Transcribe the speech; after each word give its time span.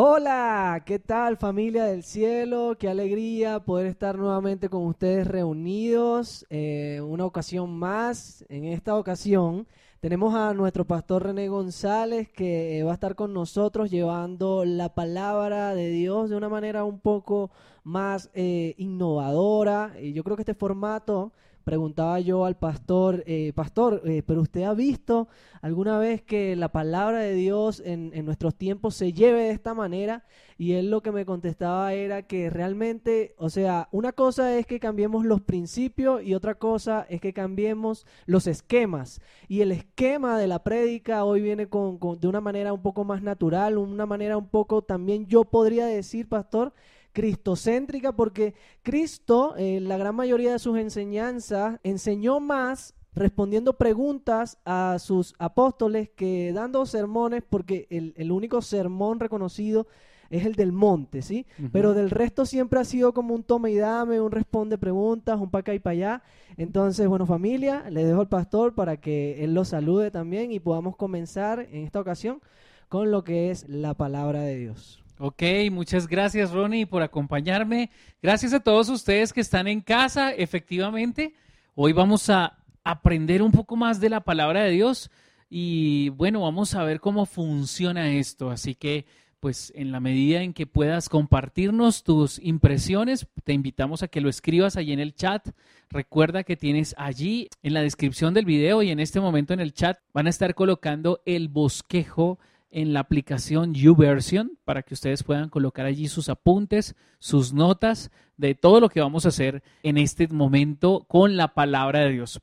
Hola, 0.00 0.84
¿qué 0.86 1.00
tal 1.00 1.36
familia 1.36 1.86
del 1.86 2.04
cielo? 2.04 2.76
Qué 2.78 2.88
alegría 2.88 3.58
poder 3.58 3.86
estar 3.86 4.16
nuevamente 4.16 4.68
con 4.68 4.86
ustedes 4.86 5.26
reunidos. 5.26 6.46
Eh, 6.50 7.00
una 7.04 7.24
ocasión 7.24 7.76
más. 7.76 8.44
En 8.48 8.64
esta 8.66 8.94
ocasión 8.94 9.66
tenemos 9.98 10.36
a 10.36 10.54
nuestro 10.54 10.84
pastor 10.84 11.24
René 11.24 11.48
González 11.48 12.28
que 12.28 12.80
va 12.84 12.92
a 12.92 12.94
estar 12.94 13.16
con 13.16 13.34
nosotros 13.34 13.90
llevando 13.90 14.64
la 14.64 14.94
palabra 14.94 15.74
de 15.74 15.88
Dios 15.88 16.30
de 16.30 16.36
una 16.36 16.48
manera 16.48 16.84
un 16.84 17.00
poco 17.00 17.50
más 17.82 18.30
eh, 18.34 18.76
innovadora. 18.78 19.94
Y 20.00 20.12
yo 20.12 20.22
creo 20.22 20.36
que 20.36 20.42
este 20.42 20.54
formato 20.54 21.32
preguntaba 21.68 22.18
yo 22.18 22.46
al 22.46 22.56
pastor, 22.56 23.22
eh, 23.26 23.52
pastor, 23.54 24.00
eh, 24.06 24.22
pero 24.26 24.40
usted 24.40 24.62
ha 24.62 24.72
visto 24.72 25.28
alguna 25.60 25.98
vez 25.98 26.22
que 26.22 26.56
la 26.56 26.72
palabra 26.72 27.18
de 27.18 27.34
Dios 27.34 27.82
en, 27.84 28.10
en, 28.14 28.24
nuestros 28.24 28.54
tiempos 28.54 28.94
se 28.94 29.12
lleve 29.12 29.42
de 29.42 29.50
esta 29.50 29.74
manera? 29.74 30.24
Y 30.56 30.72
él 30.72 30.90
lo 30.90 31.02
que 31.02 31.12
me 31.12 31.26
contestaba 31.26 31.92
era 31.92 32.22
que 32.22 32.48
realmente, 32.48 33.34
o 33.36 33.50
sea, 33.50 33.90
una 33.92 34.12
cosa 34.12 34.56
es 34.56 34.64
que 34.64 34.80
cambiemos 34.80 35.26
los 35.26 35.42
principios 35.42 36.22
y 36.22 36.34
otra 36.34 36.54
cosa 36.54 37.04
es 37.10 37.20
que 37.20 37.34
cambiemos 37.34 38.06
los 38.24 38.46
esquemas. 38.46 39.20
Y 39.46 39.60
el 39.60 39.70
esquema 39.70 40.38
de 40.38 40.46
la 40.46 40.64
prédica 40.64 41.26
hoy 41.26 41.42
viene 41.42 41.68
con, 41.68 41.98
con, 41.98 42.18
de 42.18 42.28
una 42.28 42.40
manera 42.40 42.72
un 42.72 42.80
poco 42.80 43.04
más 43.04 43.20
natural, 43.20 43.76
una 43.76 44.06
manera 44.06 44.38
un 44.38 44.48
poco 44.48 44.80
también 44.80 45.26
yo 45.26 45.44
podría 45.44 45.84
decir, 45.84 46.30
pastor, 46.30 46.72
cristocéntrica 47.12 48.14
porque 48.14 48.54
Cristo, 48.82 49.54
en 49.56 49.88
la 49.88 49.96
gran 49.96 50.14
mayoría 50.14 50.52
de 50.52 50.58
sus 50.58 50.78
enseñanzas, 50.78 51.80
enseñó 51.82 52.40
más 52.40 52.94
respondiendo 53.14 53.72
preguntas 53.76 54.58
a 54.64 54.96
sus 54.98 55.34
apóstoles 55.38 56.08
que 56.10 56.52
dando 56.52 56.86
sermones, 56.86 57.42
porque 57.48 57.86
el, 57.90 58.14
el 58.16 58.30
único 58.30 58.62
sermón 58.62 59.18
reconocido 59.18 59.86
es 60.30 60.44
el 60.44 60.54
del 60.54 60.72
monte, 60.72 61.22
¿sí? 61.22 61.46
Uh 61.58 61.62
-huh. 61.62 61.70
Pero 61.72 61.94
del 61.94 62.10
resto 62.10 62.44
siempre 62.44 62.78
ha 62.78 62.84
sido 62.84 63.12
como 63.12 63.34
un 63.34 63.42
toma 63.42 63.70
y 63.70 63.76
dame, 63.76 64.20
un 64.20 64.30
responde 64.30 64.76
preguntas, 64.78 65.40
un 65.40 65.50
para 65.50 65.60
acá 65.60 65.74
y 65.74 65.78
para 65.78 65.92
allá. 65.92 66.22
Entonces, 66.56 67.08
bueno, 67.08 67.26
familia, 67.26 67.88
le 67.90 68.04
dejo 68.04 68.20
al 68.20 68.28
pastor 68.28 68.74
para 68.74 68.98
que 68.98 69.42
él 69.42 69.54
los 69.54 69.68
salude 69.68 70.10
también 70.10 70.52
y 70.52 70.60
podamos 70.60 70.96
comenzar 70.96 71.60
en 71.60 71.84
esta 71.84 72.00
ocasión 72.00 72.40
con 72.88 73.10
lo 73.10 73.24
que 73.24 73.50
es 73.50 73.68
la 73.68 73.94
palabra 73.94 74.42
de 74.42 74.56
Dios. 74.56 75.02
Ok, 75.20 75.42
muchas 75.72 76.06
gracias 76.06 76.52
Ronnie 76.52 76.86
por 76.86 77.02
acompañarme. 77.02 77.90
Gracias 78.22 78.52
a 78.52 78.60
todos 78.60 78.88
ustedes 78.88 79.32
que 79.32 79.40
están 79.40 79.66
en 79.66 79.80
casa. 79.80 80.32
Efectivamente, 80.32 81.34
hoy 81.74 81.92
vamos 81.92 82.30
a 82.30 82.56
aprender 82.84 83.42
un 83.42 83.50
poco 83.50 83.74
más 83.74 84.00
de 84.00 84.10
la 84.10 84.20
palabra 84.20 84.62
de 84.62 84.70
Dios 84.70 85.10
y 85.50 86.10
bueno, 86.10 86.42
vamos 86.42 86.76
a 86.76 86.84
ver 86.84 87.00
cómo 87.00 87.26
funciona 87.26 88.12
esto. 88.12 88.52
Así 88.52 88.76
que, 88.76 89.06
pues 89.40 89.72
en 89.74 89.90
la 89.90 89.98
medida 89.98 90.42
en 90.42 90.52
que 90.52 90.68
puedas 90.68 91.08
compartirnos 91.08 92.04
tus 92.04 92.38
impresiones, 92.38 93.26
te 93.42 93.52
invitamos 93.52 94.04
a 94.04 94.08
que 94.08 94.20
lo 94.20 94.28
escribas 94.28 94.76
allí 94.76 94.92
en 94.92 95.00
el 95.00 95.16
chat. 95.16 95.48
Recuerda 95.90 96.44
que 96.44 96.56
tienes 96.56 96.94
allí 96.96 97.48
en 97.64 97.74
la 97.74 97.82
descripción 97.82 98.34
del 98.34 98.44
video 98.44 98.84
y 98.84 98.90
en 98.90 99.00
este 99.00 99.18
momento 99.18 99.52
en 99.52 99.58
el 99.58 99.74
chat 99.74 99.98
van 100.14 100.28
a 100.28 100.30
estar 100.30 100.54
colocando 100.54 101.22
el 101.26 101.48
bosquejo 101.48 102.38
en 102.70 102.92
la 102.92 103.00
aplicación 103.00 103.74
YouVersion 103.74 104.58
para 104.64 104.82
que 104.82 104.94
ustedes 104.94 105.22
puedan 105.22 105.48
colocar 105.48 105.86
allí 105.86 106.08
sus 106.08 106.28
apuntes, 106.28 106.94
sus 107.18 107.52
notas 107.52 108.10
de 108.36 108.54
todo 108.54 108.80
lo 108.80 108.88
que 108.88 109.00
vamos 109.00 109.24
a 109.24 109.30
hacer 109.30 109.62
en 109.82 109.98
este 109.98 110.28
momento 110.28 111.04
con 111.08 111.36
la 111.36 111.54
palabra 111.54 112.00
de 112.00 112.10
Dios. 112.10 112.40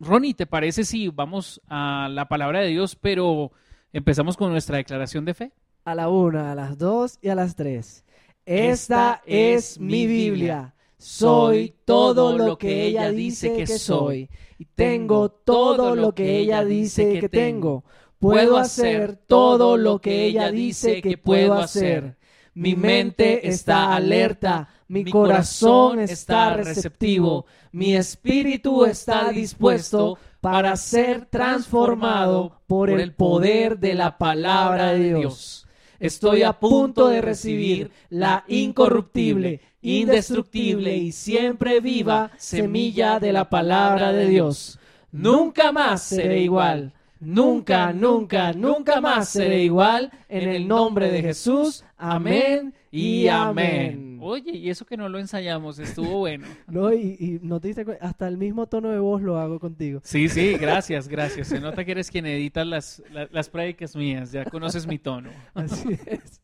Ronnie, 0.00 0.34
¿te 0.34 0.46
parece 0.46 0.84
si 0.84 1.08
vamos 1.08 1.60
a 1.68 2.08
la 2.10 2.28
palabra 2.28 2.60
de 2.60 2.68
Dios, 2.68 2.96
pero 2.96 3.52
empezamos 3.92 4.36
con 4.36 4.50
nuestra 4.50 4.76
declaración 4.76 5.24
de 5.24 5.34
fe? 5.34 5.52
A 5.84 5.94
la 5.94 6.08
una, 6.08 6.52
a 6.52 6.54
las 6.54 6.78
dos 6.78 7.18
y 7.22 7.28
a 7.28 7.34
las 7.34 7.56
tres. 7.56 8.04
Esta, 8.46 9.14
Esta 9.14 9.22
es 9.26 9.78
mi 9.78 10.06
Biblia. 10.06 10.74
Soy 10.98 11.74
todo 11.84 12.36
lo 12.36 12.56
que 12.56 12.86
ella 12.86 13.10
dice 13.10 13.54
que 13.54 13.66
soy. 13.66 14.30
Y 14.58 14.64
tengo 14.64 15.30
todo 15.30 15.94
lo 15.94 16.14
que 16.14 16.38
ella 16.38 16.64
dice 16.64 17.18
que 17.20 17.28
tengo. 17.28 17.84
Puedo 18.24 18.56
hacer 18.56 19.16
todo 19.26 19.76
lo 19.76 20.00
que 20.00 20.24
ella 20.24 20.50
dice 20.50 21.02
que 21.02 21.18
puedo 21.18 21.52
hacer. 21.54 22.16
Mi 22.54 22.74
mente 22.74 23.46
está 23.48 23.94
alerta, 23.94 24.70
mi 24.88 25.04
corazón 25.04 25.98
está 25.98 26.54
receptivo, 26.54 27.44
mi 27.72 27.94
espíritu 27.94 28.86
está 28.86 29.28
dispuesto 29.28 30.16
para 30.40 30.74
ser 30.76 31.26
transformado 31.26 32.62
por 32.66 32.88
el 32.88 33.12
poder 33.12 33.78
de 33.78 33.92
la 33.92 34.16
palabra 34.16 34.92
de 34.92 35.16
Dios. 35.16 35.66
Estoy 36.00 36.44
a 36.44 36.54
punto 36.54 37.08
de 37.08 37.20
recibir 37.20 37.90
la 38.08 38.44
incorruptible, 38.48 39.60
indestructible 39.82 40.96
y 40.96 41.12
siempre 41.12 41.80
viva 41.80 42.30
semilla 42.38 43.20
de 43.20 43.34
la 43.34 43.50
palabra 43.50 44.12
de 44.12 44.28
Dios. 44.28 44.78
Nunca 45.12 45.72
más 45.72 46.02
seré 46.04 46.40
igual. 46.40 46.94
Nunca, 47.24 47.92
nunca, 47.92 48.52
nunca 48.52 49.00
más 49.00 49.28
seré 49.30 49.62
igual. 49.62 50.10
En 50.28 50.48
el 50.48 50.68
nombre 50.68 51.10
de 51.10 51.22
Jesús. 51.22 51.84
Amén 51.96 52.74
y 52.90 53.26
amén. 53.28 54.18
Oye, 54.20 54.52
y 54.52 54.70
eso 54.70 54.86
que 54.86 54.96
no 54.96 55.08
lo 55.08 55.18
ensayamos, 55.18 55.78
estuvo 55.78 56.18
bueno. 56.20 56.46
no, 56.68 56.92
y, 56.92 57.16
y 57.18 57.38
no 57.42 57.60
te 57.60 57.68
diste 57.68 57.84
hasta 58.00 58.28
el 58.28 58.38
mismo 58.38 58.66
tono 58.66 58.90
de 58.90 58.98
voz 58.98 59.20
lo 59.20 59.38
hago 59.38 59.58
contigo. 59.58 60.00
Sí, 60.04 60.28
sí, 60.28 60.54
gracias, 60.54 61.08
gracias. 61.08 61.48
Se 61.48 61.60
nota 61.60 61.84
que 61.84 61.92
eres 61.92 62.10
quien 62.10 62.26
edita 62.26 62.64
las, 62.64 63.02
las, 63.10 63.32
las 63.32 63.48
prédicas 63.48 63.96
mías, 63.96 64.32
ya 64.32 64.44
conoces 64.44 64.86
mi 64.86 64.98
tono. 64.98 65.30
Así 65.54 65.98
es. 66.06 66.40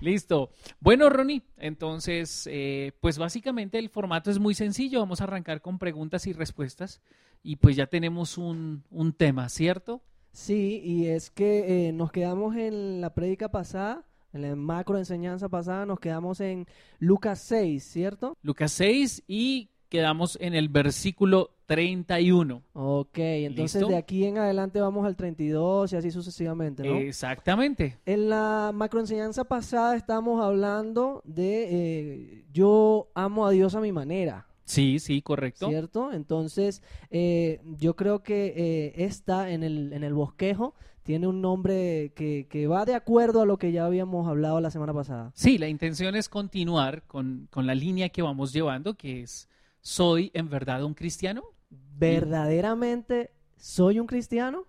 Listo. 0.00 0.50
Bueno, 0.80 1.10
Ronnie, 1.10 1.42
entonces, 1.58 2.48
eh, 2.50 2.92
pues 3.00 3.18
básicamente 3.18 3.78
el 3.78 3.88
formato 3.88 4.30
es 4.30 4.40
muy 4.40 4.54
sencillo. 4.54 4.98
Vamos 4.98 5.20
a 5.20 5.24
arrancar 5.24 5.60
con 5.60 5.78
preguntas 5.78 6.26
y 6.26 6.32
respuestas. 6.32 7.00
Y 7.44 7.56
pues 7.56 7.76
ya 7.76 7.86
tenemos 7.86 8.36
un, 8.36 8.82
un 8.90 9.12
tema, 9.12 9.48
¿cierto? 9.48 10.02
Sí, 10.32 10.80
y 10.82 11.06
es 11.06 11.30
que 11.30 11.88
eh, 11.88 11.92
nos 11.92 12.10
quedamos 12.10 12.56
en 12.56 13.00
la 13.00 13.14
prédica 13.14 13.50
pasada, 13.50 14.04
en 14.32 14.42
la 14.42 14.56
macro 14.56 14.96
enseñanza 14.98 15.48
pasada, 15.48 15.84
nos 15.84 16.00
quedamos 16.00 16.40
en 16.40 16.66
Lucas 16.98 17.38
6, 17.40 17.84
¿cierto? 17.84 18.36
Lucas 18.42 18.72
6 18.72 19.24
y 19.28 19.68
quedamos 19.90 20.38
en 20.40 20.54
el 20.54 20.70
versículo 20.70 21.50
31. 21.66 22.62
Ok, 22.72 23.18
entonces 23.18 23.82
¿Listo? 23.82 23.88
de 23.90 23.98
aquí 23.98 24.24
en 24.24 24.38
adelante 24.38 24.80
vamos 24.80 25.04
al 25.04 25.16
32 25.16 25.92
y 25.92 25.96
así 25.96 26.10
sucesivamente, 26.10 26.82
¿no? 26.82 26.96
Exactamente. 26.96 27.98
En 28.06 28.30
la 28.30 28.72
macroenseñanza 28.72 29.44
pasada 29.44 29.96
estamos 29.96 30.42
hablando 30.42 31.20
de 31.26 31.68
eh, 31.70 32.44
yo 32.54 33.10
amo 33.14 33.46
a 33.46 33.50
Dios 33.50 33.74
a 33.74 33.80
mi 33.80 33.92
manera. 33.92 34.46
Sí, 34.72 34.98
sí, 35.00 35.20
correcto. 35.20 35.68
¿Cierto? 35.68 36.12
Entonces, 36.12 36.82
eh, 37.10 37.60
yo 37.76 37.94
creo 37.94 38.22
que 38.22 38.54
eh, 38.56 39.04
esta 39.04 39.50
en 39.50 39.62
el, 39.62 39.92
en 39.92 40.02
el 40.02 40.14
bosquejo 40.14 40.74
tiene 41.02 41.26
un 41.26 41.42
nombre 41.42 42.12
que, 42.16 42.46
que, 42.48 42.66
va 42.66 42.86
de 42.86 42.94
acuerdo 42.94 43.42
a 43.42 43.46
lo 43.46 43.58
que 43.58 43.70
ya 43.70 43.84
habíamos 43.84 44.26
hablado 44.26 44.60
la 44.60 44.70
semana 44.70 44.94
pasada. 44.94 45.30
Sí, 45.34 45.58
la 45.58 45.68
intención 45.68 46.16
es 46.16 46.30
continuar 46.30 47.02
con, 47.06 47.48
con 47.50 47.66
la 47.66 47.74
línea 47.74 48.08
que 48.08 48.22
vamos 48.22 48.52
llevando, 48.52 48.94
que 48.94 49.22
es, 49.22 49.46
¿soy 49.82 50.30
en 50.32 50.48
verdad 50.48 50.82
un 50.84 50.94
cristiano? 50.94 51.42
¿Verdaderamente 51.68 53.30
soy 53.58 53.98
un 53.98 54.06
cristiano? 54.06 54.64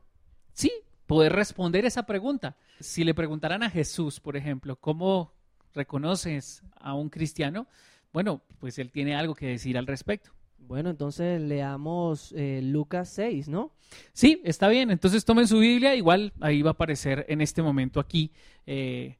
Sí, 0.51 0.71
poder 1.07 1.31
responder 1.31 1.85
esa 1.85 2.05
pregunta. 2.05 2.57
Si 2.81 3.05
le 3.05 3.13
preguntaran 3.13 3.63
a 3.63 3.69
Jesús, 3.69 4.19
por 4.19 4.35
ejemplo, 4.35 4.75
¿cómo 4.75 5.31
reconoces 5.73 6.61
a 6.75 6.93
un 6.93 7.09
cristiano? 7.09 7.67
Bueno, 8.13 8.41
pues 8.59 8.77
él 8.77 8.91
tiene 8.91 9.15
algo 9.15 9.33
que 9.33 9.47
decir 9.47 9.77
al 9.77 9.87
respecto. 9.87 10.31
Bueno, 10.59 10.91
entonces 10.91 11.41
leamos 11.41 12.33
eh, 12.37 12.61
Lucas 12.63 13.09
6, 13.09 13.49
¿no? 13.49 13.73
Sí, 14.13 14.41
está 14.45 14.69
bien. 14.69 14.91
Entonces 14.91 15.25
tomen 15.25 15.47
su 15.47 15.59
Biblia, 15.59 15.95
igual 15.95 16.31
ahí 16.39 16.61
va 16.61 16.69
a 16.69 16.73
aparecer 16.73 17.25
en 17.27 17.41
este 17.41 17.61
momento 17.61 17.99
aquí 17.99 18.31
eh, 18.65 19.17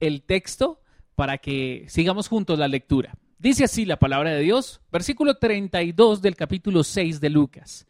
el 0.00 0.22
texto 0.22 0.80
para 1.14 1.38
que 1.38 1.84
sigamos 1.88 2.28
juntos 2.28 2.58
la 2.58 2.68
lectura. 2.68 3.14
Dice 3.38 3.64
así 3.64 3.84
la 3.84 3.98
palabra 3.98 4.30
de 4.30 4.40
Dios, 4.40 4.80
versículo 4.90 5.36
32 5.36 6.22
del 6.22 6.36
capítulo 6.36 6.82
6 6.84 7.20
de 7.20 7.30
Lucas. 7.30 7.86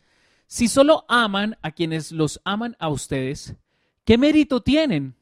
Si 0.47 0.69
solo 0.69 1.05
aman 1.09 1.57
a 1.63 1.71
quienes 1.73 2.13
los 2.13 2.41
aman 2.45 2.77
a 2.79 2.89
ustedes, 2.89 3.55
¿qué 4.05 4.19
mérito 4.19 4.63
tienen? 4.63 5.15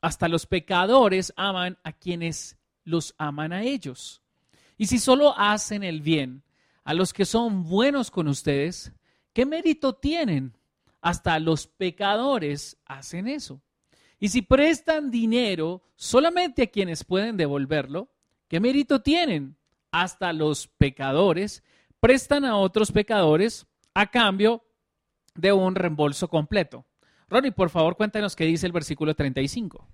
Hasta 0.00 0.28
los 0.28 0.46
pecadores 0.46 1.32
aman 1.36 1.78
a 1.84 1.92
quienes 1.92 2.56
los 2.84 3.14
aman 3.18 3.52
a 3.52 3.62
ellos. 3.62 4.19
Y 4.80 4.86
si 4.86 4.98
solo 4.98 5.38
hacen 5.38 5.82
el 5.82 6.00
bien 6.00 6.42
a 6.84 6.94
los 6.94 7.12
que 7.12 7.26
son 7.26 7.64
buenos 7.64 8.10
con 8.10 8.28
ustedes, 8.28 8.94
¿qué 9.34 9.44
mérito 9.44 9.92
tienen? 9.92 10.56
Hasta 11.02 11.38
los 11.38 11.66
pecadores 11.66 12.78
hacen 12.86 13.28
eso. 13.28 13.60
Y 14.18 14.30
si 14.30 14.40
prestan 14.40 15.10
dinero 15.10 15.82
solamente 15.96 16.62
a 16.62 16.66
quienes 16.68 17.04
pueden 17.04 17.36
devolverlo, 17.36 18.08
¿qué 18.48 18.58
mérito 18.58 19.02
tienen? 19.02 19.54
Hasta 19.92 20.32
los 20.32 20.66
pecadores 20.66 21.62
prestan 22.00 22.46
a 22.46 22.56
otros 22.56 22.90
pecadores 22.90 23.66
a 23.92 24.10
cambio 24.10 24.64
de 25.34 25.52
un 25.52 25.74
reembolso 25.74 26.26
completo. 26.28 26.86
Ronnie, 27.28 27.52
por 27.52 27.68
favor, 27.68 27.98
cuéntanos 27.98 28.34
qué 28.34 28.46
dice 28.46 28.64
el 28.64 28.72
versículo 28.72 29.14
35. 29.14 29.86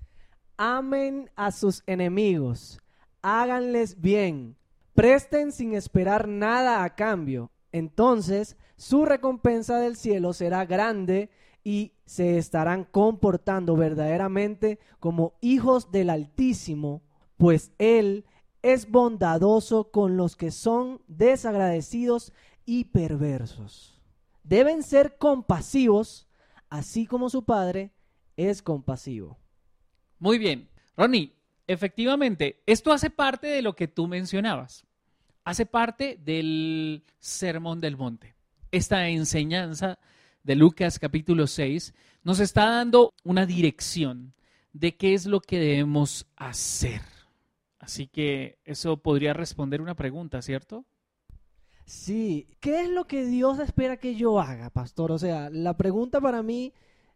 amen 0.56 1.28
a 1.34 1.50
sus 1.50 1.82
enemigos, 1.88 2.78
háganles 3.20 4.00
bien, 4.00 4.56
presten 4.96 5.52
sin 5.52 5.74
esperar 5.74 6.26
nada 6.26 6.82
a 6.82 6.96
cambio. 6.96 7.52
Entonces 7.70 8.56
su 8.76 9.04
recompensa 9.04 9.78
del 9.78 9.96
cielo 9.96 10.32
será 10.32 10.64
grande 10.64 11.30
y 11.62 11.92
se 12.06 12.38
estarán 12.38 12.84
comportando 12.84 13.76
verdaderamente 13.76 14.78
como 14.98 15.34
hijos 15.40 15.90
del 15.90 16.10
Altísimo, 16.10 17.02
pues 17.36 17.72
Él 17.78 18.24
es 18.62 18.90
bondadoso 18.90 19.90
con 19.90 20.16
los 20.16 20.36
que 20.36 20.50
son 20.50 21.02
desagradecidos 21.06 22.32
y 22.64 22.84
perversos. 22.84 24.00
Deben 24.44 24.82
ser 24.82 25.18
compasivos, 25.18 26.28
así 26.68 27.06
como 27.06 27.30
su 27.30 27.44
Padre 27.44 27.92
es 28.36 28.62
compasivo. 28.62 29.38
Muy 30.18 30.38
bien. 30.38 30.70
Ronnie, 30.96 31.35
efectivamente, 31.66 32.62
esto 32.66 32.92
hace 32.92 33.10
parte 33.10 33.46
de 33.46 33.62
lo 33.62 33.74
que 33.74 33.88
tú 33.88 34.06
mencionabas. 34.06 34.86
Hace 35.44 35.66
parte 35.66 36.18
del 36.22 37.04
Sermón 37.18 37.80
del 37.80 37.96
Monte. 37.96 38.34
Esta 38.72 39.08
enseñanza 39.08 39.98
de 40.42 40.56
Lucas 40.56 40.98
capítulo 40.98 41.46
6 41.46 41.94
nos 42.24 42.40
está 42.40 42.68
dando 42.68 43.14
una 43.24 43.46
dirección 43.46 44.34
de 44.72 44.96
qué 44.96 45.14
es 45.14 45.26
lo 45.26 45.40
que 45.40 45.58
debemos 45.58 46.26
hacer. 46.36 47.00
Así 47.78 48.08
que 48.08 48.58
eso 48.64 48.96
podría 48.96 49.32
responder 49.32 49.80
una 49.80 49.94
pregunta, 49.94 50.42
¿cierto? 50.42 50.84
Sí, 51.84 52.48
¿qué 52.58 52.82
es 52.82 52.88
lo 52.88 53.06
que 53.06 53.24
Dios 53.24 53.60
espera 53.60 53.96
que 53.96 54.16
yo 54.16 54.40
haga, 54.40 54.70
pastor? 54.70 55.12
O 55.12 55.18
sea, 55.18 55.50
la 55.50 55.76
pregunta 55.76 56.20
para 56.20 56.42
mí 56.42 56.72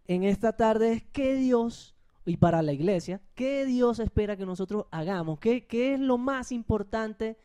en 0.07 0.23
esta 0.23 0.57
tarde 0.57 0.93
es 0.93 1.03
qué 1.13 1.35
Dios, 1.35 1.97
y 2.25 2.37
para 2.37 2.63
la 2.63 2.73
iglesia, 2.73 3.21
qué 3.35 3.65
Dios 3.67 3.99
espera 3.99 4.37
que 4.37 4.47
nosotros 4.47 4.87
hagamos, 4.91 5.39
qué, 5.39 5.67
qué 5.67 5.95
es 5.95 6.01
lo 6.01 6.19
más 6.19 6.53
importante 6.53 7.37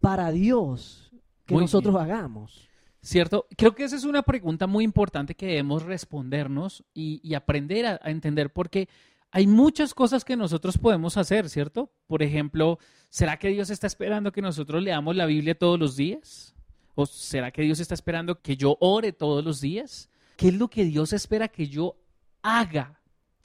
para 0.00 0.30
Dios 0.30 1.12
que 1.46 1.54
nosotros 1.54 1.96
hagamos. 1.96 2.68
¿Cierto? 3.02 3.46
Creo 3.56 3.74
que 3.74 3.84
esa 3.84 3.96
es 3.96 4.04
una 4.04 4.22
pregunta 4.22 4.66
muy 4.66 4.84
importante 4.84 5.34
que 5.34 5.46
debemos 5.46 5.82
respondernos 5.84 6.84
y, 6.92 7.34
aprender 7.34 7.86
a, 7.86 8.00
a, 8.02 8.10
entender 8.10 8.52
porque 8.52 8.88
hay 9.30 9.46
muchas 9.46 9.94
cosas 9.94 10.22
que 10.22 10.36
nosotros 10.36 10.76
podemos 10.76 11.16
hacer, 11.16 11.48
¿cierto? 11.48 11.90
Por 12.06 12.22
ejemplo, 12.22 12.78
¿será 13.08 13.38
que 13.38 13.48
Dios 13.48 13.70
está 13.70 13.86
esperando 13.86 14.32
que 14.32 14.42
nosotros 14.42 14.82
leamos 14.82 15.16
la 15.16 15.24
Biblia 15.24 15.58
todos 15.58 15.78
los 15.78 15.96
días? 15.96 16.54
¿O 16.94 17.06
será 17.06 17.50
que 17.50 17.62
Dios 17.62 17.80
está 17.80 17.94
esperando 17.94 18.40
que 18.42 18.56
yo 18.56 18.76
ore 18.80 19.12
todos 19.12 19.42
los 19.42 19.60
días? 19.62 20.10
¿Qué 20.36 20.48
es 20.48 20.54
lo 20.54 20.68
que 20.68 20.84
Dios 20.84 21.14
espera 21.14 21.48
que 21.48 21.68
yo 21.68 21.96
haga? 22.42 22.99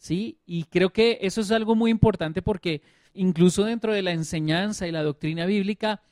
¿Sí? 0.05 0.37
Y 0.45 0.65
creo 0.65 0.93
que 0.93 1.17
eso 1.21 1.41
es 1.41 1.49
algo 1.49 1.73
muy 1.73 1.89
importante 1.89 2.43
porque 2.43 2.83
incluso 3.15 3.63
dentro 3.63 3.91
de 3.91 4.03
la 4.03 4.11
enseñanza 4.11 4.87
y 4.87 4.91
la 4.91 5.01
doctrina 5.01 5.47
bíblica, 5.47 6.03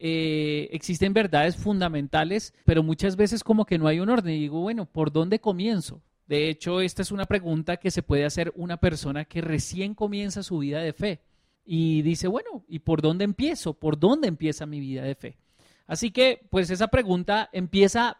eh, 0.00 0.68
existen 0.72 1.12
verdades 1.12 1.54
fundamentales, 1.54 2.54
pero 2.64 2.82
muchas 2.82 3.14
veces 3.14 3.44
como 3.44 3.64
que 3.64 3.78
no 3.78 3.86
hay 3.86 4.00
un 4.00 4.08
orden. 4.08 4.34
Y 4.34 4.40
digo, 4.40 4.62
bueno, 4.62 4.86
¿por 4.86 5.12
dónde 5.12 5.38
comienzo? 5.38 6.02
De 6.26 6.50
hecho, 6.50 6.80
esta 6.80 7.02
es 7.02 7.12
una 7.12 7.26
pregunta 7.26 7.76
que 7.76 7.92
se 7.92 8.02
puede 8.02 8.24
hacer 8.24 8.52
una 8.56 8.78
persona 8.78 9.24
que 9.26 9.42
recién 9.42 9.94
comienza 9.94 10.42
su 10.42 10.58
vida 10.58 10.80
de 10.80 10.92
fe 10.92 11.20
y 11.64 12.02
dice, 12.02 12.26
bueno, 12.26 12.64
¿y 12.66 12.80
por 12.80 13.00
dónde 13.00 13.22
empiezo? 13.22 13.74
¿Por 13.74 13.96
dónde 13.96 14.26
empieza 14.26 14.66
mi 14.66 14.80
vida 14.80 15.02
de 15.02 15.14
fe? 15.14 15.38
Así 15.86 16.10
que, 16.10 16.48
pues 16.50 16.68
esa 16.70 16.88
pregunta 16.88 17.48
empieza 17.52 18.18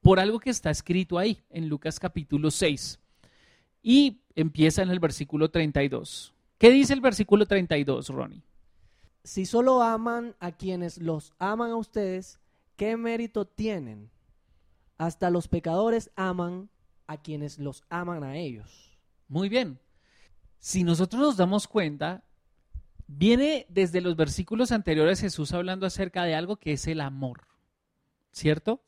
por 0.00 0.18
algo 0.18 0.40
que 0.40 0.50
está 0.50 0.70
escrito 0.70 1.16
ahí 1.16 1.44
en 1.48 1.68
Lucas 1.68 2.00
capítulo 2.00 2.50
6 2.50 2.98
y 3.82 4.20
empieza 4.34 4.82
en 4.82 4.90
el 4.90 5.00
versículo 5.00 5.50
32. 5.50 6.34
¿Qué 6.58 6.70
dice 6.70 6.92
el 6.92 7.00
versículo 7.00 7.46
32, 7.46 8.08
Ronnie? 8.08 8.42
si 9.28 9.44
solo 9.44 9.82
aman 9.82 10.34
a 10.40 10.52
quienes 10.52 10.96
los 10.96 11.34
aman 11.38 11.70
a 11.70 11.76
ustedes, 11.76 12.40
¿qué 12.76 12.96
mérito 12.96 13.46
tienen? 13.46 14.10
Hasta 14.96 15.28
los 15.28 15.48
pecadores 15.48 16.10
aman 16.16 16.70
a 17.06 17.18
quienes 17.18 17.58
los 17.58 17.84
aman 17.90 18.24
a 18.24 18.36
ellos. 18.36 18.98
Muy 19.28 19.50
bien. 19.50 19.78
Si 20.60 20.82
nosotros 20.82 21.20
nos 21.20 21.36
damos 21.36 21.68
cuenta, 21.68 22.24
viene 23.06 23.66
desde 23.68 24.00
los 24.00 24.16
versículos 24.16 24.72
anteriores 24.72 25.20
Jesús 25.20 25.52
hablando 25.52 25.84
acerca 25.84 26.24
de 26.24 26.34
algo 26.34 26.56
que 26.56 26.72
es 26.72 26.86
el 26.86 27.02
amor. 27.02 27.42
¿Cierto? 28.32 28.82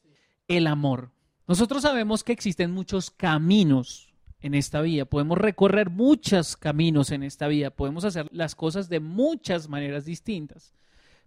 El 0.48 0.66
amor. 0.66 1.12
Nosotros 1.46 1.82
sabemos 1.82 2.24
que 2.24 2.32
existen 2.32 2.70
muchos 2.70 3.10
caminos 3.10 4.09
en 4.40 4.54
esta 4.54 4.80
vida. 4.80 5.04
Podemos 5.04 5.38
recorrer 5.38 5.90
muchos 5.90 6.56
caminos 6.56 7.10
en 7.10 7.22
esta 7.22 7.48
vida, 7.48 7.70
podemos 7.70 8.04
hacer 8.04 8.28
las 8.32 8.54
cosas 8.54 8.88
de 8.88 9.00
muchas 9.00 9.68
maneras 9.68 10.04
distintas. 10.04 10.74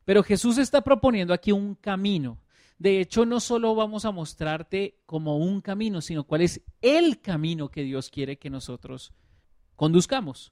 Pero 0.06 0.24
Jesús 0.24 0.58
está 0.58 0.82
proponiendo 0.82 1.34
aquí 1.34 1.52
un 1.52 1.76
camino. 1.76 2.40
De 2.78 3.00
hecho, 3.00 3.26
no 3.26 3.40
solo 3.40 3.76
vamos 3.76 4.04
a 4.04 4.12
mostrarte 4.12 5.00
como 5.06 5.38
un 5.38 5.62
camino, 5.62 6.02
sino 6.02 6.26
cuál 6.26 6.42
es 6.42 6.62
el 6.82 7.22
camino 7.22 7.70
que 7.70 7.84
Dios 7.84 8.10
quiere 8.10 8.38
que 8.38 8.50
nosotros 8.50 9.14
conduzcamos. 9.76 10.52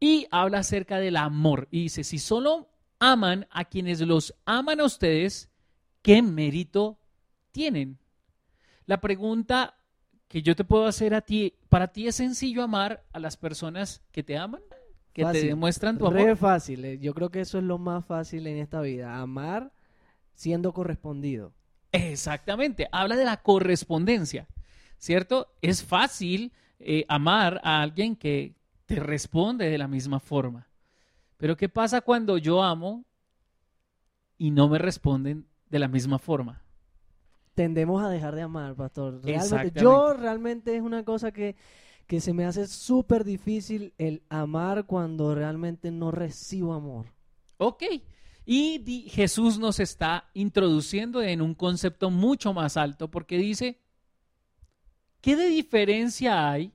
Y 0.00 0.26
habla 0.30 0.58
acerca 0.58 0.98
del 0.98 1.16
amor. 1.16 1.68
Y 1.70 1.82
dice, 1.82 2.02
si 2.02 2.18
solo 2.18 2.70
aman 2.98 3.46
a 3.50 3.66
quienes 3.66 4.00
los 4.00 4.34
aman 4.46 4.80
a 4.80 4.84
ustedes, 4.84 5.50
¿qué 6.02 6.22
mérito 6.22 6.98
tienen? 7.52 7.98
La 8.86 9.00
pregunta 9.00 9.79
que 10.30 10.42
yo 10.42 10.54
te 10.54 10.62
puedo 10.62 10.86
hacer 10.86 11.12
a 11.12 11.22
ti, 11.22 11.54
para 11.68 11.88
ti 11.88 12.06
es 12.06 12.14
sencillo 12.14 12.62
amar 12.62 13.02
a 13.12 13.18
las 13.18 13.36
personas 13.36 14.00
que 14.12 14.22
te 14.22 14.38
aman, 14.38 14.62
que 15.12 15.24
te 15.24 15.44
demuestran 15.44 15.98
tu 15.98 16.06
amor. 16.06 16.20
Es 16.20 16.38
fácil, 16.38 16.84
eh. 16.84 16.98
yo 17.00 17.14
creo 17.14 17.30
que 17.30 17.40
eso 17.40 17.58
es 17.58 17.64
lo 17.64 17.78
más 17.78 18.06
fácil 18.06 18.46
en 18.46 18.58
esta 18.58 18.80
vida, 18.80 19.16
amar 19.16 19.72
siendo 20.34 20.72
correspondido. 20.72 21.52
Exactamente, 21.90 22.88
habla 22.92 23.16
de 23.16 23.24
la 23.24 23.38
correspondencia, 23.38 24.46
¿cierto? 24.98 25.52
Es 25.62 25.82
fácil 25.82 26.52
eh, 26.78 27.04
amar 27.08 27.60
a 27.64 27.82
alguien 27.82 28.14
que 28.14 28.54
te 28.86 29.00
responde 29.00 29.68
de 29.68 29.78
la 29.78 29.88
misma 29.88 30.20
forma. 30.20 30.68
Pero 31.38 31.56
¿qué 31.56 31.68
pasa 31.68 32.02
cuando 32.02 32.38
yo 32.38 32.62
amo 32.62 33.04
y 34.38 34.52
no 34.52 34.68
me 34.68 34.78
responden 34.78 35.48
de 35.68 35.78
la 35.80 35.88
misma 35.88 36.20
forma? 36.20 36.62
Tendemos 37.60 38.02
a 38.02 38.08
dejar 38.08 38.34
de 38.34 38.40
amar, 38.40 38.74
pastor. 38.74 39.20
Realmente, 39.22 39.78
yo 39.82 40.14
realmente 40.14 40.74
es 40.74 40.80
una 40.80 41.04
cosa 41.04 41.30
que, 41.30 41.56
que 42.06 42.18
se 42.18 42.32
me 42.32 42.46
hace 42.46 42.66
súper 42.66 43.22
difícil 43.22 43.92
el 43.98 44.22
amar 44.30 44.86
cuando 44.86 45.34
realmente 45.34 45.90
no 45.90 46.10
recibo 46.10 46.72
amor. 46.72 47.04
Ok. 47.58 47.82
Y 48.46 49.10
Jesús 49.10 49.58
nos 49.58 49.78
está 49.78 50.30
introduciendo 50.32 51.20
en 51.20 51.42
un 51.42 51.54
concepto 51.54 52.08
mucho 52.08 52.54
más 52.54 52.78
alto 52.78 53.10
porque 53.10 53.36
dice, 53.36 53.78
¿qué 55.20 55.36
de 55.36 55.48
diferencia 55.48 56.50
hay 56.50 56.72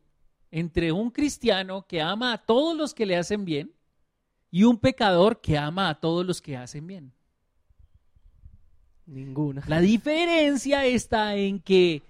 entre 0.52 0.92
un 0.92 1.10
cristiano 1.10 1.88
que 1.88 2.00
ama 2.00 2.32
a 2.32 2.46
todos 2.46 2.78
los 2.78 2.94
que 2.94 3.08
le 3.08 3.18
hacen 3.18 3.44
bien 3.44 3.74
y 4.52 4.66
un 4.66 4.78
pecador 4.78 5.42
que 5.42 5.58
ama 5.58 5.90
a 5.90 6.00
todos 6.00 6.24
los 6.24 6.44
que 6.44 6.56
hacen 6.56 6.86
bien? 6.86 7.12
Ninguna. 9.06 9.64
La 9.68 9.82
diferencia 9.82 10.86
está 10.86 11.36
en 11.36 11.60
que 11.60 12.02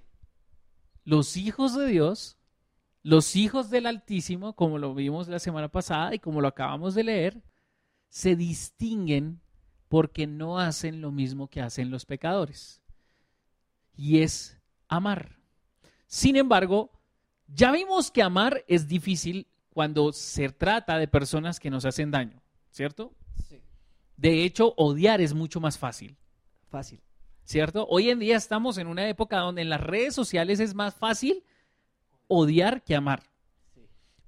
los 1.03 1.35
hijos 1.35 1.75
de 1.75 1.87
Dios, 1.87 2.37
los 3.03 3.35
hijos 3.35 3.69
del 3.69 3.85
Altísimo, 3.85 4.55
como 4.55 4.77
lo 4.77 4.95
vimos 4.95 5.27
la 5.27 5.39
semana 5.39 5.67
pasada 5.67 6.15
y 6.15 6.19
como 6.19 6.41
lo 6.41 6.47
acabamos 6.47 6.95
de 6.95 7.03
leer, 7.03 7.43
se 8.09 8.35
distinguen 8.35 9.41
porque 9.89 10.25
no 10.25 10.57
hacen 10.57 11.01
lo 11.01 11.11
mismo 11.11 11.49
que 11.49 11.61
hacen 11.61 11.91
los 11.91 12.05
pecadores. 12.05 12.81
Y 13.93 14.21
es 14.21 14.57
amar. 14.87 15.37
Sin 16.07 16.35
embargo, 16.37 16.91
ya 17.47 17.71
vimos 17.71 18.09
que 18.09 18.23
amar 18.23 18.63
es 18.67 18.87
difícil 18.87 19.47
cuando 19.69 20.13
se 20.13 20.49
trata 20.49 20.97
de 20.97 21.07
personas 21.07 21.59
que 21.59 21.69
nos 21.69 21.83
hacen 21.83 22.09
daño, 22.09 22.41
¿cierto? 22.69 23.13
Sí. 23.49 23.61
De 24.15 24.45
hecho, 24.45 24.73
odiar 24.77 25.19
es 25.19 25.33
mucho 25.33 25.59
más 25.59 25.77
fácil 25.77 26.17
fácil. 26.75 26.99
¿Cierto? 27.45 27.87
Hoy 27.87 28.09
en 28.09 28.19
día 28.19 28.35
estamos 28.35 28.77
en 28.77 28.87
una 28.87 29.07
época 29.07 29.37
donde 29.39 29.61
en 29.61 29.69
las 29.69 29.79
redes 29.79 30.13
sociales 30.13 30.59
es 30.59 30.75
más 30.75 30.93
fácil 30.93 31.43
odiar 32.27 32.83
que 32.83 32.95
amar. 32.95 33.23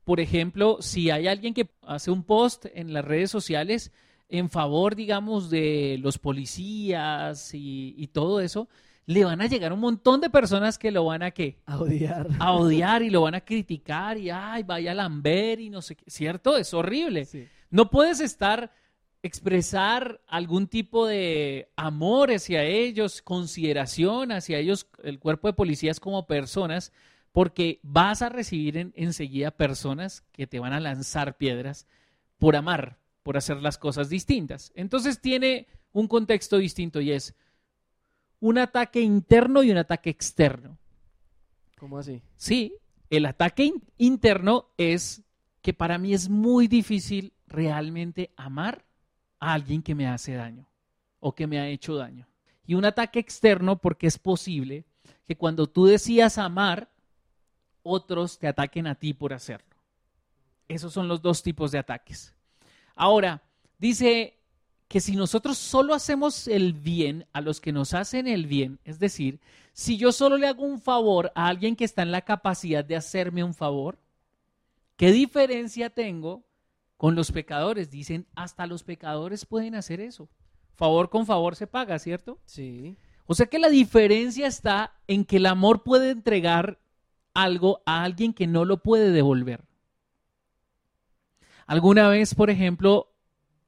Por 0.06 0.22
ejemplo, 0.22 0.78
si 0.80 1.10
hay 1.10 1.28
alguien 1.28 1.54
que 1.54 1.70
hace 1.82 2.10
un 2.10 2.24
post 2.24 2.68
en 2.74 2.94
las 2.94 3.04
redes 3.04 3.30
sociales 3.30 3.92
en 4.30 4.50
favor, 4.50 4.96
digamos, 4.96 5.50
de 5.50 6.00
los 6.02 6.18
policías 6.20 7.50
y, 7.54 8.10
todo 8.14 8.40
eso, 8.40 8.70
le 9.06 9.26
van 9.26 9.42
a 9.42 9.48
llegar 9.48 9.74
un 9.74 9.82
montón 9.82 10.22
de 10.22 10.30
personas 10.30 10.78
que 10.78 10.92
lo 10.92 11.04
van 11.04 11.24
a 11.24 11.32
qué? 11.32 11.60
A 11.66 11.80
odiar. 11.80 12.30
A 12.40 12.54
odiar 12.54 13.04
y 13.04 13.10
lo 13.10 13.24
van 13.24 13.36
a 13.36 13.42
criticar 13.42 14.18
y 14.18 14.30
ay, 14.30 14.64
vaya 14.64 14.92
a 14.92 14.96
lamber 14.96 15.60
y 15.60 15.70
no 15.70 15.82
sé 15.82 15.98
qué. 15.98 16.10
¿Cierto? 16.10 16.56
Es 16.56 16.74
horrible. 16.74 17.28
No 17.70 17.90
puedes 17.90 18.22
estar 18.22 18.72
expresar 19.24 20.22
algún 20.28 20.68
tipo 20.68 21.06
de 21.08 21.70
amor 21.76 22.32
hacia 22.32 22.64
ellos, 22.64 23.22
consideración 23.22 24.32
hacia 24.32 24.60
ellos, 24.60 24.88
el 25.04 25.20
cuerpo 25.20 25.48
de 25.48 25.54
policías 25.54 26.00
como 26.00 26.28
personas, 26.28 26.92
porque 27.32 27.80
vas 27.84 28.22
a 28.22 28.30
recibir 28.30 28.92
enseguida 28.96 29.52
personas 29.52 30.24
que 30.32 30.48
te 30.48 30.60
van 30.60 30.74
a 30.74 30.80
lanzar 30.80 31.38
piedras 31.38 31.88
por 32.38 32.56
amar, 32.56 32.98
por 33.24 33.38
hacer 33.38 33.62
las 33.62 33.78
cosas 33.78 34.10
distintas. 34.10 34.72
Entonces 34.76 35.20
tiene 35.20 35.68
un 35.92 36.08
contexto 36.08 36.58
distinto 36.58 37.02
y 37.02 37.12
es 37.12 37.36
un 38.40 38.58
ataque 38.58 39.02
interno 39.02 39.64
y 39.64 39.72
un 39.72 39.78
ataque 39.78 40.10
externo. 40.10 40.78
¿Cómo 41.78 41.98
así? 41.98 42.22
Sí, 42.36 42.74
el 43.10 43.26
ataque 43.26 43.74
interno 43.98 44.70
es 44.78 45.24
que 45.62 45.74
para 45.74 45.98
mí 45.98 46.14
es 46.14 46.30
muy 46.30 46.68
difícil 46.68 47.34
realmente 47.48 48.32
amar 48.36 48.87
a 49.40 49.54
alguien 49.54 49.82
que 49.82 49.96
me 49.96 50.08
hace 50.08 50.34
daño 50.34 50.68
o 51.20 51.34
que 51.34 51.48
me 51.48 51.60
ha 51.60 51.68
hecho 51.68 51.96
daño. 51.96 52.28
Y 52.66 52.74
un 52.74 52.86
ataque 52.86 53.20
externo 53.20 53.78
porque 53.80 54.08
es 54.08 54.18
posible 54.18 54.86
que 55.26 55.38
cuando 55.38 55.68
tú 55.68 55.86
decías 55.86 56.38
amar, 56.38 56.90
otros 57.84 58.40
te 58.40 58.48
ataquen 58.48 58.88
a 58.88 58.96
ti 58.96 59.14
por 59.14 59.34
hacerlo. 59.34 59.76
Esos 60.68 60.92
son 60.94 61.08
los 61.08 61.22
dos 61.22 61.44
tipos 61.44 61.72
de 61.72 61.80
ataques. 61.80 62.34
Ahora, 62.96 63.42
dice 63.78 64.38
que 64.88 65.00
si 65.00 65.16
nosotros 65.16 65.58
solo 65.58 65.94
hacemos 65.94 66.48
el 66.48 66.74
bien 66.74 67.26
a 67.34 67.42
los 67.42 67.62
que 67.62 67.72
nos 67.72 67.94
hacen 67.94 68.28
el 68.28 68.48
bien, 68.48 68.80
es 68.86 69.00
decir, 69.00 69.40
si 69.74 69.98
yo 69.98 70.12
solo 70.12 70.38
le 70.38 70.48
hago 70.48 70.64
un 70.64 70.82
favor 70.82 71.32
a 71.36 71.48
alguien 71.48 71.76
que 71.76 71.86
está 71.86 72.02
en 72.02 72.12
la 72.12 72.22
capacidad 72.22 72.84
de 72.84 72.96
hacerme 72.96 73.44
un 73.44 73.54
favor, 73.54 73.98
¿qué 74.96 75.12
diferencia 75.12 75.90
tengo 75.90 76.44
con 76.98 77.16
los 77.16 77.32
pecadores? 77.32 77.90
Dicen, 77.90 78.28
hasta 78.36 78.68
los 78.68 78.84
pecadores 78.84 79.46
pueden 79.46 79.76
hacer 79.76 80.02
eso. 80.02 80.30
Favor 80.76 81.10
con 81.10 81.26
favor 81.26 81.56
se 81.56 81.68
paga, 81.68 81.98
¿cierto? 82.00 82.40
Sí. 82.46 82.98
O 83.26 83.34
sea 83.34 83.46
que 83.46 83.60
la 83.60 83.70
diferencia 83.70 84.48
está 84.48 84.96
en 85.08 85.26
que 85.26 85.38
el 85.38 85.46
amor 85.46 85.84
puede 85.84 86.12
entregar 86.12 86.80
algo 87.34 87.82
a 87.86 88.04
alguien 88.04 88.34
que 88.34 88.48
no 88.48 88.66
lo 88.66 88.82
puede 88.82 89.12
devolver. 89.12 89.64
¿Alguna 91.66 92.08
vez, 92.08 92.34
por 92.34 92.50
ejemplo, 92.50 93.14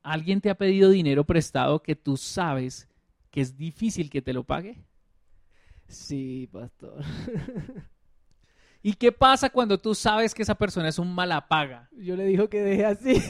alguien 0.01 0.41
te 0.41 0.49
ha 0.49 0.57
pedido 0.57 0.89
dinero 0.89 1.25
prestado 1.25 1.83
que 1.83 1.95
tú 1.95 2.15
sabes 2.17 2.87
que 3.29 3.41
es 3.41 3.57
difícil 3.57 4.09
que 4.09 4.21
te 4.21 4.33
lo 4.33 4.43
pague? 4.43 4.81
Sí, 5.87 6.47
pastor. 6.51 7.03
¿Y 8.81 8.93
qué 8.93 9.11
pasa 9.11 9.49
cuando 9.49 9.77
tú 9.77 9.93
sabes 9.93 10.33
que 10.33 10.43
esa 10.43 10.55
persona 10.55 10.87
es 10.87 10.99
un 10.99 11.13
mala 11.13 11.47
paga? 11.47 11.89
Yo 11.91 12.15
le 12.15 12.25
dijo 12.25 12.49
que 12.49 12.61
deje 12.61 12.85
así. 12.85 13.21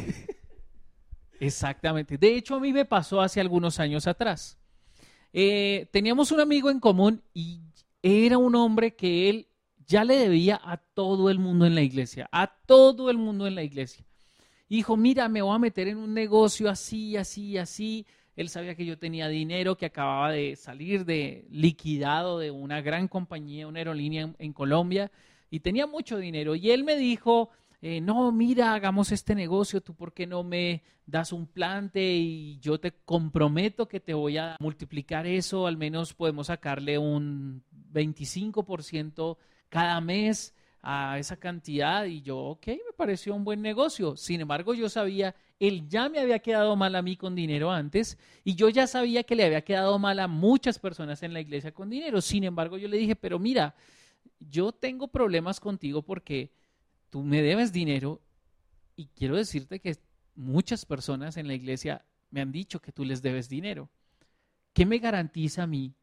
Exactamente. 1.39 2.18
De 2.18 2.36
hecho, 2.36 2.56
a 2.56 2.60
mí 2.60 2.74
me 2.74 2.86
pasó 2.86 3.22
hace 3.22 3.39
algunos 3.41 3.79
años 3.79 4.08
atrás. 4.08 4.58
Eh, 5.34 5.88
teníamos 5.91 6.32
un 6.32 6.39
amigo 6.39 6.70
en 6.70 6.79
común 6.79 7.24
y 7.34 7.62
era 8.01 8.38
un 8.38 8.56
hombre 8.56 8.96
que 8.96 9.29
él 9.29 9.48
ya 9.86 10.03
le 10.03 10.15
debía 10.15 10.60
a 10.63 10.77
todo 10.77 11.29
el 11.29 11.39
mundo 11.39 11.65
en 11.65 11.75
la 11.75 11.82
iglesia, 11.82 12.29
a 12.32 12.48
todo 12.48 13.10
el 13.10 13.18
mundo 13.18 13.48
en 13.48 13.56
la 13.56 13.63
iglesia. 13.63 14.06
Dijo, 14.70 14.96
mira, 14.98 15.27
me 15.29 15.41
voy 15.41 15.56
a 15.56 15.60
meter 15.60 15.88
en 15.88 15.98
un 15.98 16.13
negocio 16.13 16.70
así, 16.70 17.18
así, 17.18 17.58
así. 17.58 18.06
Él 18.36 18.50
sabía 18.50 18.75
que 18.75 18.86
yo 18.86 19.00
tenía 19.00 19.27
dinero, 19.27 19.77
que 19.77 19.88
acababa 19.88 20.32
de 20.32 20.56
salir 20.56 21.06
de 21.06 21.48
liquidado 21.50 22.38
de 22.38 22.51
una 22.51 22.82
gran 22.82 23.08
compañía, 23.08 23.68
una 23.68 23.79
aerolínea 23.79 24.32
en 24.38 24.53
Colombia, 24.53 25.12
y 25.50 25.60
tenía 25.60 25.88
mucho 25.88 26.18
dinero. 26.18 26.56
Y 26.56 26.72
él 26.72 26.84
me 26.84 26.96
dijo, 26.96 27.50
eh, 27.82 28.01
no, 28.01 28.32
mira, 28.32 28.74
hagamos 28.74 29.12
este 29.12 29.36
negocio, 29.36 29.82
tú 29.82 29.94
por 29.96 30.13
qué 30.13 30.27
no 30.27 30.44
me 30.44 30.84
das 31.06 31.32
un 31.32 31.48
plante 31.48 32.01
y 32.01 32.60
yo 32.60 32.79
te 32.79 32.91
comprometo 32.91 33.88
que 33.88 34.00
te 34.00 34.13
voy 34.13 34.38
a 34.38 34.58
multiplicar 34.60 35.25
eso, 35.25 35.65
al 35.65 35.77
menos 35.77 36.13
podemos 36.13 36.48
sacarle 36.48 36.98
un 36.98 37.63
25% 37.91 39.38
cada 39.70 40.00
mes 40.01 40.53
a 40.82 41.18
esa 41.20 41.38
cantidad 41.38 42.06
y 42.06 42.22
yo, 42.22 42.38
ok, 42.38 42.68
me 42.68 42.94
pareció 42.96 43.36
un 43.36 43.44
buen 43.44 43.62
negocio. 43.62 44.15
Sin 44.15 44.41
embargo, 44.41 44.74
yo 44.74 44.88
sabía, 44.89 45.36
él 45.60 45.88
ya 45.88 46.10
me 46.10 46.20
había 46.20 46.39
quedado 46.39 46.75
mal 46.75 46.96
a 46.96 47.01
mí 47.01 47.18
con 47.18 47.36
dinero 47.36 47.72
antes 47.72 48.18
y 48.44 48.56
yo 48.56 48.70
ya 48.70 48.88
sabía 48.88 49.24
que 49.24 49.36
le 49.36 49.46
había 49.46 49.62
quedado 49.62 50.00
mal 50.00 50.20
a 50.20 50.27
muchas 50.27 50.79
personas 50.79 51.22
en 51.24 51.34
la 51.34 51.41
iglesia 51.41 51.74
con 51.74 51.89
dinero. 51.89 52.22
Sin 52.22 52.44
embargo, 52.44 52.77
yo 52.77 52.88
le 52.88 52.98
dije, 52.98 53.15
pero 53.15 53.39
mira, 53.39 53.75
yo 54.39 54.72
tengo 54.72 55.08
problemas 55.08 55.60
contigo 55.60 56.01
porque 56.01 56.51
tú 57.10 57.24
me 57.24 57.41
debes 57.41 57.72
dinero 57.72 58.22
y 58.96 59.08
quiero 59.08 59.36
decirte 59.36 59.79
que 59.79 59.98
muchas 60.36 60.86
personas 60.86 61.38
en 61.38 61.48
la 61.48 61.53
iglesia 61.53 62.05
me 62.31 62.41
han 62.41 62.51
dicho 62.51 62.81
que 62.81 62.91
tú 62.91 63.03
les 63.03 63.22
debes 63.22 63.50
dinero. 63.50 63.89
¿Qué 64.74 64.86
me 64.86 65.00
garantiza 65.00 65.63
a 65.63 65.67
mí 65.67 65.93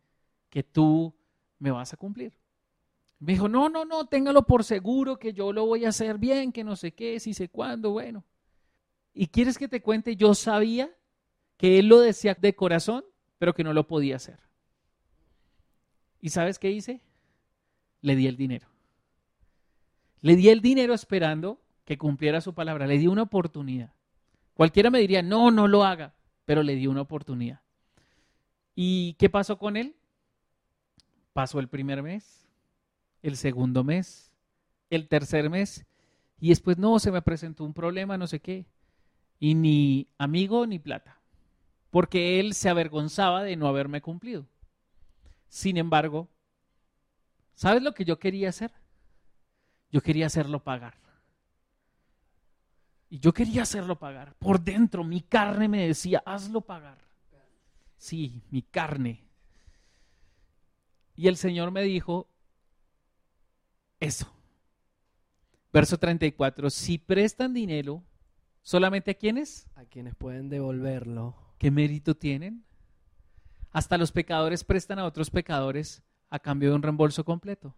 que 0.51 0.63
tú 0.63 1.15
me 1.59 1.71
vas 1.71 1.93
a 1.93 1.97
cumplir? 1.97 2.39
Me 3.19 3.33
dijo, 3.33 3.49
no, 3.49 3.69
no, 3.69 3.85
no, 3.85 4.07
téngalo 4.07 4.47
por 4.47 4.65
seguro 4.65 5.19
que 5.19 5.33
yo 5.33 5.53
lo 5.53 5.65
voy 5.65 5.85
a 5.85 5.89
hacer 5.89 6.19
bien, 6.19 6.53
que 6.53 6.65
no 6.65 6.77
sé 6.77 6.93
qué, 6.93 7.19
si 7.19 7.33
sé 7.33 7.49
cuándo, 7.49 7.93
bueno. 7.93 8.25
¿Y 9.15 9.29
quieres 9.29 9.57
que 9.57 9.69
te 9.69 9.81
cuente? 9.81 10.17
Yo 10.17 10.35
sabía 10.35 10.95
que 11.57 11.79
él 11.79 11.87
lo 11.87 12.01
decía 12.01 12.37
de 12.39 12.55
corazón, 12.55 13.05
pero 13.39 13.55
que 13.55 13.65
no 13.65 13.73
lo 13.73 13.87
podía 13.87 14.17
hacer. 14.17 14.39
¿Y 16.21 16.29
sabes 16.29 16.59
qué 16.59 16.71
hice? 16.71 17.01
Le 18.03 18.17
di 18.17 18.27
el 18.27 18.37
dinero. 18.37 18.69
Le 20.21 20.37
di 20.37 20.49
el 20.49 20.61
dinero 20.61 20.95
esperando 20.95 21.61
que 21.85 21.99
cumpliera 21.99 22.41
su 22.41 22.55
palabra. 22.55 22.87
Le 22.87 22.99
di 22.99 23.07
una 23.07 23.23
oportunidad. 23.23 23.93
Cualquiera 24.55 24.91
me 24.91 24.99
diría, 24.99 25.23
no, 25.23 25.51
no 25.51 25.69
lo 25.69 25.85
haga, 25.85 26.15
pero 26.45 26.63
le 26.63 26.75
di 26.75 26.87
una 26.87 27.03
oportunidad. 27.03 27.61
¿Y 28.75 29.15
qué 29.15 29.29
pasó 29.29 29.59
con 29.59 29.77
él? 29.77 29.97
Pasó 31.33 31.61
el 31.61 31.69
primer 31.69 32.03
mes, 32.03 32.47
el 33.23 33.37
segundo 33.37 33.85
mes, 33.85 34.33
el 34.91 35.09
tercer 35.09 35.51
mes, 35.51 35.85
y 36.41 36.51
después 36.51 36.79
no, 36.79 36.99
se 36.99 37.11
me 37.11 37.23
presentó 37.23 37.65
un 37.65 37.75
problema, 37.75 38.19
no 38.19 38.27
sé 38.27 38.41
qué, 38.41 38.67
y 39.39 39.55
ni 39.55 40.09
amigo 40.19 40.67
ni 40.67 40.79
plata, 40.79 41.21
porque 41.91 42.41
él 42.41 42.55
se 42.55 42.69
avergonzaba 42.69 43.43
de 43.43 43.57
no 43.57 43.67
haberme 43.67 44.01
cumplido. 44.01 44.47
Sin 45.49 45.77
embargo, 45.77 46.29
¿sabes 47.57 47.83
lo 47.83 47.93
que 47.93 48.05
yo 48.05 48.21
quería 48.21 48.51
hacer? 48.51 48.71
Yo 49.91 50.01
quería 50.01 50.27
hacerlo 50.27 50.63
pagar. 50.63 50.95
Y 53.09 53.19
yo 53.19 53.33
quería 53.33 53.63
hacerlo 53.63 53.99
pagar. 53.99 54.35
Por 54.37 54.61
dentro, 54.61 55.03
mi 55.03 55.23
carne 55.23 55.67
me 55.69 55.89
decía, 55.89 56.23
hazlo 56.25 56.61
pagar. 56.61 56.99
Sí, 57.97 58.43
mi 58.51 58.63
carne. 58.63 59.25
Y 61.17 61.29
el 61.29 61.37
Señor 61.37 61.71
me 61.71 61.83
dijo, 61.83 62.29
eso. 64.01 64.33
Verso 65.73 65.99
34, 65.99 66.71
si 66.71 66.99
prestan 66.99 67.55
dinero, 67.55 68.03
¿solamente 68.63 69.13
a 69.13 69.15
quiénes? 69.15 69.67
A 69.75 69.85
quienes 69.85 70.15
pueden 70.15 70.49
devolverlo. 70.49 71.37
¿Qué 71.59 71.71
mérito 71.71 72.15
tienen? 72.17 72.65
Hasta 73.73 73.99
los 73.99 74.13
pecadores 74.13 74.65
prestan 74.65 74.99
a 74.99 75.05
otros 75.05 75.31
pecadores 75.31 76.03
a 76.31 76.39
cambio 76.39 76.71
de 76.71 76.77
un 76.77 76.83
reembolso 76.83 77.25
completo. 77.25 77.75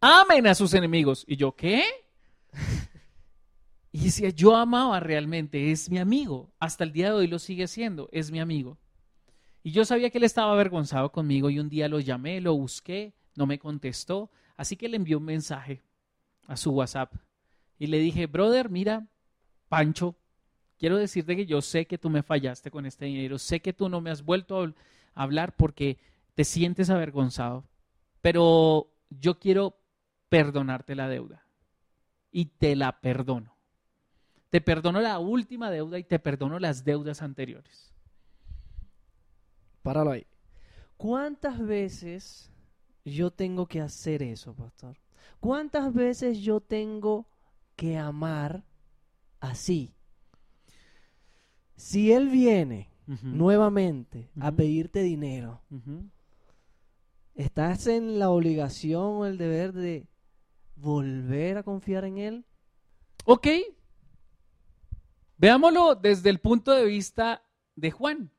Amen 0.00 0.46
a 0.46 0.54
sus 0.54 0.74
enemigos. 0.74 1.24
¿Y 1.26 1.36
yo 1.36 1.52
qué? 1.52 1.84
y 3.92 4.04
decía, 4.04 4.30
yo 4.30 4.56
amaba 4.56 5.00
realmente, 5.00 5.70
es 5.70 5.90
mi 5.90 5.98
amigo. 5.98 6.52
Hasta 6.58 6.84
el 6.84 6.92
día 6.92 7.06
de 7.06 7.12
hoy 7.12 7.26
lo 7.26 7.38
sigue 7.38 7.66
siendo, 7.66 8.08
es 8.12 8.30
mi 8.30 8.40
amigo. 8.40 8.78
Y 9.62 9.72
yo 9.72 9.84
sabía 9.84 10.10
que 10.10 10.18
él 10.18 10.24
estaba 10.24 10.52
avergonzado 10.52 11.10
conmigo 11.10 11.50
y 11.50 11.58
un 11.58 11.68
día 11.68 11.88
lo 11.88 11.98
llamé, 11.98 12.40
lo 12.40 12.54
busqué, 12.54 13.14
no 13.34 13.46
me 13.46 13.58
contestó. 13.58 14.30
Así 14.56 14.76
que 14.76 14.88
le 14.88 14.96
envió 14.96 15.18
un 15.18 15.24
mensaje 15.24 15.82
a 16.46 16.56
su 16.56 16.70
WhatsApp 16.70 17.12
y 17.78 17.88
le 17.88 17.98
dije, 17.98 18.26
brother, 18.26 18.70
mira, 18.70 19.06
Pancho, 19.68 20.14
quiero 20.78 20.96
decirte 20.96 21.36
que 21.36 21.46
yo 21.46 21.60
sé 21.60 21.86
que 21.86 21.98
tú 21.98 22.10
me 22.10 22.22
fallaste 22.22 22.70
con 22.70 22.86
este 22.86 23.06
dinero, 23.06 23.38
sé 23.38 23.60
que 23.60 23.72
tú 23.72 23.88
no 23.88 24.00
me 24.00 24.10
has 24.10 24.24
vuelto 24.24 24.62
a 24.62 24.72
hablar 25.14 25.54
porque 25.56 25.98
te 26.36 26.44
sientes 26.44 26.90
avergonzado, 26.90 27.64
pero 28.20 28.92
yo 29.08 29.38
quiero 29.38 29.78
perdonarte 30.28 30.94
la 30.94 31.08
deuda 31.08 31.46
y 32.30 32.44
te 32.44 32.76
la 32.76 33.00
perdono. 33.00 33.56
Te 34.50 34.60
perdono 34.60 35.00
la 35.00 35.18
última 35.18 35.70
deuda 35.70 35.98
y 35.98 36.04
te 36.04 36.18
perdono 36.18 36.58
las 36.58 36.84
deudas 36.84 37.22
anteriores. 37.22 37.90
Páralo 39.82 40.10
ahí. 40.10 40.26
¿Cuántas 40.98 41.58
veces 41.58 42.50
yo 43.02 43.30
tengo 43.30 43.66
que 43.66 43.80
hacer 43.80 44.22
eso, 44.22 44.54
pastor? 44.54 44.98
¿Cuántas 45.40 45.94
veces 45.94 46.40
yo 46.40 46.60
tengo 46.60 47.26
que 47.76 47.96
amar 47.96 48.62
así? 49.40 49.94
Si 51.76 52.12
él 52.12 52.28
viene 52.28 52.90
nuevamente 53.22 54.28
a 54.38 54.52
pedirte 54.52 55.02
dinero, 55.02 55.62
¿estás 57.36 57.86
en 57.86 58.18
la 58.18 58.30
obligación 58.30 59.02
o 59.02 59.26
el 59.26 59.38
deber 59.38 59.72
de 59.72 60.08
volver 60.74 61.58
a 61.58 61.62
confiar 61.62 62.04
en 62.04 62.18
él? 62.18 62.44
Ok. 63.24 63.48
Veámoslo 65.36 65.94
desde 65.94 66.30
el 66.30 66.40
punto 66.40 66.72
de 66.72 66.86
vista 66.86 67.42
de 67.74 67.90
Juan. 67.90 68.30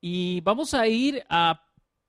Y 0.00 0.40
vamos 0.40 0.72
a 0.74 0.88
ir 0.88 1.22
a 1.28 1.66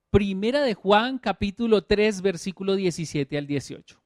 Primera 0.09 0.61
de 0.61 0.73
Juan, 0.73 1.19
capítulo 1.19 1.83
3, 1.83 2.21
versículo 2.21 2.75
17 2.75 3.37
al 3.37 3.47
18. 3.47 4.01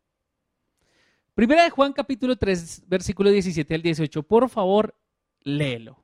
Primera 1.34 1.64
de 1.64 1.70
Juan 1.70 1.94
capítulo 1.94 2.36
3, 2.36 2.84
versículo 2.88 3.30
17 3.30 3.76
al 3.76 3.82
18. 3.82 4.24
Por 4.24 4.50
favor, 4.50 4.96
léelo. 5.42 5.98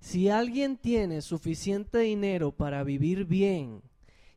Si 0.00 0.28
alguien 0.28 0.76
tiene 0.76 1.22
suficiente 1.22 1.98
dinero 1.98 2.50
para 2.50 2.82
vivir 2.82 3.24
bien 3.24 3.82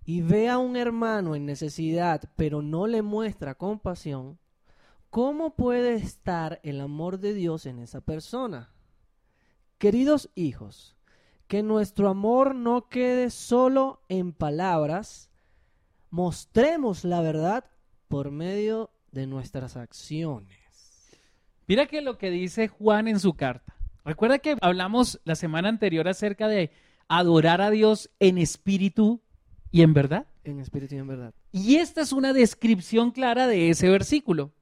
y 0.06 0.22
ve 0.22 0.50
a 0.50 0.60
un 0.60 0.78
hermano 0.78 1.36
en 1.36 1.46
necesidad 1.46 2.30
pero 2.36 2.62
no 2.62 2.88
le 2.88 3.02
muestra 3.02 3.56
compasión, 3.56 4.40
¿cómo 5.10 5.56
puede 5.56 5.96
estar 5.96 6.60
el 6.64 6.80
amor 6.80 7.20
de 7.20 7.34
Dios 7.34 7.66
en 7.66 7.80
esa 7.80 8.02
persona? 8.02 8.72
Queridos 9.80 10.30
hijos, 10.36 10.96
que 11.48 11.64
nuestro 11.64 12.10
amor 12.10 12.56
no 12.56 12.88
quede 12.88 13.30
solo 13.30 14.02
en 14.08 14.32
palabras, 14.32 15.30
mostremos 16.12 17.04
la 17.04 17.22
verdad 17.22 17.66
por 18.08 18.32
medio 18.32 18.92
de 19.12 19.28
nuestras 19.28 19.76
acciones. 19.76 20.60
Mira 21.68 21.88
que 21.88 22.02
lo 22.02 22.18
que 22.18 22.30
dice 22.30 22.68
Juan 22.68 23.08
en 23.08 23.20
su 23.20 23.34
carta. 23.34 23.76
Recuerda 24.04 24.38
que 24.38 24.56
hablamos 24.62 25.20
la 25.24 25.36
semana 25.36 25.68
anterior 25.70 26.08
acerca 26.08 26.48
de 26.48 26.72
adorar 27.08 27.62
a 27.62 27.72
Dios 27.72 28.12
en 28.20 28.38
espíritu 28.38 29.22
y 29.76 29.82
en 29.82 29.94
verdad. 29.94 30.26
En 30.46 30.62
espíritu 30.62 30.96
y 30.96 31.00
en 31.00 31.08
verdad. 31.08 31.34
Y 31.52 31.76
esta 31.76 32.00
es 32.00 32.14
una 32.14 32.32
descripción 32.32 33.12
clara 33.12 33.46
de 33.46 33.70
ese 33.70 33.90
versículo. 33.90 34.54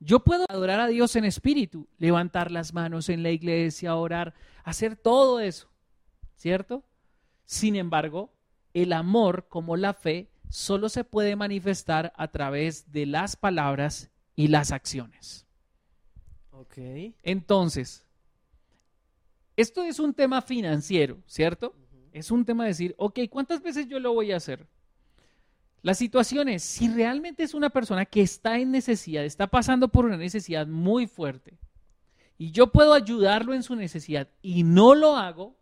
Yo 0.00 0.24
puedo 0.24 0.44
adorar 0.48 0.80
a 0.80 0.88
Dios 0.88 1.14
en 1.14 1.24
espíritu, 1.24 1.86
levantar 1.98 2.50
las 2.50 2.74
manos 2.74 3.10
en 3.10 3.22
la 3.22 3.30
iglesia, 3.30 3.94
orar, 3.94 4.34
hacer 4.64 4.96
todo 4.96 5.38
eso, 5.38 5.70
¿cierto? 6.34 6.82
Sin 7.44 7.76
embargo, 7.76 8.32
el 8.74 8.92
amor 8.92 9.46
como 9.48 9.76
la 9.76 9.94
fe 9.94 10.28
solo 10.48 10.88
se 10.88 11.04
puede 11.04 11.36
manifestar 11.36 12.12
a 12.16 12.26
través 12.26 12.90
de 12.90 13.06
las 13.06 13.36
palabras 13.36 14.10
y 14.34 14.48
las 14.48 14.72
acciones. 14.72 15.46
Ok. 16.50 16.76
Entonces, 17.22 18.04
esto 19.54 19.84
es 19.84 20.00
un 20.00 20.12
tema 20.12 20.42
financiero, 20.42 21.22
¿cierto? 21.24 21.72
Es 22.12 22.30
un 22.30 22.44
tema 22.44 22.64
de 22.64 22.70
decir, 22.70 22.94
ok, 22.98 23.20
¿cuántas 23.30 23.62
veces 23.62 23.88
yo 23.88 23.98
lo 24.00 24.12
voy 24.12 24.32
a 24.32 24.36
hacer? 24.36 24.66
La 25.82 25.94
situación 25.94 26.48
es, 26.48 26.62
si 26.62 26.88
realmente 26.88 27.42
es 27.42 27.54
una 27.54 27.70
persona 27.70 28.04
que 28.04 28.20
está 28.20 28.58
en 28.58 28.70
necesidad, 28.72 29.24
está 29.24 29.46
pasando 29.46 29.88
por 29.88 30.04
una 30.04 30.16
necesidad 30.16 30.66
muy 30.66 31.06
fuerte, 31.06 31.58
y 32.36 32.50
yo 32.50 32.70
puedo 32.72 32.92
ayudarlo 32.94 33.54
en 33.54 33.62
su 33.62 33.74
necesidad 33.74 34.28
y 34.42 34.62
no 34.64 34.94
lo 34.94 35.16
hago, 35.16 35.56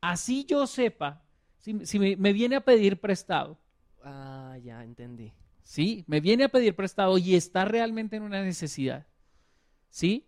así 0.00 0.44
yo 0.44 0.66
sepa, 0.66 1.22
si, 1.58 1.86
si 1.86 1.98
me, 1.98 2.16
me 2.16 2.32
viene 2.32 2.56
a 2.56 2.64
pedir 2.64 3.00
prestado, 3.00 3.58
Ah, 4.04 4.58
ya 4.62 4.84
entendí. 4.84 5.32
¿sí? 5.62 6.04
Me 6.06 6.20
viene 6.20 6.44
a 6.44 6.48
pedir 6.50 6.76
prestado 6.76 7.16
y 7.18 7.34
está 7.34 7.64
realmente 7.64 8.16
en 8.16 8.22
una 8.22 8.42
necesidad, 8.42 9.06
¿sí? 9.88 10.26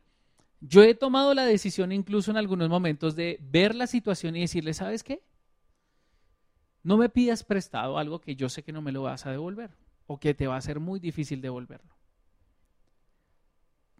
Yo 0.60 0.82
he 0.82 0.94
tomado 0.94 1.34
la 1.34 1.44
decisión 1.44 1.92
incluso 1.92 2.30
en 2.30 2.38
algunos 2.38 2.70
momentos 2.70 3.14
de 3.14 3.38
ver 3.42 3.74
la 3.74 3.86
situación 3.86 4.34
y 4.34 4.40
decirle, 4.40 4.72
¿sabes 4.72 5.04
qué? 5.04 5.22
No 6.86 6.96
me 6.96 7.08
pidas 7.08 7.42
prestado 7.42 7.98
algo 7.98 8.20
que 8.20 8.36
yo 8.36 8.48
sé 8.48 8.62
que 8.62 8.70
no 8.70 8.80
me 8.80 8.92
lo 8.92 9.02
vas 9.02 9.26
a 9.26 9.32
devolver 9.32 9.72
o 10.06 10.20
que 10.20 10.34
te 10.34 10.46
va 10.46 10.54
a 10.54 10.60
ser 10.60 10.78
muy 10.78 11.00
difícil 11.00 11.40
devolverlo. 11.40 11.96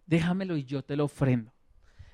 Déjamelo 0.05 0.55
y 0.55 0.63
yo 0.63 0.81
te 0.85 0.95
lo 0.95 1.03
ofrendo, 1.03 1.51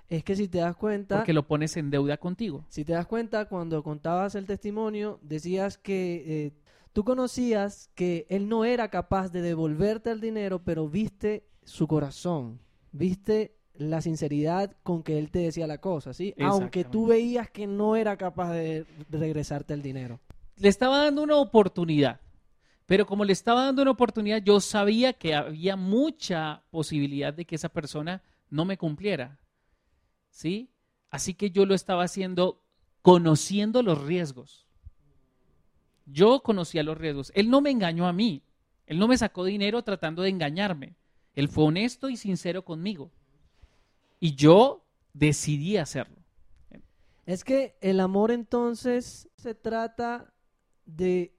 Es 0.09 0.23
que 0.23 0.35
si 0.35 0.47
te 0.47 0.57
das 0.57 0.75
cuenta, 0.75 1.17
porque 1.17 1.31
lo 1.31 1.45
pones 1.45 1.77
en 1.77 1.91
deuda 1.91 2.17
contigo. 2.17 2.65
si 2.69 2.83
te 2.83 2.93
das 2.93 3.05
cuenta, 3.05 3.47
cuando 3.47 3.83
contabas 3.83 4.33
el 4.33 4.47
testimonio, 4.47 5.19
decías 5.21 5.77
que 5.77 6.23
eh, 6.25 6.53
tú 6.91 7.03
conocías 7.03 7.91
que 7.93 8.25
él 8.29 8.49
no 8.49 8.65
era 8.65 8.89
capaz 8.89 9.29
de 9.29 9.43
devolverte 9.43 10.09
el 10.09 10.21
dinero, 10.21 10.63
pero 10.63 10.89
viste 10.89 11.45
su 11.61 11.87
corazón, 11.87 12.59
viste 12.91 13.59
la 13.75 14.01
sinceridad 14.01 14.75
con 14.81 15.03
que 15.03 15.19
él 15.19 15.29
te 15.29 15.37
decía 15.37 15.67
la 15.67 15.77
cosa, 15.77 16.15
¿sí? 16.15 16.33
Aunque 16.39 16.83
tú 16.83 17.05
veías 17.05 17.51
que 17.51 17.67
no 17.67 17.95
era 17.95 18.17
capaz 18.17 18.53
de 18.53 18.87
regresarte 19.11 19.75
el 19.75 19.83
dinero. 19.83 20.19
Le 20.57 20.69
estaba 20.69 21.03
dando 21.03 21.23
una 21.23 21.37
oportunidad, 21.37 22.21
pero 22.85 23.05
como 23.05 23.25
le 23.25 23.33
estaba 23.33 23.65
dando 23.65 23.81
una 23.81 23.91
oportunidad, 23.91 24.41
yo 24.43 24.59
sabía 24.59 25.13
que 25.13 25.35
había 25.35 25.75
mucha 25.75 26.63
posibilidad 26.69 27.33
de 27.33 27.45
que 27.45 27.55
esa 27.55 27.69
persona 27.69 28.21
no 28.49 28.65
me 28.65 28.77
cumpliera. 28.77 29.39
¿Sí? 30.29 30.69
Así 31.09 31.33
que 31.33 31.51
yo 31.51 31.65
lo 31.65 31.75
estaba 31.75 32.03
haciendo 32.03 32.63
conociendo 33.01 33.83
los 33.83 34.01
riesgos. 34.01 34.67
Yo 36.05 36.41
conocía 36.41 36.83
los 36.83 36.97
riesgos. 36.97 37.31
Él 37.35 37.49
no 37.49 37.61
me 37.61 37.69
engañó 37.69 38.07
a 38.07 38.13
mí. 38.13 38.43
Él 38.85 38.99
no 38.99 39.07
me 39.07 39.17
sacó 39.17 39.45
dinero 39.45 39.83
tratando 39.83 40.21
de 40.23 40.29
engañarme. 40.29 40.95
Él 41.35 41.47
fue 41.47 41.65
honesto 41.65 42.09
y 42.09 42.17
sincero 42.17 42.65
conmigo. 42.65 43.11
Y 44.19 44.35
yo 44.35 44.85
decidí 45.13 45.77
hacerlo. 45.77 46.17
Es 47.25 47.43
que 47.43 47.77
el 47.79 47.99
amor 47.99 48.31
entonces 48.31 49.29
se 49.37 49.55
trata 49.55 50.32
de, 50.85 51.33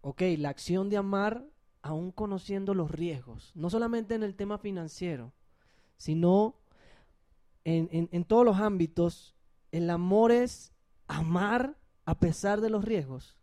ok, 0.00 0.22
la 0.38 0.48
acción 0.50 0.88
de 0.90 0.96
amar 0.96 1.44
aún 1.82 2.12
conociendo 2.12 2.74
los 2.74 2.90
riesgos, 2.90 3.52
no 3.54 3.70
solamente 3.70 4.14
en 4.14 4.22
el 4.22 4.34
tema 4.34 4.58
financiero, 4.58 5.32
sino 5.96 6.54
en, 7.64 7.88
en- 7.92 8.08
en 8.12 8.24
todos 8.24 8.44
los 8.44 8.58
ámbitos. 8.58 9.34
El 9.72 9.88
amor 9.90 10.32
es 10.32 10.72
amar 11.06 11.76
a 12.04 12.18
pesar 12.18 12.60
de 12.60 12.70
los 12.70 12.84
riesgos. 12.84 13.36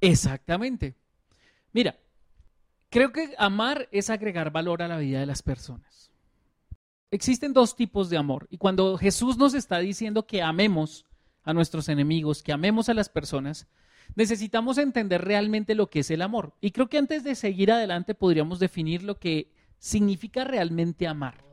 Exactamente. 0.00 0.94
Mira, 1.72 1.96
creo 2.90 3.12
que 3.12 3.34
amar 3.38 3.88
es 3.92 4.10
agregar 4.10 4.50
valor 4.50 4.82
a 4.82 4.88
la 4.88 4.98
vida 4.98 5.20
de 5.20 5.26
las 5.26 5.42
personas. 5.42 6.10
Existen 7.10 7.52
dos 7.52 7.74
tipos 7.74 8.10
de 8.10 8.16
amor 8.18 8.46
y 8.50 8.58
cuando 8.58 8.98
Jesús 8.98 9.38
nos 9.38 9.54
está 9.54 9.78
diciendo 9.78 10.26
que 10.26 10.42
amemos 10.42 11.06
a 11.42 11.54
nuestros 11.54 11.88
enemigos, 11.88 12.42
que 12.42 12.52
amemos 12.52 12.88
a 12.88 12.94
las 12.94 13.08
personas, 13.08 13.66
necesitamos 14.14 14.78
entender 14.78 15.24
realmente 15.24 15.74
lo 15.74 15.88
que 15.88 16.00
es 16.00 16.10
el 16.10 16.22
amor. 16.22 16.54
Y 16.60 16.70
creo 16.70 16.88
que 16.88 16.98
antes 16.98 17.24
de 17.24 17.34
seguir 17.34 17.72
adelante 17.72 18.14
podríamos 18.14 18.58
definir 18.58 19.02
lo 19.02 19.18
que 19.18 19.50
significa 19.78 20.44
realmente 20.44 21.06
amar. 21.06 21.44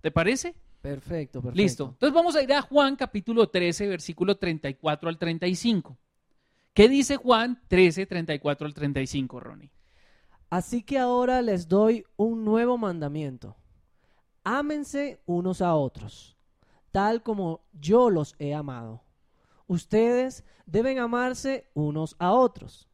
¿Te 0.00 0.10
parece? 0.10 0.54
Perfecto, 0.80 1.42
perfecto. 1.42 1.62
Listo. 1.62 1.84
Entonces 1.92 2.14
vamos 2.14 2.36
a 2.36 2.42
ir 2.42 2.52
a 2.52 2.62
Juan 2.62 2.96
capítulo 2.96 3.48
13, 3.48 3.88
versículo 3.88 4.36
34 4.36 5.08
al 5.08 5.18
35. 5.18 5.98
¿Qué 6.72 6.88
dice 6.88 7.16
Juan 7.16 7.60
13, 7.68 8.06
34 8.06 8.66
al 8.66 8.74
35, 8.74 9.40
Ronnie? 9.40 9.70
Así 10.50 10.82
que 10.82 10.98
ahora 10.98 11.42
les 11.42 11.68
doy 11.68 12.04
un 12.16 12.44
nuevo 12.44 12.78
mandamiento. 12.78 13.56
Ámense 14.44 15.20
unos 15.26 15.60
a 15.60 15.74
otros, 15.74 16.36
tal 16.90 17.22
como 17.22 17.60
yo 17.72 18.08
los 18.08 18.34
he 18.38 18.54
amado. 18.54 19.02
Ustedes 19.68 20.44
deben 20.66 20.98
amarse 20.98 21.66
unos 21.74 22.16
a 22.18 22.32
otros. 22.32 22.88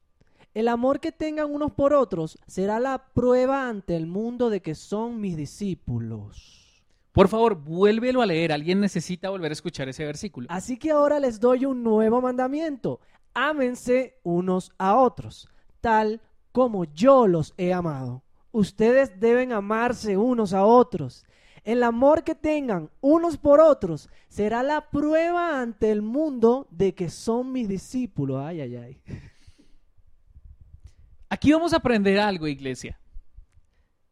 El 0.52 0.68
amor 0.68 1.00
que 1.00 1.12
tengan 1.12 1.52
unos 1.52 1.72
por 1.72 1.94
otros 1.94 2.38
será 2.46 2.78
la 2.78 3.06
prueba 3.12 3.68
ante 3.68 3.96
el 3.96 4.06
mundo 4.06 4.50
de 4.50 4.60
que 4.60 4.74
son 4.74 5.20
mis 5.20 5.36
discípulos. 5.36 6.84
Por 7.12 7.28
favor, 7.28 7.54
vuélvelo 7.54 8.22
a 8.22 8.26
leer. 8.26 8.52
Alguien 8.52 8.80
necesita 8.80 9.30
volver 9.30 9.50
a 9.50 9.54
escuchar 9.54 9.88
ese 9.88 10.04
versículo. 10.04 10.48
Así 10.50 10.76
que 10.76 10.90
ahora 10.90 11.20
les 11.20 11.38
doy 11.40 11.64
un 11.64 11.82
nuevo 11.82 12.20
mandamiento. 12.20 13.00
Ámense 13.34 14.18
unos 14.24 14.72
a 14.78 14.96
otros, 14.96 15.48
tal 15.80 16.20
como 16.50 16.84
yo 16.84 17.28
los 17.28 17.54
he 17.56 17.72
amado. 17.72 18.22
Ustedes 18.50 19.18
deben 19.18 19.52
amarse 19.52 20.16
unos 20.16 20.52
a 20.52 20.64
otros. 20.64 21.24
El 21.64 21.82
amor 21.82 22.24
que 22.24 22.34
tengan 22.34 22.90
unos 23.00 23.38
por 23.38 23.58
otros 23.58 24.10
será 24.28 24.62
la 24.62 24.90
prueba 24.90 25.60
ante 25.60 25.90
el 25.90 26.02
mundo 26.02 26.68
de 26.70 26.94
que 26.94 27.08
son 27.08 27.52
mis 27.52 27.68
discípulos. 27.68 28.42
Ay, 28.44 28.60
ay, 28.60 28.76
ay. 28.76 29.02
Aquí 31.30 31.52
vamos 31.52 31.72
a 31.72 31.78
aprender 31.78 32.20
algo, 32.20 32.46
iglesia. 32.46 33.00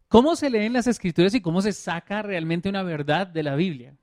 ¿Cómo 0.09 0.35
se 0.35 0.49
leen 0.49 0.73
las 0.73 0.87
escrituras 0.87 1.35
y 1.35 1.41
cómo 1.41 1.61
se 1.61 1.73
saca 1.73 2.23
realmente 2.23 2.69
una 2.69 2.83
verdad 2.83 3.27
de 3.27 3.43
la 3.43 3.55
Biblia? 3.55 3.97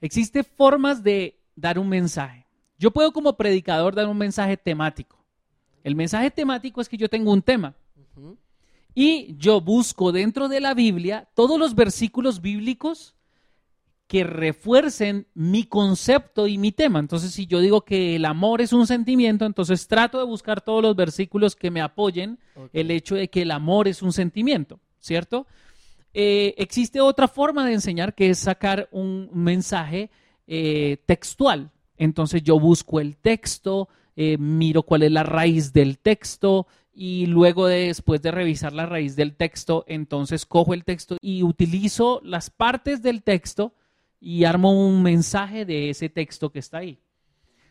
Existen 0.00 0.44
formas 0.44 1.02
de 1.02 1.40
dar 1.56 1.78
un 1.78 1.88
mensaje. 1.88 2.46
Yo 2.78 2.92
puedo 2.92 3.12
como 3.12 3.36
predicador 3.36 3.94
dar 3.94 4.06
un 4.06 4.16
mensaje 4.16 4.56
temático. 4.56 5.22
El 5.82 5.94
mensaje 5.94 6.30
temático 6.30 6.80
es 6.80 6.88
que 6.88 6.96
yo 6.96 7.08
tengo 7.08 7.32
un 7.32 7.42
tema 7.42 7.74
y 8.94 9.36
yo 9.38 9.60
busco 9.60 10.12
dentro 10.12 10.48
de 10.48 10.60
la 10.60 10.74
Biblia 10.74 11.28
todos 11.34 11.58
los 11.58 11.74
versículos 11.74 12.40
bíblicos 12.40 13.14
que 14.10 14.24
refuercen 14.24 15.28
mi 15.34 15.62
concepto 15.62 16.48
y 16.48 16.58
mi 16.58 16.72
tema. 16.72 16.98
Entonces, 16.98 17.30
si 17.30 17.46
yo 17.46 17.60
digo 17.60 17.82
que 17.82 18.16
el 18.16 18.24
amor 18.24 18.60
es 18.60 18.72
un 18.72 18.88
sentimiento, 18.88 19.46
entonces 19.46 19.86
trato 19.86 20.18
de 20.18 20.24
buscar 20.24 20.60
todos 20.60 20.82
los 20.82 20.96
versículos 20.96 21.54
que 21.54 21.70
me 21.70 21.80
apoyen 21.80 22.40
el 22.72 22.90
hecho 22.90 23.14
de 23.14 23.30
que 23.30 23.42
el 23.42 23.52
amor 23.52 23.86
es 23.86 24.02
un 24.02 24.12
sentimiento, 24.12 24.80
¿cierto? 24.98 25.46
Eh, 26.12 26.56
existe 26.58 27.00
otra 27.00 27.28
forma 27.28 27.64
de 27.64 27.74
enseñar 27.74 28.16
que 28.16 28.30
es 28.30 28.40
sacar 28.40 28.88
un 28.90 29.30
mensaje 29.32 30.10
eh, 30.48 30.96
textual. 31.06 31.70
Entonces 31.96 32.42
yo 32.42 32.58
busco 32.58 32.98
el 32.98 33.16
texto, 33.16 33.88
eh, 34.16 34.38
miro 34.38 34.82
cuál 34.82 35.02
es 35.02 35.12
la 35.12 35.22
raíz 35.22 35.72
del 35.72 35.98
texto 35.98 36.66
y 36.92 37.26
luego 37.26 37.66
de, 37.66 37.86
después 37.86 38.20
de 38.22 38.30
revisar 38.30 38.72
la 38.72 38.86
raíz 38.86 39.16
del 39.16 39.34
texto, 39.34 39.84
entonces 39.86 40.44
cojo 40.46 40.74
el 40.74 40.84
texto 40.84 41.16
y 41.20 41.42
utilizo 41.42 42.20
las 42.24 42.50
partes 42.50 43.02
del 43.02 43.22
texto 43.22 43.74
y 44.20 44.44
armo 44.44 44.72
un 44.72 45.02
mensaje 45.02 45.64
de 45.64 45.90
ese 45.90 46.08
texto 46.08 46.50
que 46.50 46.58
está 46.58 46.78
ahí. 46.78 46.98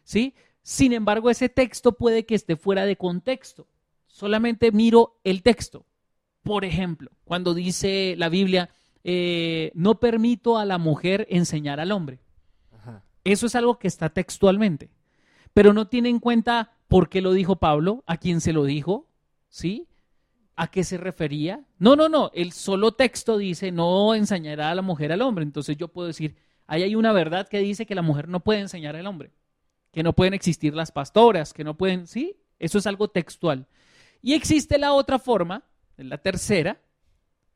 ¿Sí? 0.04 0.34
Sin 0.63 0.93
embargo, 0.93 1.30
ese 1.30 1.49
texto 1.49 1.93
puede 1.93 2.25
que 2.25 2.36
esté 2.36 2.56
fuera 2.56 2.86
de 2.86 2.95
contexto. 2.95 3.67
Solamente 4.08 4.71
miro 4.71 5.19
el 5.23 5.43
texto. 5.43 5.86
Por 6.41 6.65
ejemplo, 6.65 7.12
cuando 7.23 7.54
dice 7.54 8.15
la 8.17 8.30
Biblia, 8.30 8.69
eh, 9.04 9.71
no 9.75 9.99
permito 9.99 10.58
a 10.58 10.65
la 10.65 10.78
mujer 10.78 11.28
enseñar 11.30 11.80
al 11.80 11.91
hombre. 11.91 12.19
Eso 13.23 13.45
es 13.45 13.56
algo 13.56 13.78
que 13.78 13.88
está 13.88 14.10
textualmente. 14.10 14.89
Pero 15.54 15.74
no 15.74 15.88
tiene 15.88 16.10
en 16.10 16.20
cuenta 16.20 16.72
por 16.88 17.10
qué 17.10 17.22
lo 17.22 17.34
dijo 17.34 17.58
Pablo, 17.58 18.04
a 18.08 18.18
quién 18.18 18.42
se 18.42 18.54
lo 18.54 18.64
dijo, 18.66 19.08
¿sí? 19.50 19.88
¿A 20.56 20.68
qué 20.70 20.84
se 20.84 20.98
refería? 20.98 21.66
No, 21.78 21.96
no, 21.96 22.10
no. 22.10 22.32
El 22.34 22.52
solo 22.52 22.92
texto 22.94 23.38
dice 23.38 23.72
no 23.72 24.14
enseñará 24.16 24.72
a 24.72 24.76
la 24.76 24.82
mujer 24.82 25.12
al 25.12 25.22
hombre. 25.22 25.44
Entonces 25.44 25.78
yo 25.78 25.88
puedo 25.88 26.08
decir, 26.08 26.36
ahí 26.68 26.84
hay 26.84 26.96
una 26.96 27.14
verdad 27.14 27.48
que 27.48 27.60
dice 27.60 27.86
que 27.86 27.96
la 27.96 28.02
mujer 28.02 28.28
no 28.28 28.42
puede 28.42 28.60
enseñar 28.60 28.96
al 28.96 29.08
hombre, 29.08 29.32
que 29.92 30.04
no 30.04 30.14
pueden 30.14 30.34
existir 30.34 30.74
las 30.74 30.92
pastoras, 30.92 31.54
que 31.54 31.64
no 31.64 31.78
pueden, 31.78 32.08
¿sí? 32.08 32.36
Eso 32.58 32.78
es 32.78 32.88
algo 32.88 33.08
textual. 33.08 33.68
Y 34.22 34.34
existe 34.34 34.78
la 34.78 34.94
otra 34.94 35.18
forma, 35.18 35.64
la 35.96 36.18
tercera, 36.18 36.82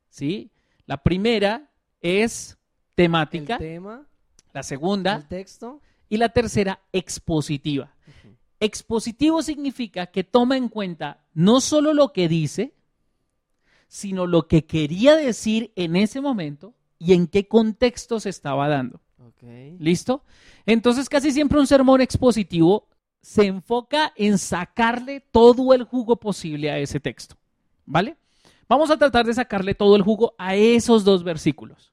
¿sí? 0.10 0.52
La 0.86 1.04
primera 1.04 1.70
es 2.02 2.58
temática. 2.96 3.56
El 3.56 3.60
tema, 3.60 4.08
la 4.54 4.64
segunda. 4.64 5.16
el 5.16 5.28
texto. 5.28 5.82
Y 6.14 6.18
la 6.18 6.30
tercera, 6.30 6.80
expositiva. 6.92 7.92
Expositivo 8.60 9.42
significa 9.42 10.06
que 10.06 10.24
toma 10.24 10.58
en 10.58 10.70
cuenta 10.70 11.26
no 11.34 11.60
solo 11.60 11.92
lo 11.92 12.14
que 12.14 12.28
dice, 12.28 12.76
sino 13.88 14.28
lo 14.28 14.48
que 14.48 14.68
quería 14.68 15.16
decir 15.16 15.72
en 15.76 15.96
ese 15.96 16.22
momento 16.22 16.76
y 17.00 17.14
en 17.14 17.26
qué 17.26 17.48
contexto 17.48 18.20
se 18.20 18.30
estaba 18.30 18.68
dando. 18.68 19.02
¿Listo? 19.80 20.24
Entonces 20.68 21.10
casi 21.10 21.32
siempre 21.32 21.60
un 21.60 21.66
sermón 21.66 22.00
expositivo 22.00 22.90
se 23.20 23.48
enfoca 23.48 24.14
en 24.16 24.38
sacarle 24.38 25.20
todo 25.20 25.74
el 25.74 25.82
jugo 25.82 26.18
posible 26.18 26.70
a 26.70 26.78
ese 26.78 27.00
texto. 27.00 27.38
¿Vale? 27.88 28.18
Vamos 28.70 28.92
a 28.92 28.98
tratar 28.98 29.26
de 29.26 29.34
sacarle 29.34 29.74
todo 29.74 29.96
el 29.96 30.04
jugo 30.04 30.36
a 30.38 30.54
esos 30.54 31.04
dos 31.06 31.24
versículos. 31.24 31.92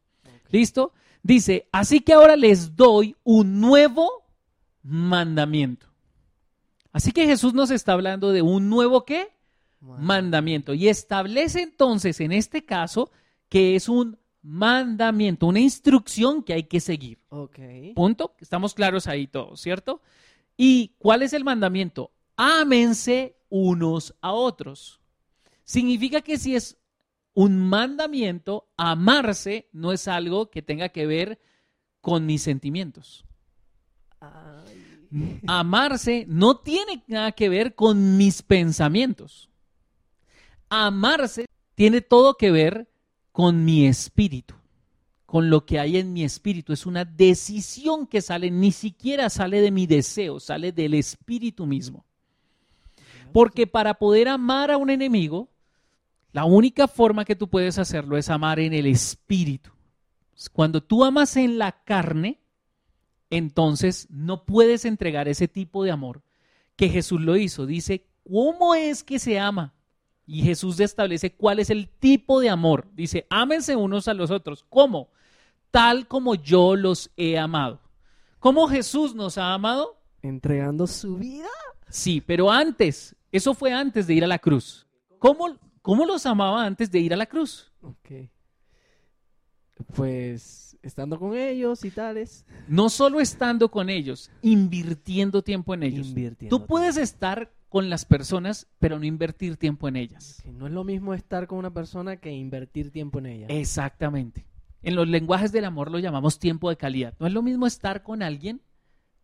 ¿Listo? 0.51 0.93
Dice, 1.23 1.69
así 1.73 2.01
que 2.01 2.13
ahora 2.13 2.37
les 2.37 2.77
doy 2.77 3.17
un 3.25 3.61
nuevo 3.61 4.25
mandamiento. 4.83 5.87
Así 6.93 7.13
que 7.13 7.27
Jesús 7.27 7.55
nos 7.55 7.71
está 7.71 7.93
hablando 7.93 8.33
de 8.33 8.43
un 8.43 8.69
nuevo 8.69 9.05
qué? 9.05 9.29
Mandamiento. 9.81 10.75
Y 10.75 10.89
establece 10.89 11.63
entonces 11.63 12.21
en 12.21 12.33
este 12.33 12.65
caso 12.65 13.11
que 13.49 13.77
es 13.77 13.89
un 13.89 14.19
mandamiento, 14.43 15.47
una 15.47 15.61
instrucción 15.61 16.43
que 16.43 16.55
hay 16.55 16.65
que 16.65 16.81
seguir. 16.81 17.19
Punto. 17.95 18.35
Estamos 18.39 18.75
claros 18.75 19.07
ahí 19.07 19.27
todos, 19.27 19.61
¿cierto? 19.61 20.01
¿Y 20.57 20.95
cuál 20.99 21.23
es 21.23 21.33
el 21.33 21.45
mandamiento? 21.45 22.11
Ámense 22.37 23.37
unos 23.49 24.15
a 24.21 24.33
otros. 24.33 25.01
Significa 25.65 26.21
que 26.21 26.39
si 26.39 26.57
es 26.57 26.80
un 27.35 27.59
mandamiento, 27.59 28.69
amarse 28.77 29.69
no 29.73 29.93
es 29.93 30.09
algo 30.09 30.51
que 30.51 30.63
tenga 30.63 30.89
que 30.91 31.07
ver 31.07 31.41
con 32.01 32.27
mis 32.27 32.43
sentimientos. 32.43 33.25
Amarse 35.47 36.25
no 36.29 36.59
tiene 36.59 37.03
nada 37.07 37.33
que 37.33 37.49
ver 37.49 37.75
con 37.75 38.17
mis 38.17 38.43
pensamientos. 38.43 39.49
Amarse 40.69 41.47
tiene 41.75 42.01
todo 42.01 42.37
que 42.37 42.51
ver 42.51 42.89
con 43.33 43.65
mi 43.65 43.87
espíritu, 43.87 44.55
con 45.27 45.51
lo 45.51 45.67
que 45.67 45.81
hay 45.81 45.97
en 45.97 46.13
mi 46.13 46.23
espíritu. 46.25 46.73
Es 46.73 46.87
una 46.87 47.05
decisión 47.05 48.07
que 48.07 48.21
sale, 48.21 48.51
ni 48.51 48.71
siquiera 48.71 49.31
sale 49.31 49.61
de 49.61 49.71
mi 49.71 49.87
deseo, 49.87 50.39
sale 50.39 50.73
del 50.73 50.95
espíritu 50.95 51.67
mismo. 51.67 52.05
Porque 53.33 53.67
para 53.67 53.95
poder 53.95 54.29
amar 54.29 54.71
a 54.71 54.77
un 54.77 54.91
enemigo, 54.91 55.49
la 56.33 56.45
única 56.45 56.87
forma 56.89 57.25
que 57.25 57.37
tú 57.37 57.49
puedes 57.49 57.79
hacerlo 57.79 58.17
es 58.17 58.31
amar 58.31 58.61
en 58.61 58.73
el 58.73 58.87
espíritu. 58.87 59.71
Cuando 60.53 60.83
tú 60.83 61.05
amas 61.05 61.37
en 61.37 61.59
la 61.59 61.83
carne, 61.85 62.41
entonces 63.31 64.07
no 64.11 64.45
puedes 64.45 64.85
entregar 64.85 65.29
ese 65.29 65.49
tipo 65.49 65.85
de 65.85 65.91
amor 65.91 66.23
que 66.77 66.89
Jesús 66.89 67.21
lo 67.21 67.37
hizo. 67.37 67.67
Dice, 67.67 68.07
¿cómo 68.25 68.75
es 68.75 69.05
que 69.05 69.19
se 69.19 69.39
ama? 69.39 69.75
Y 70.27 70.43
Jesús 70.43 70.79
establece 70.81 71.35
cuál 71.35 71.59
es 71.59 71.71
el 71.71 71.89
tipo 71.89 72.41
de 72.41 72.51
amor. 72.51 72.89
Dice, 72.95 73.27
ámense 73.31 73.77
unos 73.77 74.07
a 74.09 74.15
los 74.15 74.31
otros. 74.31 74.65
¿Cómo? 74.69 75.11
Tal 75.71 76.07
como 76.07 76.37
yo 76.37 76.77
los 76.77 77.11
he 77.17 77.39
amado. 77.39 77.81
¿Cómo 78.39 78.69
Jesús 78.69 79.15
nos 79.15 79.37
ha 79.39 79.53
amado? 79.53 80.01
Entregando 80.23 80.87
su 80.87 81.17
vida. 81.17 81.49
Sí, 81.89 82.21
pero 82.21 82.51
antes, 82.51 83.17
eso 83.33 83.55
fue 83.55 83.73
antes 83.73 84.07
de 84.07 84.15
ir 84.15 84.25
a 84.25 84.29
la 84.29 84.39
cruz. 84.39 84.87
¿Cómo, 85.19 85.59
¿Cómo 85.83 86.05
los 86.05 86.27
amaba 86.27 86.65
antes 86.65 86.91
de 86.91 87.01
ir 87.01 87.13
a 87.13 87.17
la 87.17 87.27
cruz? 87.27 87.73
Ok. 87.83 88.29
Pues 89.95 90.77
estando 90.83 91.19
con 91.19 91.35
ellos 91.37 91.85
y 91.85 91.91
tales. 91.91 92.45
No 92.69 92.91
solo 92.91 93.21
estando 93.21 93.71
con 93.71 93.89
ellos, 93.89 94.31
invirtiendo 94.43 95.43
tiempo 95.43 95.75
en 95.75 95.83
ellos. 95.83 96.09
Invirtiendo 96.09 96.59
Tú 96.59 96.67
puedes 96.67 96.97
estar 96.97 97.53
con 97.69 97.89
las 97.89 98.05
personas, 98.05 98.67
pero 98.79 98.99
no 98.99 99.05
invertir 99.05 99.57
tiempo 99.57 99.89
en 99.89 99.97
ellas. 99.97 100.43
no 100.53 100.67
es 100.67 100.73
lo 100.73 100.85
mismo 100.85 101.15
estar 101.15 101.47
con 101.47 101.59
una 101.59 101.73
persona 101.73 102.17
que 102.17 102.33
invertir 102.33 102.91
tiempo 102.91 103.21
en 103.21 103.27
ella. 103.27 103.47
Exactamente. 103.49 104.45
En 104.83 104.97
los 104.97 105.07
lenguajes 105.09 105.53
del 105.53 105.65
amor 105.65 105.91
lo 105.91 105.99
llamamos 105.99 106.39
tiempo 106.39 106.69
de 106.69 106.77
calidad. 106.77 107.15
No 107.19 107.27
es 107.27 107.33
lo 107.33 107.43
mismo 107.43 107.67
estar 107.67 108.03
con 108.03 108.23
alguien 108.23 108.61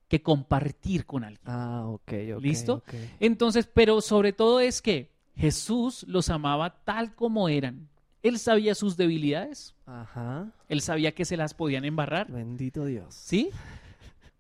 que 0.09 0.23
compartir 0.23 1.07
con 1.07 1.25
alguien. 1.25 1.43
Ah, 1.45 1.85
ok, 1.87 2.13
ok. 2.37 2.43
¿Listo? 2.43 2.83
Entonces, 3.19 3.67
pero 3.67 4.01
sobre 4.01 4.33
todo 4.33 4.61
es 4.61 4.81
que 4.81 5.16
Jesús 5.37 6.05
los 6.09 6.31
amaba 6.31 6.83
tal 6.85 7.15
como 7.15 7.49
eran. 7.49 7.89
Él 8.23 8.39
sabía 8.39 8.75
sus 8.75 8.97
debilidades. 8.97 9.75
Ajá. 9.85 10.51
Él 10.69 10.81
sabía 10.81 11.15
que 11.15 11.25
se 11.25 11.37
las 11.37 11.55
podían 11.55 11.85
embarrar. 11.85 12.31
Bendito 12.31 12.87
Dios. 12.87 13.15
¿Sí? 13.15 13.51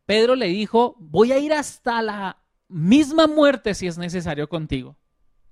Pedro 0.06 0.34
le 0.34 0.46
dijo, 0.46 0.96
voy 0.98 1.32
a 1.32 1.38
ir 1.38 1.52
hasta 1.52 2.02
la 2.02 2.38
misma 2.68 3.26
muerte 3.26 3.74
si 3.74 3.86
es 3.86 3.98
necesario 3.98 4.48
contigo. 4.48 4.96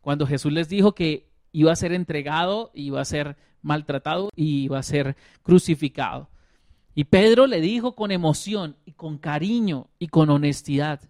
Cuando 0.00 0.26
Jesús 0.26 0.52
les 0.52 0.68
dijo 0.68 0.94
que 0.94 1.30
iba 1.52 1.72
a 1.72 1.76
ser 1.76 1.92
entregado, 1.92 2.70
iba 2.74 3.00
a 3.00 3.04
ser 3.04 3.36
maltratado 3.62 4.30
y 4.34 4.64
iba 4.64 4.78
a 4.78 4.82
ser 4.82 5.16
crucificado. 5.42 6.28
Y 6.94 7.04
Pedro 7.04 7.46
le 7.46 7.60
dijo 7.60 7.94
con 7.94 8.10
emoción 8.10 8.76
y 8.84 8.92
con 8.92 9.18
cariño 9.18 9.88
y 9.98 10.08
con 10.08 10.30
honestidad, 10.30 11.00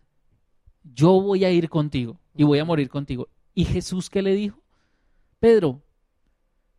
yo 0.82 1.20
voy 1.20 1.44
a 1.44 1.50
ir 1.50 1.68
contigo 1.68 2.18
y 2.34 2.44
voy 2.44 2.58
a 2.58 2.64
morir 2.64 2.88
contigo. 2.88 3.28
¿Y 3.54 3.64
Jesús 3.64 4.10
qué 4.10 4.22
le 4.22 4.34
dijo? 4.34 4.60
Pedro, 5.38 5.82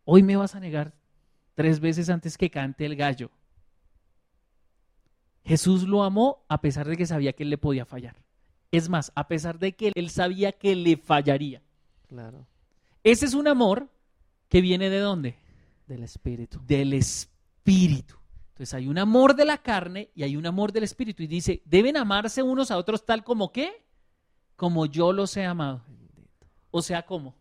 hoy 0.03 0.23
me 0.23 0.35
vas 0.35 0.55
a 0.55 0.59
negar 0.59 0.93
tres 1.53 1.79
veces 1.79 2.09
antes 2.09 2.37
que 2.37 2.49
cante 2.49 2.85
el 2.85 2.95
gallo. 2.95 3.31
Jesús 5.43 5.83
lo 5.83 6.03
amó 6.03 6.43
a 6.49 6.59
pesar 6.59 6.87
de 6.87 6.97
que 6.97 7.05
sabía 7.05 7.33
que 7.33 7.43
él 7.43 7.49
le 7.49 7.57
podía 7.57 7.85
fallar. 7.85 8.15
Es 8.71 8.89
más, 8.89 9.11
a 9.15 9.27
pesar 9.27 9.59
de 9.59 9.75
que 9.75 9.91
él 9.93 10.09
sabía 10.09 10.51
que 10.51 10.75
le 10.75 10.97
fallaría. 10.97 11.61
Claro. 12.07 12.47
Ese 13.03 13.25
es 13.25 13.33
un 13.35 13.47
amor 13.47 13.89
que 14.49 14.61
viene 14.61 14.89
de 14.89 14.99
dónde? 14.99 15.35
Del 15.87 16.03
espíritu. 16.03 16.59
Del 16.65 16.93
espíritu. 16.93 18.15
Entonces 18.49 18.73
hay 18.73 18.87
un 18.87 18.97
amor 18.97 19.35
de 19.35 19.45
la 19.45 19.59
carne 19.59 20.09
y 20.15 20.23
hay 20.23 20.35
un 20.35 20.45
amor 20.45 20.71
del 20.71 20.83
espíritu. 20.83 21.21
Y 21.21 21.27
dice, 21.27 21.61
deben 21.65 21.95
amarse 21.97 22.41
unos 22.41 22.71
a 22.71 22.77
otros 22.77 23.05
tal 23.05 23.23
como 23.23 23.51
qué? 23.51 23.83
Como 24.55 24.87
yo 24.87 25.13
los 25.13 25.37
he 25.37 25.45
amado. 25.45 25.83
O 26.77 26.81
sea, 26.81 27.05
¿cómo? 27.05 27.33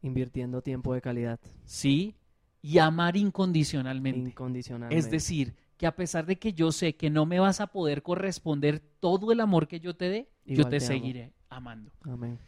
Invirtiendo 0.00 0.62
tiempo 0.62 0.94
de 0.94 1.00
calidad. 1.00 1.40
Sí, 1.64 2.14
y 2.62 2.78
amar 2.78 3.16
incondicionalmente. 3.16 4.30
Incondicionalmente. 4.30 4.96
Es 4.96 5.10
decir, 5.10 5.56
que 5.76 5.88
a 5.88 5.96
pesar 5.96 6.24
de 6.24 6.38
que 6.38 6.52
yo 6.52 6.70
sé 6.70 6.94
que 6.94 7.10
no 7.10 7.26
me 7.26 7.40
vas 7.40 7.60
a 7.60 7.66
poder 7.66 8.04
corresponder 8.04 8.78
todo 9.00 9.32
el 9.32 9.40
amor 9.40 9.66
que 9.66 9.80
yo 9.80 9.96
te 9.96 10.08
dé, 10.10 10.30
yo 10.44 10.68
te, 10.68 10.78
seguiré 10.78 11.32
amando. 11.48 11.90
Amén. 12.02 12.38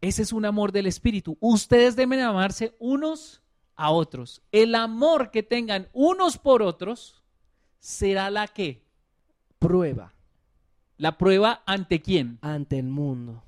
Ese 0.00 0.22
es 0.22 0.32
un 0.32 0.44
amor 0.44 0.72
del 0.72 0.88
Espíritu. 0.88 1.38
Ustedes 1.38 1.94
deben 1.94 2.18
amarse 2.18 2.74
unos 2.80 3.44
a 3.76 3.92
otros. 3.92 4.42
El 4.50 4.74
amor 4.74 5.30
que 5.30 5.44
tengan 5.44 5.86
unos 5.92 6.36
por 6.36 6.62
otros 6.62 7.22
será 7.78 8.28
la 8.28 8.48
que? 8.48 8.84
Prueba. 9.60 10.14
¿La 10.96 11.16
prueba 11.16 11.62
ante 11.64 12.02
quién? 12.02 12.40
Ante 12.42 12.80
el 12.80 12.88
mundo. 12.88 13.44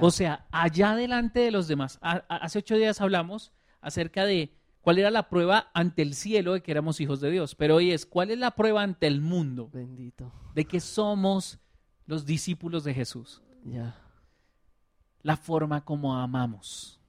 O 0.00 0.10
sea, 0.10 0.46
allá 0.50 0.94
delante 0.94 1.40
de 1.40 1.50
los 1.50 1.68
demás. 1.68 1.98
hace 2.00 2.58
ocho 2.58 2.76
días 2.76 3.00
hablamos 3.00 3.52
acerca 3.80 4.24
de 4.24 4.54
cuál 4.80 4.98
era 4.98 5.10
la 5.10 5.28
prueba 5.28 5.70
ante 5.74 6.02
el 6.02 6.14
cielo 6.14 6.52
de 6.52 6.62
que 6.62 6.70
éramos 6.70 7.00
hijos 7.00 7.20
de 7.20 7.30
Dios. 7.30 7.54
Pero 7.54 7.76
hoy 7.76 7.92
es, 7.92 8.06
¿cuál 8.06 8.30
es 8.30 8.38
la 8.38 8.52
prueba 8.52 8.82
ante 8.82 9.06
el 9.06 9.20
mundo? 9.20 9.68
Bendito. 9.72 10.32
De 10.54 10.64
que 10.64 10.80
somos 10.80 11.58
los 12.06 12.26
discípulos 12.26 12.84
de 12.84 12.94
Jesús. 12.94 13.42
Ya. 13.64 13.96
la 15.22 15.36
forma 15.36 15.84
como 15.84 16.16
amamos. 16.16 17.00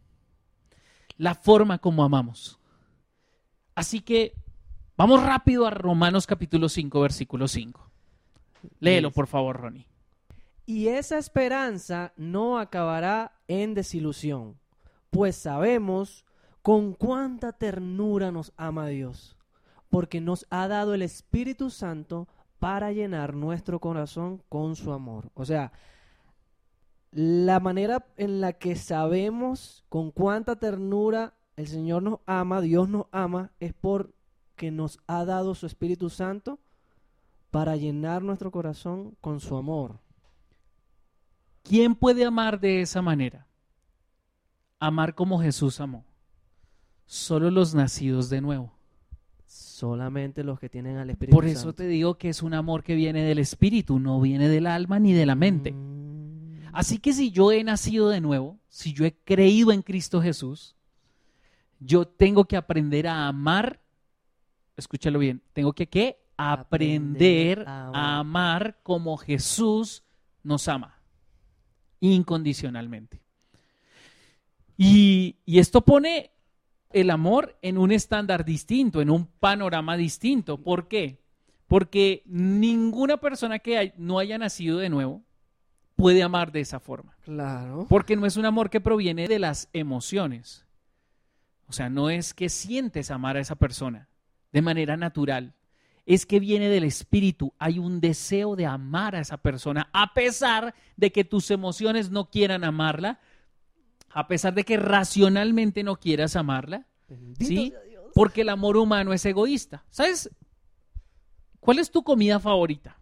La 1.17 1.33
forma 1.33 1.79
como 1.79 2.03
amamos. 2.03 2.59
Así 3.75 4.01
que 4.01 4.35
vamos 4.95 5.23
rápido 5.23 5.65
a 5.65 5.71
Romanos 5.71 6.27
capítulo 6.27 6.69
5, 6.69 7.01
versículo 7.01 7.47
5. 7.47 7.89
Léelo, 8.79 9.11
por 9.11 9.27
favor, 9.27 9.57
Ronnie. 9.59 9.87
Y 10.65 10.87
esa 10.87 11.17
esperanza 11.17 12.13
no 12.15 12.57
acabará 12.57 13.33
en 13.47 13.73
desilusión, 13.73 14.57
pues 15.09 15.35
sabemos 15.35 16.25
con 16.61 16.93
cuánta 16.93 17.51
ternura 17.51 18.31
nos 18.31 18.53
ama 18.55 18.87
Dios, 18.87 19.35
porque 19.89 20.21
nos 20.21 20.45
ha 20.49 20.69
dado 20.69 20.93
el 20.93 21.01
Espíritu 21.01 21.69
Santo 21.69 22.29
para 22.59 22.93
llenar 22.93 23.33
nuestro 23.33 23.79
corazón 23.79 24.41
con 24.47 24.77
su 24.77 24.93
amor. 24.93 25.29
O 25.33 25.43
sea, 25.43 25.73
la 27.11 27.59
manera 27.59 28.07
en 28.15 28.39
la 28.39 28.53
que 28.53 28.77
sabemos 28.77 29.83
con 29.89 30.11
cuánta 30.11 30.55
ternura 30.55 31.33
el 31.57 31.67
Señor 31.67 32.01
nos 32.01 32.19
ama, 32.25 32.61
Dios 32.61 32.87
nos 32.87 33.07
ama, 33.11 33.51
es 33.59 33.73
porque 33.73 34.71
nos 34.71 34.99
ha 35.07 35.25
dado 35.25 35.53
su 35.55 35.65
Espíritu 35.65 36.09
Santo 36.09 36.59
para 37.51 37.75
llenar 37.75 38.23
nuestro 38.23 38.49
corazón 38.49 39.15
con 39.19 39.41
su 39.41 39.57
amor. 39.57 39.99
¿Quién 41.63 41.95
puede 41.95 42.25
amar 42.25 42.59
de 42.59 42.81
esa 42.81 43.01
manera? 43.01 43.47
Amar 44.79 45.15
como 45.15 45.41
Jesús 45.41 45.79
amó. 45.79 46.05
Solo 47.05 47.49
los 47.49 47.73
nacidos 47.73 48.29
de 48.29 48.41
nuevo. 48.41 48.73
Solamente 49.45 50.43
los 50.43 50.59
que 50.59 50.69
tienen 50.69 50.97
al 50.97 51.09
Espíritu 51.09 51.35
Por 51.35 51.45
eso 51.45 51.73
te 51.73 51.87
digo 51.87 52.17
que 52.17 52.29
es 52.29 52.41
un 52.43 52.53
amor 52.53 52.83
que 52.83 52.95
viene 52.95 53.23
del 53.23 53.39
Espíritu, 53.39 53.99
no 53.99 54.19
viene 54.19 54.49
del 54.49 54.67
alma 54.67 54.99
ni 54.99 55.13
de 55.13 55.25
la 55.25 55.35
mente. 55.35 55.71
Mm. 55.71 56.69
Así 56.73 56.97
que 56.99 57.13
si 57.13 57.31
yo 57.31 57.51
he 57.51 57.63
nacido 57.63 58.09
de 58.09 58.19
nuevo, 58.19 58.59
si 58.67 58.93
yo 58.93 59.05
he 59.05 59.13
creído 59.13 59.71
en 59.71 59.81
Cristo 59.81 60.21
Jesús, 60.21 60.75
yo 61.79 62.07
tengo 62.07 62.45
que 62.45 62.57
aprender 62.57 63.07
a 63.07 63.27
amar, 63.27 63.79
escúchalo 64.75 65.19
bien, 65.19 65.41
tengo 65.53 65.73
que 65.73 65.87
¿qué? 65.87 66.17
aprender, 66.35 67.59
Aprender 67.59 67.65
a 67.67 67.91
a 67.93 68.19
amar 68.19 68.79
como 68.81 69.17
Jesús 69.17 70.03
nos 70.41 70.67
ama, 70.67 70.97
incondicionalmente. 72.11 73.21
Y, 74.77 75.37
y 75.45 75.59
esto 75.59 75.81
pone 75.81 76.31
el 76.91 77.09
amor 77.09 77.57
en 77.61 77.77
un 77.77 77.91
estándar 77.91 78.43
distinto, 78.45 79.01
en 79.01 79.09
un 79.09 79.25
panorama 79.25 79.95
distinto. 79.97 80.57
¿Por 80.61 80.87
qué? 80.87 81.19
Porque 81.67 82.21
ninguna 82.25 83.17
persona 83.17 83.59
que 83.59 83.77
hay- 83.77 83.93
no 83.97 84.19
haya 84.19 84.37
nacido 84.37 84.77
de 84.79 84.89
nuevo 84.89 85.23
puede 85.95 86.23
amar 86.23 86.51
de 86.51 86.59
esa 86.61 86.79
forma. 86.79 87.15
Claro. 87.23 87.85
Porque 87.87 88.15
no 88.15 88.25
es 88.25 88.35
un 88.35 88.45
amor 88.45 88.69
que 88.69 88.81
proviene 88.81 89.27
de 89.27 89.39
las 89.39 89.69
emociones. 89.73 90.65
O 91.67 91.73
sea, 91.73 91.89
no 91.89 92.09
es 92.09 92.33
que 92.33 92.49
sientes 92.49 93.11
amar 93.11 93.37
a 93.37 93.39
esa 93.39 93.55
persona 93.55 94.09
de 94.51 94.61
manera 94.61 94.97
natural. 94.97 95.53
Es 96.05 96.25
que 96.25 96.39
viene 96.39 96.69
del 96.69 96.83
espíritu. 96.83 97.53
Hay 97.59 97.79
un 97.79 98.01
deseo 98.01 98.55
de 98.55 98.65
amar 98.65 99.15
a 99.15 99.21
esa 99.21 99.37
persona, 99.37 99.89
a 99.93 100.13
pesar 100.13 100.73
de 100.97 101.11
que 101.11 101.23
tus 101.23 101.49
emociones 101.51 102.11
no 102.11 102.29
quieran 102.29 102.63
amarla, 102.63 103.19
a 104.09 104.27
pesar 104.27 104.53
de 104.53 104.63
que 104.63 104.77
racionalmente 104.77 105.83
no 105.83 105.95
quieras 105.95 106.35
amarla, 106.35 106.85
Bendito 107.07 107.45
¿sí? 107.45 107.73
Porque 108.13 108.41
el 108.41 108.49
amor 108.49 108.77
humano 108.77 109.13
es 109.13 109.25
egoísta. 109.25 109.83
¿Sabes? 109.89 110.29
¿Cuál 111.59 111.79
es 111.79 111.89
tu 111.89 112.03
comida 112.03 112.39
favorita? 112.39 112.99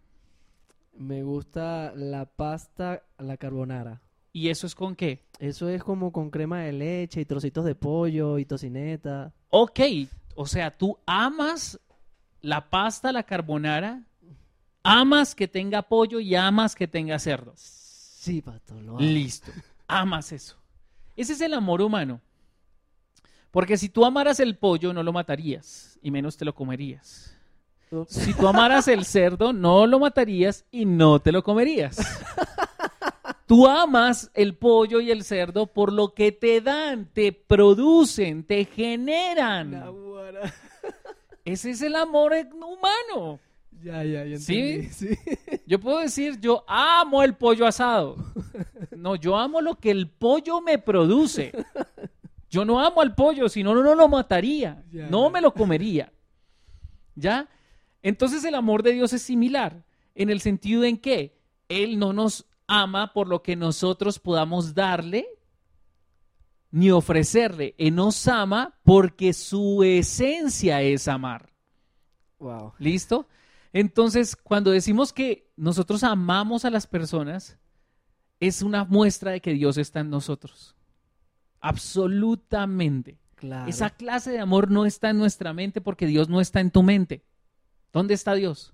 Me 0.94 1.24
gusta 1.24 1.94
la 1.96 2.26
pasta 2.26 3.04
la 3.18 3.38
carbonara. 3.38 4.02
¿Y 4.34 4.50
eso 4.50 4.68
es 4.68 4.76
con 4.76 4.96
qué? 4.96 5.26
Eso 5.40 5.68
es 5.68 5.84
como 5.84 6.12
con 6.12 6.30
crema 6.30 6.62
de 6.62 6.72
leche 6.72 7.22
y 7.22 7.26
trocitos 7.26 7.66
de 7.66 7.76
pollo 7.76 8.38
y 8.38 8.46
tocineta. 8.46 9.34
Ok, 9.50 9.80
o 10.36 10.46
sea, 10.46 10.78
tú 10.78 10.98
amas 11.06 11.80
la 12.42 12.70
pasta, 12.70 13.12
la 13.12 13.24
carbonara, 13.24 14.04
amas 14.84 15.36
que 15.36 15.48
tenga 15.48 15.82
pollo 15.84 16.20
y 16.20 16.36
amas 16.36 16.76
que 16.76 16.88
tenga 16.88 17.20
cerdo. 17.20 17.54
Sí, 17.56 18.42
pastor, 18.42 18.82
lo 18.82 18.92
amo. 18.98 19.00
Listo, 19.00 19.52
amas 19.88 20.32
eso. 20.32 20.58
Ese 21.16 21.34
es 21.34 21.42
el 21.42 21.54
amor 21.54 21.82
humano. 21.82 22.22
Porque 23.52 23.78
si 23.78 23.90
tú 23.90 24.06
amaras 24.06 24.40
el 24.40 24.58
pollo, 24.58 24.94
no 24.94 25.04
lo 25.04 25.12
matarías 25.12 26.00
y 26.02 26.10
menos 26.10 26.38
te 26.38 26.46
lo 26.46 26.56
comerías. 26.56 27.36
Ups. 27.92 28.14
Si 28.14 28.34
tú 28.34 28.48
amaras 28.48 28.88
el 28.88 29.04
cerdo, 29.04 29.52
no 29.52 29.86
lo 29.86 30.00
matarías 30.00 30.66
y 30.72 30.86
no 30.86 31.20
te 31.20 31.34
lo 31.34 31.44
comerías. 31.44 31.98
Tú 33.52 33.68
amas 33.68 34.32
el 34.34 34.56
pollo 34.56 35.02
y 35.02 35.12
el 35.12 35.26
cerdo 35.26 35.68
por 35.68 35.92
lo 35.92 36.14
que 36.14 36.32
te 36.32 36.62
dan, 36.62 37.10
te 37.12 37.34
producen, 37.34 38.46
te 38.46 38.64
generan. 38.64 39.84
Ese 41.46 41.72
es 41.72 41.82
el 41.82 41.96
amor 41.96 42.34
humano. 42.54 43.40
Ya, 43.84 44.04
ya, 44.04 44.26
ya 44.26 44.38
¿Sí? 44.38 44.60
entendí. 44.60 44.88
Sí. 44.94 45.18
Yo 45.66 45.80
puedo 45.80 46.00
decir, 46.00 46.40
yo 46.40 46.64
amo 46.68 47.24
el 47.24 47.36
pollo 47.36 47.66
asado. 47.66 48.16
No, 48.96 49.16
yo 49.16 49.36
amo 49.36 49.62
lo 49.62 49.76
que 49.76 49.90
el 49.90 50.08
pollo 50.10 50.62
me 50.62 50.78
produce. 50.78 51.52
Yo 52.52 52.66
no 52.66 52.80
amo 52.80 53.02
al 53.02 53.16
pollo, 53.16 53.50
si 53.50 53.64
no, 53.64 53.74
no 53.74 53.96
lo 53.96 54.08
mataría. 54.08 54.84
Ya, 54.92 55.08
No 55.08 55.24
ya. 55.26 55.30
me 55.32 55.42
lo 55.42 55.54
comería. 55.54 56.12
¿Ya? 57.16 57.50
Entonces 58.04 58.44
el 58.44 58.54
amor 58.54 58.84
de 58.84 58.92
Dios 58.94 59.14
es 59.14 59.24
similar, 59.24 59.84
en 60.14 60.30
el 60.30 60.40
sentido 60.42 60.84
en 60.84 60.98
que 60.98 61.36
Él 61.68 61.98
no 61.98 62.14
nos 62.14 62.46
ama 62.68 63.12
por 63.14 63.28
lo 63.28 63.42
que 63.42 63.56
nosotros 63.56 64.20
podamos 64.20 64.76
darle 64.76 65.28
ni 66.72 66.90
ofrecerle. 66.90 67.76
Él 67.78 67.96
nos 67.96 68.28
ama 68.28 68.80
porque 68.84 69.34
su 69.34 69.84
esencia 69.84 70.82
es 70.82 71.08
amar. 71.08 71.54
Wow. 72.40 72.74
¿Listo? 72.80 73.28
Entonces, 73.74 74.36
cuando 74.36 74.72
decimos 74.72 75.14
que 75.14 75.52
nosotros 75.56 76.04
amamos 76.04 76.66
a 76.66 76.70
las 76.70 76.88
personas, 76.88 77.60
es 78.40 78.62
una 78.62 78.86
muestra 78.86 79.32
de 79.32 79.42
que 79.42 79.54
Dios 79.54 79.78
está 79.78 80.00
en 80.00 80.10
nosotros. 80.10 80.76
Absolutamente. 81.60 83.20
Claro. 83.36 83.70
Esa 83.70 83.90
clase 83.92 84.32
de 84.32 84.40
amor 84.40 84.70
no 84.70 84.86
está 84.86 85.10
en 85.12 85.18
nuestra 85.18 85.54
mente 85.54 85.82
porque 85.82 86.08
Dios 86.08 86.30
no 86.30 86.42
está 86.42 86.60
en 86.60 86.72
tu 86.72 86.84
mente. 86.84 87.24
¿Dónde 87.92 88.14
está 88.14 88.34
Dios? 88.34 88.74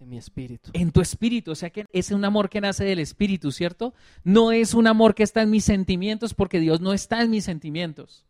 En 0.00 0.08
mi 0.08 0.16
espíritu. 0.16 0.70
En 0.74 0.92
tu 0.92 1.00
espíritu. 1.00 1.50
O 1.50 1.54
sea 1.54 1.70
que 1.70 1.84
es 1.92 2.10
un 2.10 2.24
amor 2.24 2.48
que 2.48 2.60
nace 2.60 2.84
del 2.84 3.00
espíritu, 3.00 3.50
¿cierto? 3.50 3.94
No 4.22 4.52
es 4.52 4.74
un 4.74 4.86
amor 4.86 5.14
que 5.14 5.24
está 5.24 5.42
en 5.42 5.50
mis 5.50 5.64
sentimientos 5.64 6.34
porque 6.34 6.60
Dios 6.60 6.80
no 6.80 6.92
está 6.92 7.22
en 7.22 7.30
mis 7.30 7.44
sentimientos. 7.44 8.24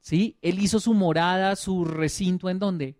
¿Sí? 0.00 0.38
Él 0.42 0.58
hizo 0.58 0.78
su 0.78 0.94
morada, 0.94 1.56
su 1.56 1.84
recinto, 1.84 2.48
¿en 2.50 2.58
dónde? 2.58 2.98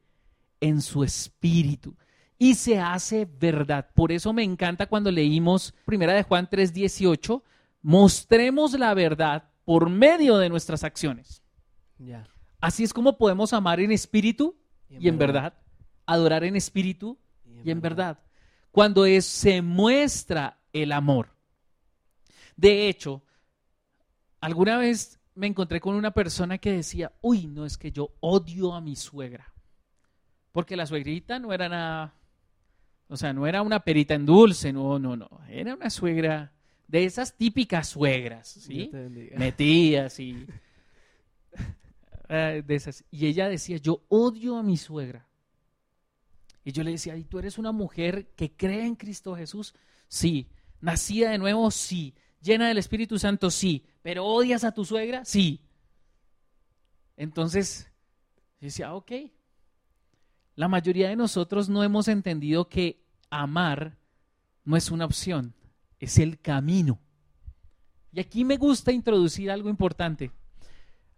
En 0.61 0.81
su 0.81 1.05
espíritu. 1.05 1.97
Y 2.39 2.55
se 2.55 2.79
hace 2.79 3.27
verdad. 3.27 3.91
Por 3.95 4.13
eso 4.13 4.33
me 4.33 4.45
encanta 4.45 4.87
cuando 4.87 5.11
leímos 5.11 5.75
Primera 5.85 6.15
de 6.15 6.23
Juan 6.23 6.49
3:18, 6.49 7.43
mostremos 7.83 8.79
la 8.79 8.95
verdad 8.95 9.51
por 9.65 9.91
medio 9.91 10.39
de 10.39 10.49
nuestras 10.49 10.85
acciones. 10.85 11.43
Ya. 11.99 12.27
Así 12.61 12.85
es 12.85 12.93
como 12.93 13.19
podemos 13.19 13.53
amar 13.53 13.81
en 13.81 13.93
espíritu 13.93 14.57
y 14.89 15.09
en 15.09 15.19
verdad, 15.19 15.55
adorar 16.07 16.45
en 16.45 16.57
espíritu 16.57 17.19
y 17.65 17.71
en 17.71 17.81
verdad. 17.81 18.19
Cuando 18.71 19.07
es, 19.07 19.25
se 19.25 19.63
muestra 19.63 20.59
el 20.73 20.93
amor. 20.93 21.31
De 22.57 22.89
hecho, 22.89 23.23
alguna 24.41 24.79
vez 24.79 25.19
me 25.35 25.47
encontré 25.47 25.81
con 25.81 25.95
una 25.95 26.11
persona 26.11 26.59
que 26.59 26.73
decía, 26.73 27.13
uy, 27.21 27.47
no 27.47 27.65
es 27.65 27.79
que 27.79 27.93
yo 27.93 28.11
odio 28.21 28.75
a 28.75 28.81
mi 28.81 28.97
suegra. 28.97 29.53
Porque 30.53 30.77
la 30.77 30.87
suegrita 30.87 31.39
no 31.39 31.53
era 31.53 31.69
nada, 31.69 32.15
o 33.09 33.17
sea, 33.17 33.33
no 33.33 33.47
era 33.47 33.63
una 33.63 33.81
perita 33.81 34.15
en 34.15 34.27
dulce, 34.27 34.73
no, 34.73 34.99
no, 34.99 35.17
no. 35.17 35.29
Era 35.49 35.75
una 35.75 35.91
suegra 35.91 36.53
de 36.89 37.05
esas 37.05 37.37
típicas 37.37 37.89
suegras, 37.89 38.49
¿sí? 38.49 38.91
Metías 39.37 40.19
y... 40.19 40.47
eh, 42.29 42.63
de 42.67 42.75
esas. 42.75 43.05
Y 43.11 43.27
ella 43.27 43.49
decía, 43.49 43.77
yo 43.77 44.03
odio 44.09 44.57
a 44.57 44.65
mi 44.65 44.77
suegra. 44.77 45.28
Y 46.69 46.73
yo 46.73 46.83
le 46.83 46.91
decía, 46.91 47.17
¿y 47.17 47.25
tú 47.25 47.39
eres 47.39 47.57
una 47.57 47.73
mujer 47.73 48.27
que 48.37 48.55
cree 48.55 48.85
en 48.85 48.95
Cristo 48.95 49.35
Jesús? 49.35 49.75
Sí. 50.07 50.51
¿Nacida 50.83 51.31
de 51.31 51.39
nuevo? 51.39 51.71
Sí. 51.71 52.15
¿Llena 52.43 52.69
del 52.69 52.77
Espíritu 52.77 53.19
Santo? 53.19 53.51
Sí. 53.51 53.87
¿Pero 54.03 54.27
odias 54.27 54.65
a 54.65 54.73
tu 54.73 54.85
suegra? 54.85 55.25
Sí. 55.25 55.63
Entonces, 57.17 57.91
decía, 58.61 58.93
ok. 58.93 59.13
La 60.57 60.69
mayoría 60.69 61.09
de 61.09 61.17
nosotros 61.17 61.71
no 61.71 61.83
hemos 61.85 62.07
entendido 62.07 62.69
que 62.69 63.03
amar 63.31 63.97
no 64.67 64.77
es 64.77 64.91
una 64.91 65.07
opción, 65.07 65.55
es 65.99 66.19
el 66.19 66.39
camino. 66.39 67.01
Y 68.13 68.21
aquí 68.21 68.45
me 68.45 68.59
gusta 68.59 68.93
introducir 68.93 69.51
algo 69.51 69.71
importante. 69.71 70.33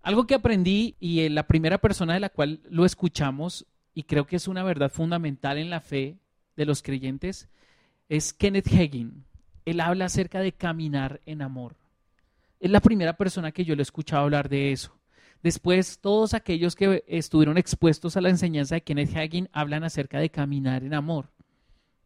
Algo 0.01 0.29
que 0.29 0.37
aprendí 0.37 0.95
y 1.01 1.29
la 1.29 1.49
primera 1.49 1.79
persona 1.79 2.15
de 2.15 2.21
la 2.21 2.29
cual 2.29 2.61
lo 2.71 2.85
escuchamos, 2.85 3.67
y 3.95 4.05
creo 4.05 4.27
que 4.27 4.37
es 4.37 4.49
una 4.49 4.63
verdad 4.63 4.91
fundamental 4.91 5.59
en 5.59 5.71
la 5.71 5.81
fe 5.81 6.19
de 6.57 6.67
los 6.67 6.83
creyentes, 6.83 7.49
es 8.09 8.33
Kenneth 8.33 8.73
Hagin. 8.73 9.25
Él 9.65 9.81
habla 9.81 10.07
acerca 10.07 10.41
de 10.41 10.53
caminar 10.53 11.21
en 11.27 11.43
amor. 11.43 11.77
es 12.59 12.71
la 12.71 12.81
primera 12.81 13.17
persona 13.17 13.53
que 13.53 13.65
yo 13.65 13.75
le 13.75 13.81
he 13.81 13.83
escuchado 13.83 14.25
hablar 14.25 14.49
de 14.49 14.73
eso. 14.73 14.95
Después, 15.43 15.99
todos 16.01 16.35
aquellos 16.35 16.75
que 16.75 17.03
estuvieron 17.07 17.57
expuestos 17.57 18.17
a 18.17 18.21
la 18.21 18.29
enseñanza 18.29 18.75
de 18.75 18.83
Kenneth 18.83 19.17
Hagin 19.17 19.49
hablan 19.53 19.85
acerca 19.85 20.19
de 20.19 20.31
caminar 20.31 20.85
en 20.85 20.93
amor. 20.93 21.31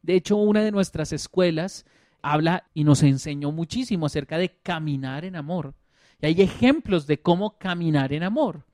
De 0.02 0.14
hecho, 0.14 0.36
una 0.36 0.62
de 0.62 0.70
nuestras 0.70 1.12
escuelas 1.12 1.84
habla 2.22 2.64
y 2.74 2.84
nos 2.84 3.02
enseñó 3.02 3.50
muchísimo 3.50 4.06
acerca 4.06 4.38
de 4.38 4.50
caminar 4.62 5.24
en 5.24 5.34
amor. 5.34 5.74
Y 6.20 6.26
hay 6.26 6.42
ejemplos 6.42 7.06
de 7.06 7.20
cómo 7.20 7.58
caminar 7.58 8.12
en 8.12 8.22
amor. 8.22 8.64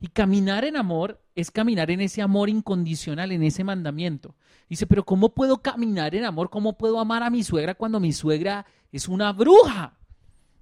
Y 0.00 0.08
caminar 0.08 0.64
en 0.64 0.76
amor 0.76 1.20
es 1.34 1.50
caminar 1.50 1.90
en 1.90 2.00
ese 2.00 2.22
amor 2.22 2.48
incondicional, 2.48 3.32
en 3.32 3.42
ese 3.42 3.64
mandamiento. 3.64 4.34
Dice, 4.68 4.86
pero 4.86 5.04
¿cómo 5.04 5.34
puedo 5.34 5.58
caminar 5.58 6.14
en 6.14 6.24
amor? 6.24 6.48
¿Cómo 6.48 6.78
puedo 6.78 6.98
amar 7.00 7.22
a 7.22 7.30
mi 7.30 7.42
suegra 7.42 7.74
cuando 7.74 8.00
mi 8.00 8.12
suegra 8.12 8.64
es 8.92 9.08
una 9.08 9.32
bruja? 9.32 9.98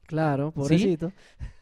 Claro, 0.07 0.51
pobrecito. 0.51 1.13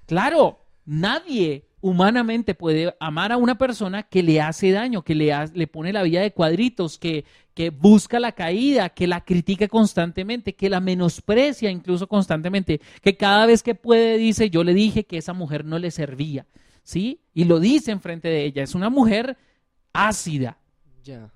Claro, 0.07 0.61
nadie 0.85 1.67
humanamente 1.81 2.55
puede 2.55 2.95
amar 2.99 3.33
a 3.33 3.37
una 3.37 3.59
persona 3.59 4.05
que 4.05 4.23
le 4.23 4.41
hace 4.41 4.71
daño, 4.71 5.03
que 5.03 5.15
le, 5.15 5.33
le 5.55 5.67
pone 5.67 5.93
la 5.93 6.03
vida 6.03 6.21
de 6.21 6.33
cuadritos, 6.33 6.99
que, 6.99 7.25
que 7.55 7.71
busca 7.71 8.19
la 8.19 8.33
caída, 8.33 8.89
que 8.89 9.07
la 9.07 9.25
critica 9.25 9.69
constantemente, 9.69 10.55
que 10.55 10.71
la 10.71 10.81
menosprecia 10.81 11.71
incluso 11.71 12.09
constantemente, 12.09 12.81
que 13.03 13.17
cada 13.17 13.47
vez 13.47 13.62
que 13.62 13.75
puede 13.75 14.19
dice, 14.19 14.51
yo 14.51 14.65
le 14.65 14.75
dije 14.75 15.05
que 15.05 15.19
esa 15.19 15.33
mujer 15.33 15.65
no 15.65 15.79
le 15.79 15.91
servía, 15.91 16.47
¿sí? 16.87 17.20
Y 17.35 17.44
lo 17.44 17.59
dice 17.59 17.90
enfrente 17.90 18.29
de 18.29 18.44
ella, 18.44 18.62
es 18.62 18.75
una 18.75 18.88
mujer 18.88 19.37
ácida. 19.92 20.57
Ya. 21.03 21.31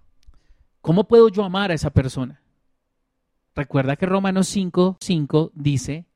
¿Cómo 0.80 1.08
puedo 1.08 1.28
yo 1.28 1.44
amar 1.44 1.72
a 1.72 1.74
esa 1.74 1.90
persona? 1.90 2.40
Recuerda 3.54 3.96
que 3.96 4.06
Romanos 4.06 4.46
5, 4.46 4.98
5 5.00 5.52
dice 5.54 6.06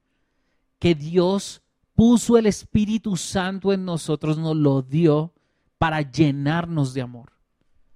que 0.79 0.95
Dios 0.95 1.63
puso 1.95 2.39
el 2.39 2.47
Espíritu 2.47 3.17
Santo 3.17 3.73
en 3.73 3.85
nosotros, 3.85 4.39
nos 4.39 4.57
lo 4.57 4.83
dio 4.83 5.35
para 5.79 6.01
llenarnos 6.01 6.95
de 6.95 7.03
amor. 7.03 7.33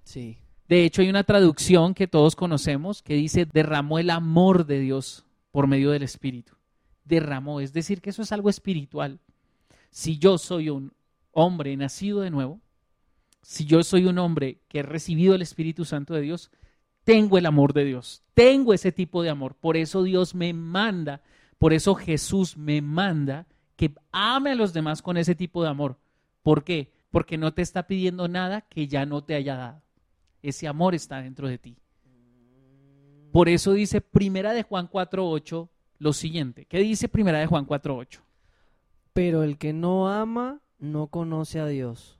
Sí. 0.03 0.37
De 0.67 0.83
hecho, 0.83 1.01
hay 1.01 1.09
una 1.09 1.23
traducción 1.23 1.93
que 1.93 2.07
todos 2.07 2.35
conocemos 2.35 3.01
que 3.01 3.15
dice, 3.15 3.45
derramó 3.45 3.97
el 3.97 4.09
amor 4.09 4.65
de 4.65 4.79
Dios 4.79 5.25
por 5.51 5.67
medio 5.67 5.91
del 5.91 6.03
Espíritu. 6.03 6.53
Derramó, 7.05 7.61
es 7.61 7.71
decir, 7.71 8.01
que 8.01 8.09
eso 8.09 8.21
es 8.21 8.31
algo 8.33 8.49
espiritual. 8.49 9.19
Si 9.89 10.19
yo 10.19 10.37
soy 10.37 10.69
un 10.69 10.93
hombre 11.31 11.75
nacido 11.77 12.21
de 12.21 12.31
nuevo, 12.31 12.61
si 13.41 13.65
yo 13.65 13.81
soy 13.83 14.05
un 14.05 14.17
hombre 14.17 14.61
que 14.67 14.79
he 14.79 14.83
recibido 14.83 15.35
el 15.35 15.41
Espíritu 15.41 15.85
Santo 15.85 16.13
de 16.13 16.21
Dios, 16.21 16.51
tengo 17.03 17.37
el 17.37 17.45
amor 17.45 17.73
de 17.73 17.85
Dios, 17.85 18.23
tengo 18.33 18.73
ese 18.73 18.91
tipo 18.91 19.23
de 19.23 19.29
amor. 19.29 19.55
Por 19.55 19.77
eso 19.77 20.03
Dios 20.03 20.35
me 20.35 20.53
manda, 20.53 21.21
por 21.57 21.73
eso 21.73 21.95
Jesús 21.95 22.57
me 22.57 22.81
manda 22.81 23.47
que 23.75 23.93
ame 24.11 24.51
a 24.51 24.55
los 24.55 24.73
demás 24.73 25.01
con 25.01 25.17
ese 25.17 25.35
tipo 25.35 25.63
de 25.63 25.69
amor. 25.69 25.97
¿Por 26.43 26.63
qué? 26.63 26.91
Porque 27.11 27.37
no 27.37 27.53
te 27.53 27.61
está 27.61 27.87
pidiendo 27.87 28.27
nada 28.27 28.61
que 28.61 28.87
ya 28.87 29.05
no 29.05 29.23
te 29.23 29.35
haya 29.35 29.55
dado. 29.55 29.81
Ese 30.41 30.67
amor 30.67 30.95
está 30.95 31.21
dentro 31.21 31.47
de 31.47 31.57
ti. 31.57 31.77
Por 33.31 33.49
eso 33.49 33.73
dice 33.73 34.01
Primera 34.01 34.53
de 34.53 34.63
Juan 34.63 34.87
4:8 34.87 35.69
lo 35.99 36.13
siguiente. 36.13 36.65
¿Qué 36.65 36.79
dice 36.79 37.07
Primera 37.07 37.39
de 37.39 37.45
Juan 37.45 37.65
4:8? 37.65 38.21
Pero 39.13 39.43
el 39.43 39.57
que 39.57 39.73
no 39.73 40.09
ama 40.09 40.61
no 40.79 41.07
conoce 41.07 41.59
a 41.59 41.67
Dios. 41.67 42.17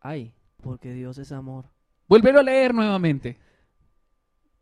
Ay, 0.00 0.32
porque 0.62 0.92
Dios 0.92 1.18
es 1.18 1.32
amor. 1.32 1.66
Vuélvelo 2.08 2.40
a 2.40 2.42
leer 2.42 2.74
nuevamente. 2.74 3.38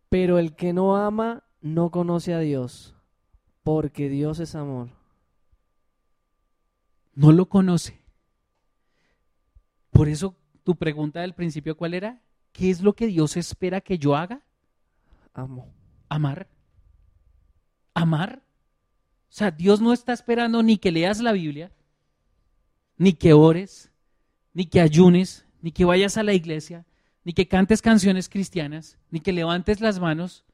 Pero 0.09 0.39
el 0.39 0.55
que 0.55 0.73
no 0.73 0.97
ama 0.97 1.45
no 1.61 1.91
conoce 1.91 2.35
a 2.35 2.39
Dios, 2.41 2.95
porque 3.63 4.09
Dios 4.09 4.39
es 4.41 4.55
amor. 4.55 4.91
No 7.15 7.33
lo 7.33 7.47
conoce. 7.47 7.99
Por 9.91 10.09
eso 10.09 10.37
tu 10.63 10.77
pregunta 10.77 11.21
del 11.21 11.35
principio, 11.35 11.77
¿cuál 11.77 11.95
era? 11.95 12.21
¿Qué 12.53 12.71
es 12.71 12.83
lo 12.83 12.95
que 12.95 13.07
Dios 13.07 13.37
espera 13.37 13.81
que 13.81 13.99
yo 13.99 14.17
haga? 14.17 14.43
Amo. 15.33 15.73
Amar. 16.09 16.49
Amar. 17.95 18.43
O 19.29 19.33
sea, 19.33 19.51
Dios 19.51 19.81
no 19.81 19.93
está 19.93 20.13
esperando 20.13 20.63
ni 20.63 20.79
que 20.79 20.93
leas 20.93 21.21
la 21.21 21.33
Biblia, 21.33 21.73
ni 22.97 23.13
que 23.13 23.33
ores, 23.33 23.91
ni 24.53 24.67
que 24.67 24.81
ayunes, 24.81 25.47
ni 25.61 25.73
que 25.73 25.85
vayas 25.85 26.17
a 26.17 26.23
la 26.23 26.33
iglesia, 26.33 26.87
ni 27.25 27.33
que 27.33 27.49
cantes 27.49 27.83
canciones 27.83 28.29
cristianas, 28.29 28.99
ni 29.11 29.21
que 29.21 29.33
levantes 29.33 29.81
las 29.81 29.99
manos, 30.01 30.45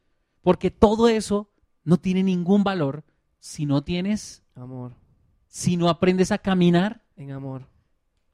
porque 0.43 0.71
todo 0.71 1.09
eso 1.09 1.51
no 1.85 1.99
tiene 1.99 2.23
ningún 2.23 2.65
valor 2.65 3.05
si 3.39 3.67
no 3.67 3.83
tienes 3.83 4.43
amor, 4.55 4.95
si 5.49 5.77
no 5.77 5.89
aprendes 5.89 6.33
a 6.33 6.39
caminar 6.39 7.03
en 7.17 7.33
amor. 7.33 7.69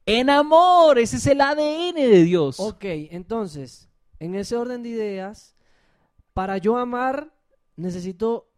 En 0.06 0.30
amor, 0.30 0.98
ese 0.98 1.16
es 1.16 1.26
el 1.26 1.40
ADN 1.40 1.96
de 1.96 2.24
Dios. 2.24 2.60
Ok, 2.60 2.84
entonces, 2.84 3.88
en 4.18 4.34
ese 4.34 4.56
orden 4.56 4.82
de 4.82 4.88
ideas, 4.88 5.54
para 6.32 6.58
yo 6.58 6.78
amar 6.78 7.34
necesito 7.76 8.50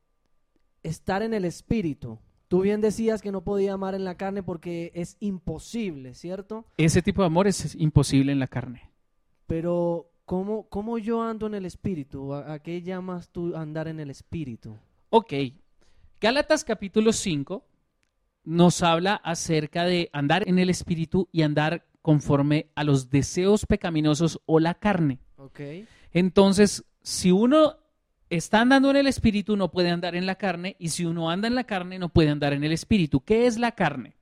estar 0.83 1.23
en 1.23 1.35
el 1.35 1.45
espíritu. 1.45 2.19
Tú 2.51 2.63
bien 2.63 2.81
decías 2.81 3.23
que 3.23 3.31
no 3.31 3.45
podía 3.45 3.75
amar 3.75 3.95
en 3.95 4.03
la 4.03 4.17
carne 4.17 4.43
porque 4.43 4.91
es 4.97 5.17
imposible, 5.21 6.15
¿cierto? 6.15 6.65
Ese 6.77 7.01
tipo 7.01 7.23
de 7.23 7.27
amor 7.27 7.47
es 7.47 7.77
imposible 7.77 8.33
en 8.33 8.41
la 8.41 8.49
carne. 8.49 8.91
Pero, 9.47 10.11
¿cómo, 10.25 10.69
cómo 10.69 10.99
yo 10.99 11.23
ando 11.23 11.47
en 11.47 11.55
el 11.55 11.65
espíritu? 11.65 12.35
¿A, 12.35 12.59
qué 12.59 12.83
llamas 12.83 13.29
tú 13.29 13.55
andar 13.55 13.87
en 13.87 14.01
el 14.01 14.11
espíritu? 14.11 14.77
Ok. 15.11 15.33
Gálatas 16.21 16.65
capítulo 16.65 17.13
5 17.13 17.65
nos 18.43 18.83
habla 18.83 19.15
acerca 19.15 19.85
de 19.85 20.11
andar 20.13 20.43
en 20.49 20.59
el 20.59 20.71
espíritu 20.71 21.29
y 21.31 21.43
andar 21.43 21.87
conforme 22.03 22.67
a 22.75 22.83
los 22.83 23.11
deseos 23.11 23.65
pecaminosos 23.65 24.41
o 24.47 24.59
la 24.59 24.75
carne. 24.75 25.21
Ok. 25.37 25.61
Entonces, 26.11 26.85
si 27.01 27.31
uno 27.31 27.77
está 28.31 28.61
andando 28.61 28.91
en 28.91 28.97
el 28.97 29.07
espíritu, 29.07 29.57
no 29.57 29.71
puede 29.71 29.91
andar 29.91 30.15
en 30.15 30.25
la 30.25 30.37
carne, 30.37 30.77
y 30.79 30.91
si 30.91 31.05
uno 31.05 31.31
anda 31.31 31.49
en 31.49 31.55
la 31.55 31.65
carne, 31.65 31.99
no 31.99 32.09
puede 32.09 32.31
andar 32.31 32.53
en 32.53 32.65
el 32.65 32.73
espíritu. 32.73 33.21
¿Qué 33.21 33.47
es 33.47 33.59
la 33.59 33.73
carne? 33.73 34.15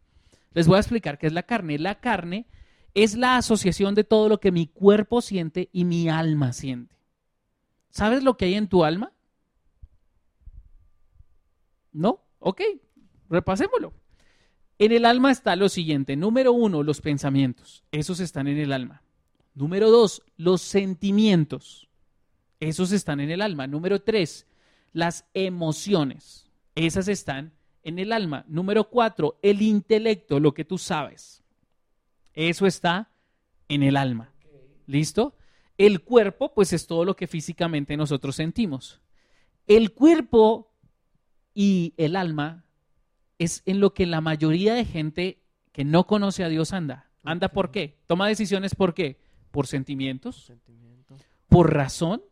Les 0.55 0.67
voy 0.67 0.77
a 0.77 0.81
explicar 0.81 1.19
qué 1.19 1.27
es 1.29 1.33
la 1.33 1.45
carne. 1.45 1.79
La 1.79 2.01
carne 2.01 2.47
es 2.95 3.15
la 3.15 3.37
asociación 3.37 3.95
de 3.95 4.05
todo 4.05 4.29
lo 4.29 4.41
que 4.41 4.51
mi 4.51 4.67
cuerpo 4.67 5.21
siente 5.21 5.69
y 5.73 5.85
mi 5.85 6.09
alma 6.09 6.53
siente. 6.53 6.97
¿Sabes 7.91 8.25
lo 8.25 8.37
que 8.37 8.47
hay 8.47 8.55
en 8.55 8.69
tu 8.69 8.85
alma? 8.85 9.13
¿No? 11.93 12.25
Ok, 12.39 12.63
repasémoslo. 13.29 13.93
En 14.79 14.93
el 14.93 15.05
alma 15.05 15.31
está 15.31 15.57
lo 15.57 15.69
siguiente. 15.69 16.17
Número 16.17 16.53
uno, 16.53 16.83
los 16.83 17.01
pensamientos. 17.01 17.85
Esos 17.91 18.21
están 18.21 18.47
en 18.47 18.59
el 18.59 18.73
alma. 18.73 19.03
Número 19.55 19.91
dos, 19.91 20.23
los 20.37 20.63
sentimientos. 20.63 21.88
Esos 22.61 22.93
están 22.93 23.21
en 23.21 23.31
el 23.31 23.43
alma. 23.43 23.67
Número 23.67 24.01
tres, 24.01 24.47
las 24.93 25.25
emociones. 25.35 26.51
Esas 26.75 27.09
están 27.09 27.53
en 27.83 27.99
el 27.99 28.13
alma. 28.13 28.45
Número 28.49 28.89
cuatro, 28.89 29.39
el 29.43 29.63
intelecto, 29.63 30.41
lo 30.41 30.53
que 30.53 30.65
tú 30.65 30.79
sabes. 30.79 31.43
Eso 32.35 32.67
está 32.67 33.11
en 33.69 33.83
el 33.83 33.97
alma. 33.97 34.33
¿Listo? 34.87 35.37
El 35.77 36.03
cuerpo, 36.03 36.55
pues 36.55 36.73
es 36.73 36.87
todo 36.87 37.05
lo 37.05 37.15
que 37.15 37.27
físicamente 37.27 37.97
nosotros 37.97 38.37
sentimos. 38.37 39.01
El 39.67 39.93
cuerpo 39.93 40.73
y 41.55 41.95
el 41.97 42.17
alma 42.17 42.65
es 43.39 43.63
en 43.67 43.81
lo 43.81 43.95
que 43.95 44.07
la 44.07 44.21
mayoría 44.21 44.75
de 44.75 44.85
gente 44.85 45.43
que 45.73 45.85
no 45.85 46.07
conoce 46.07 46.43
a 46.43 46.49
Dios 46.49 46.73
anda. 46.73 47.11
¿Anda 47.23 47.49
por 47.51 47.71
qué? 47.71 48.01
Toma 48.07 48.27
decisiones 48.27 48.75
por 48.75 48.95
qué? 48.95 49.21
Por 49.51 49.67
sentimientos, 49.67 50.53
por 51.49 51.75
razón 51.75 52.23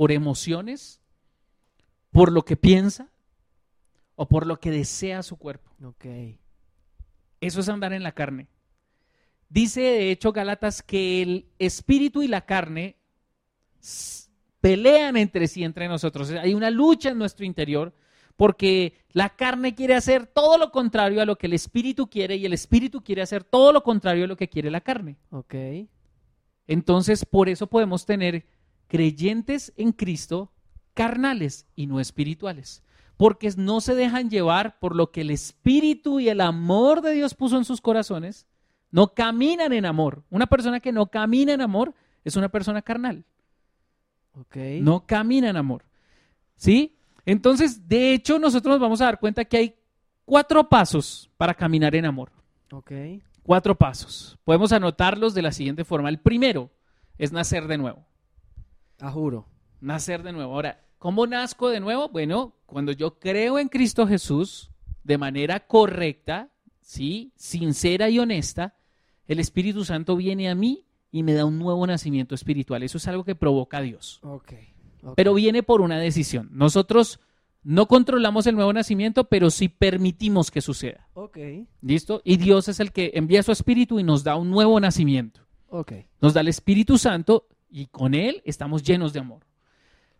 por 0.00 0.12
emociones, 0.12 0.98
por 2.10 2.32
lo 2.32 2.46
que 2.46 2.56
piensa 2.56 3.10
o 4.14 4.26
por 4.26 4.46
lo 4.46 4.58
que 4.58 4.70
desea 4.70 5.22
su 5.22 5.36
cuerpo. 5.36 5.70
Okay. 5.88 6.38
Eso 7.42 7.60
es 7.60 7.68
andar 7.68 7.92
en 7.92 8.02
la 8.02 8.12
carne. 8.12 8.48
Dice 9.50 9.82
de 9.82 10.10
hecho 10.10 10.32
Galatas 10.32 10.82
que 10.82 11.20
el 11.20 11.50
espíritu 11.58 12.22
y 12.22 12.28
la 12.28 12.46
carne 12.46 12.96
pelean 14.62 15.18
entre 15.18 15.46
sí, 15.48 15.64
entre 15.64 15.86
nosotros. 15.86 16.30
Hay 16.30 16.54
una 16.54 16.70
lucha 16.70 17.10
en 17.10 17.18
nuestro 17.18 17.44
interior 17.44 17.92
porque 18.36 18.94
la 19.12 19.28
carne 19.28 19.74
quiere 19.74 19.96
hacer 19.96 20.26
todo 20.26 20.56
lo 20.56 20.70
contrario 20.70 21.20
a 21.20 21.26
lo 21.26 21.36
que 21.36 21.46
el 21.46 21.52
espíritu 21.52 22.08
quiere 22.08 22.36
y 22.36 22.46
el 22.46 22.54
espíritu 22.54 23.04
quiere 23.04 23.20
hacer 23.20 23.44
todo 23.44 23.70
lo 23.70 23.82
contrario 23.82 24.24
a 24.24 24.28
lo 24.28 24.36
que 24.38 24.48
quiere 24.48 24.70
la 24.70 24.80
carne. 24.80 25.18
Ok. 25.28 25.54
Entonces, 26.66 27.26
por 27.26 27.50
eso 27.50 27.66
podemos 27.66 28.06
tener 28.06 28.46
creyentes 28.90 29.72
en 29.76 29.92
Cristo 29.92 30.52
carnales 30.94 31.66
y 31.76 31.86
no 31.86 32.00
espirituales, 32.00 32.82
porque 33.16 33.50
no 33.56 33.80
se 33.80 33.94
dejan 33.94 34.28
llevar 34.28 34.78
por 34.80 34.96
lo 34.96 35.12
que 35.12 35.20
el 35.20 35.30
Espíritu 35.30 36.20
y 36.20 36.28
el 36.28 36.40
amor 36.40 37.00
de 37.00 37.12
Dios 37.12 37.34
puso 37.34 37.56
en 37.56 37.64
sus 37.64 37.80
corazones, 37.80 38.46
no 38.90 39.14
caminan 39.14 39.72
en 39.72 39.86
amor. 39.86 40.24
Una 40.28 40.48
persona 40.48 40.80
que 40.80 40.92
no 40.92 41.06
camina 41.06 41.54
en 41.54 41.60
amor 41.60 41.94
es 42.24 42.34
una 42.34 42.48
persona 42.48 42.82
carnal. 42.82 43.24
Okay. 44.32 44.80
No 44.80 45.06
camina 45.06 45.48
en 45.48 45.56
amor. 45.56 45.84
¿Sí? 46.56 46.96
Entonces, 47.24 47.88
de 47.88 48.12
hecho, 48.12 48.38
nosotros 48.40 48.74
nos 48.74 48.80
vamos 48.80 49.00
a 49.00 49.04
dar 49.04 49.20
cuenta 49.20 49.44
que 49.44 49.56
hay 49.56 49.74
cuatro 50.24 50.68
pasos 50.68 51.30
para 51.36 51.54
caminar 51.54 51.94
en 51.94 52.06
amor. 52.06 52.32
Ok. 52.72 52.90
Cuatro 53.44 53.76
pasos. 53.76 54.36
Podemos 54.44 54.72
anotarlos 54.72 55.32
de 55.34 55.42
la 55.42 55.52
siguiente 55.52 55.84
forma. 55.84 56.08
El 56.08 56.18
primero 56.18 56.70
es 57.18 57.32
nacer 57.32 57.68
de 57.68 57.78
nuevo. 57.78 58.09
A 59.00 59.10
juro. 59.10 59.46
Nacer 59.80 60.22
de 60.22 60.32
nuevo. 60.32 60.54
Ahora, 60.54 60.84
¿cómo 60.98 61.26
nazco 61.26 61.68
de 61.70 61.80
nuevo? 61.80 62.08
Bueno, 62.08 62.54
cuando 62.66 62.92
yo 62.92 63.18
creo 63.18 63.58
en 63.58 63.68
Cristo 63.68 64.06
Jesús 64.06 64.70
de 65.04 65.18
manera 65.18 65.66
correcta, 65.66 66.50
¿sí? 66.80 67.32
sincera 67.36 68.10
y 68.10 68.18
honesta, 68.18 68.74
el 69.26 69.40
Espíritu 69.40 69.84
Santo 69.84 70.16
viene 70.16 70.50
a 70.50 70.54
mí 70.54 70.84
y 71.10 71.22
me 71.22 71.34
da 71.34 71.44
un 71.44 71.58
nuevo 71.58 71.86
nacimiento 71.86 72.34
espiritual. 72.34 72.82
Eso 72.82 72.98
es 72.98 73.08
algo 73.08 73.24
que 73.24 73.34
provoca 73.34 73.80
Dios. 73.80 74.20
Ok. 74.22 74.52
ok. 75.02 75.14
Pero 75.16 75.34
viene 75.34 75.62
por 75.62 75.80
una 75.80 75.98
decisión. 75.98 76.48
Nosotros 76.52 77.20
no 77.62 77.86
controlamos 77.86 78.46
el 78.46 78.54
nuevo 78.54 78.72
nacimiento, 78.72 79.24
pero 79.24 79.50
sí 79.50 79.68
permitimos 79.68 80.50
que 80.50 80.60
suceda. 80.60 81.08
Ok. 81.14 81.38
¿Listo? 81.82 82.22
Y 82.24 82.36
Dios 82.36 82.68
es 82.68 82.80
el 82.80 82.92
que 82.92 83.12
envía 83.14 83.42
su 83.42 83.52
Espíritu 83.52 83.98
y 83.98 84.02
nos 84.02 84.24
da 84.24 84.36
un 84.36 84.50
nuevo 84.50 84.78
nacimiento. 84.80 85.40
Nos 86.20 86.34
da 86.34 86.40
el 86.40 86.48
Espíritu 86.48 86.98
Santo 86.98 87.46
y 87.70 87.86
con 87.86 88.14
Él 88.14 88.42
estamos 88.44 88.82
llenos 88.82 89.12
de 89.12 89.20
amor. 89.20 89.46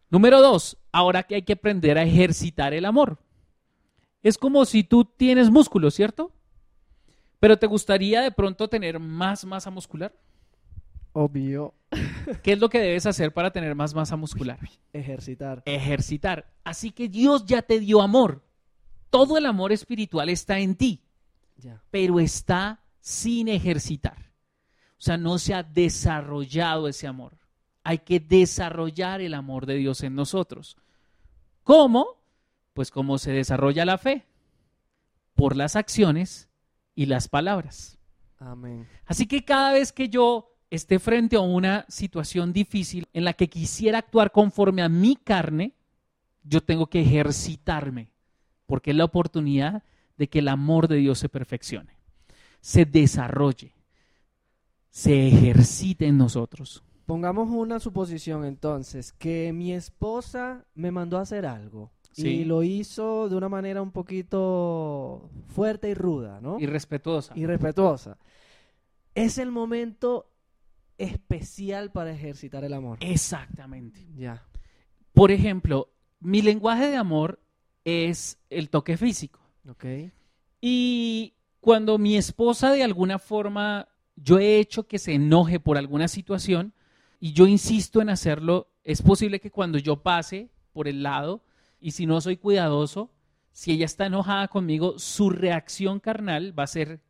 Número 0.09 0.40
dos, 0.40 0.76
ahora 0.92 1.22
que 1.22 1.36
hay 1.36 1.42
que 1.42 1.53
aprender 1.55 1.98
a 1.98 2.03
ejercitar 2.03 2.74
el 2.74 2.84
amor. 2.84 3.18
Es 4.22 4.36
como 4.38 4.64
si 4.64 4.82
tú 4.84 5.05
tienes 5.05 5.51
músculo, 5.51 5.90
¿cierto? 5.90 6.32
Pero 7.38 7.59
te 7.59 7.66
gustaría 7.66 8.20
de 8.20 8.30
pronto 8.32 8.68
tener 8.68 8.98
más 8.98 9.44
masa 9.44 9.70
muscular. 9.70 10.14
Obvio. 11.12 11.74
¿Qué 12.42 12.53
es 12.53 12.59
lo 12.61 12.68
que 12.68 12.78
debes 12.78 13.07
hacer 13.07 13.32
para 13.32 13.51
tener 13.51 13.74
más 13.74 13.94
masa 13.94 14.16
muscular? 14.16 14.59
Ejercitar. 14.92 15.62
Ejercitar. 15.64 16.53
Así 16.64 16.90
que 16.90 17.09
Dios 17.09 17.46
ya 17.46 17.62
te 17.62 17.80
dio 17.80 18.03
amor. 18.03 18.42
Todo 19.09 19.38
el 19.38 19.46
amor 19.46 19.72
espiritual 19.72 20.28
está 20.28 20.59
en 20.61 20.76
ti, 20.76 21.03
Ya. 21.57 21.82
pero 21.90 22.20
está 22.20 22.80
sin 23.01 23.48
ejercitar. 23.48 24.30
O 24.98 25.03
sea, 25.03 25.16
no 25.16 25.38
se 25.38 25.55
ha 25.55 25.62
desarrollado 25.62 26.86
ese 26.86 27.07
amor. 27.07 27.39
Hay 27.83 27.99
que 27.99 28.20
desarrollar 28.20 29.20
el 29.20 29.35
amor 29.35 29.66
de 29.66 29.76
Dios 29.76 30.03
en 30.03 30.14
nosotros. 30.14 30.76
¿Cómo? 31.62 32.22
Pues 32.74 32.91
como 32.91 33.18
se 33.18 33.33
desarrolla 33.33 33.85
la 33.85 33.99
fe, 33.99 34.26
por 35.35 35.57
las 35.57 35.76
acciones 35.76 36.49
y 36.95 37.07
las 37.07 37.28
palabras. 37.28 37.99
Amén. 38.39 38.87
Así 39.07 39.26
que 39.26 39.45
cada 39.45 39.72
vez 39.72 39.93
que 39.93 40.09
yo 40.09 40.51
esté 40.70 40.99
frente 40.99 41.37
a 41.37 41.41
una 41.41 41.85
situación 41.89 42.53
difícil 42.53 43.09
en 43.12 43.24
la 43.24 43.33
que 43.33 43.49
quisiera 43.49 43.99
actuar 43.99 44.33
conforme 44.33 44.83
a 44.83 44.89
mi 44.89 45.16
carne, 45.16 45.74
yo 46.43 46.62
tengo 46.62 46.87
que 46.87 47.01
ejercitarme, 47.01 48.12
porque 48.66 48.91
es 48.93 48.97
la 48.97 49.05
oportunidad 49.05 49.83
de 50.16 50.28
que 50.28 50.39
el 50.39 50.49
amor 50.49 50.89
de 50.89 50.97
Dios 50.97 51.18
se 51.18 51.28
perfeccione, 51.28 51.97
se 52.61 52.85
desarrolle, 52.85 53.74
se 54.91 55.26
ejercite 55.26 56.07
en 56.07 56.18
nosotros. 56.18 56.83
Pongamos 57.11 57.48
una 57.50 57.80
suposición 57.80 58.44
entonces, 58.44 59.12
que 59.12 59.52
mi 59.52 59.72
esposa 59.72 60.64
me 60.74 60.92
mandó 60.92 61.18
a 61.18 61.22
hacer 61.22 61.44
algo 61.44 61.90
Sí. 62.12 62.28
y 62.28 62.44
lo 62.44 62.62
hizo 62.62 63.28
de 63.28 63.34
una 63.34 63.48
manera 63.48 63.82
un 63.82 63.90
poquito 63.90 65.28
fuerte 65.48 65.90
y 65.90 65.94
ruda, 65.94 66.40
¿no? 66.40 66.61
Y 66.61 66.66
respetuosa. 66.66 67.32
Y 67.34 67.46
respetuosa. 67.46 68.16
Es 69.16 69.38
el 69.38 69.50
momento 69.50 70.30
especial 70.98 71.90
para 71.90 72.12
ejercitar 72.12 72.62
el 72.62 72.74
amor. 72.74 72.98
Exactamente. 73.00 74.06
Ya. 74.16 74.46
Por 75.12 75.32
ejemplo, 75.32 75.92
mi 76.20 76.42
lenguaje 76.42 76.90
de 76.90 76.96
amor 76.96 77.40
es 77.84 78.38
el 78.50 78.70
toque 78.70 78.96
físico. 78.96 79.40
Ok. 79.68 79.84
Y 80.61 81.34
cuando 81.58 81.98
mi 81.98 82.16
esposa 82.16 82.70
de 82.70 82.84
alguna 82.84 83.18
forma, 83.18 83.88
yo 84.14 84.38
he 84.38 84.61
hecho 84.61 84.86
que 84.86 85.00
se 85.00 85.14
enoje 85.14 85.58
por 85.58 85.76
alguna 85.76 86.06
situación 86.06 86.72
y 87.20 87.32
yo 87.32 87.46
insisto 87.46 88.00
en 88.00 88.08
hacerlo, 88.10 88.68
es 88.82 89.02
posible 89.02 89.40
que 89.40 89.50
cuando 89.50 89.78
yo 89.78 90.02
pase 90.02 90.48
por 90.72 90.88
el 90.88 91.02
lado 91.02 91.44
y 91.80 91.90
si 91.92 92.06
no 92.06 92.20
soy 92.20 92.36
cuidadoso, 92.36 93.10
si 93.52 93.72
ella 93.72 93.84
está 93.84 94.06
enojada 94.06 94.48
conmigo, 94.48 94.98
su 94.98 95.28
reacción 95.30 96.00
carnal 96.00 96.58
va 96.58 96.62
a 96.64 96.66
ser, 96.68 97.00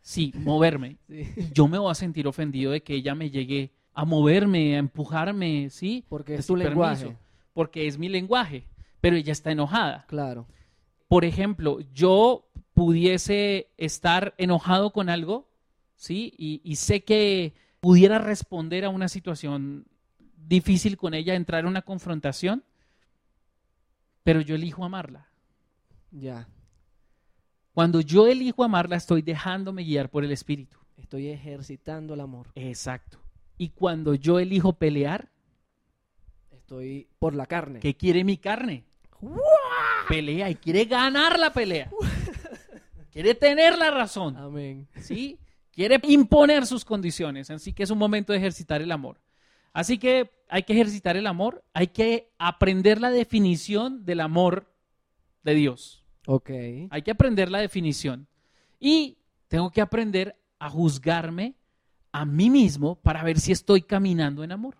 sí, 0.00 0.32
moverme. 0.36 0.96
Sí. 1.08 1.26
Yo 1.54 1.68
me 1.68 1.78
voy 1.78 1.90
a 1.90 1.94
sentir 1.94 2.26
ofendido 2.26 2.72
de 2.72 2.82
que 2.82 2.94
ella 2.94 3.14
me 3.14 3.30
llegue 3.30 3.72
a 3.94 4.04
moverme, 4.04 4.76
a 4.76 4.78
empujarme, 4.78 5.70
¿sí? 5.70 6.04
Porque 6.08 6.36
es 6.36 6.46
tu 6.46 6.56
lenguaje. 6.56 7.16
porque 7.52 7.86
es 7.86 7.98
mi 7.98 8.08
lenguaje, 8.08 8.64
pero 9.00 9.16
ella 9.16 9.32
está 9.32 9.50
enojada 9.50 10.04
Claro. 10.08 10.46
por 11.08 11.24
ejemplo, 11.24 11.80
yo 11.92 12.48
pudiese 12.74 13.70
estar 13.76 14.34
enojado 14.38 14.92
con 14.92 15.08
algo, 15.08 15.48
¿sí? 15.96 16.32
Y, 16.38 16.60
y 16.62 16.76
sé 16.76 17.02
que 17.02 17.54
pudiera 17.80 18.18
responder 18.18 18.84
a 18.84 18.88
una 18.88 19.08
situación 19.08 19.86
difícil 20.36 20.96
con 20.96 21.14
ella, 21.14 21.34
entrar 21.34 21.60
en 21.60 21.68
una 21.68 21.82
confrontación, 21.82 22.64
pero 24.22 24.40
yo 24.40 24.54
elijo 24.54 24.84
amarla. 24.84 25.28
Ya. 26.10 26.48
Cuando 27.72 28.00
yo 28.00 28.26
elijo 28.26 28.64
amarla, 28.64 28.96
estoy 28.96 29.22
dejándome 29.22 29.84
guiar 29.84 30.10
por 30.10 30.24
el 30.24 30.32
Espíritu. 30.32 30.78
Estoy 30.96 31.28
ejercitando 31.28 32.14
el 32.14 32.20
amor. 32.20 32.48
Exacto. 32.54 33.18
Y 33.56 33.70
cuando 33.70 34.14
yo 34.14 34.38
elijo 34.38 34.72
pelear, 34.72 35.30
Estoy 36.50 37.08
por 37.18 37.34
la 37.34 37.46
carne. 37.46 37.80
¿qué 37.80 37.96
quiere 37.96 38.24
mi 38.24 38.36
carne? 38.36 38.84
Pelea 40.06 40.50
y 40.50 40.54
quiere 40.56 40.84
ganar 40.84 41.38
la 41.38 41.50
pelea. 41.50 41.90
Quiere 43.10 43.34
tener 43.34 43.78
la 43.78 43.90
razón. 43.90 44.36
Amén. 44.36 44.86
¿sí? 45.00 45.38
Quiere 45.78 46.00
imponer 46.08 46.66
sus 46.66 46.84
condiciones, 46.84 47.52
así 47.52 47.72
que 47.72 47.84
es 47.84 47.90
un 47.92 47.98
momento 47.98 48.32
de 48.32 48.40
ejercitar 48.40 48.82
el 48.82 48.90
amor. 48.90 49.20
Así 49.72 49.96
que 49.96 50.28
hay 50.48 50.64
que 50.64 50.72
ejercitar 50.72 51.16
el 51.16 51.24
amor, 51.24 51.62
hay 51.72 51.86
que 51.86 52.32
aprender 52.36 53.00
la 53.00 53.12
definición 53.12 54.04
del 54.04 54.18
amor 54.18 54.74
de 55.44 55.54
Dios. 55.54 56.04
Ok. 56.26 56.50
Hay 56.90 57.02
que 57.02 57.12
aprender 57.12 57.48
la 57.48 57.60
definición. 57.60 58.26
Y 58.80 59.18
tengo 59.46 59.70
que 59.70 59.80
aprender 59.80 60.36
a 60.58 60.68
juzgarme 60.68 61.54
a 62.10 62.24
mí 62.24 62.50
mismo 62.50 62.96
para 62.96 63.22
ver 63.22 63.38
si 63.38 63.52
estoy 63.52 63.82
caminando 63.82 64.42
en 64.42 64.50
amor. 64.50 64.78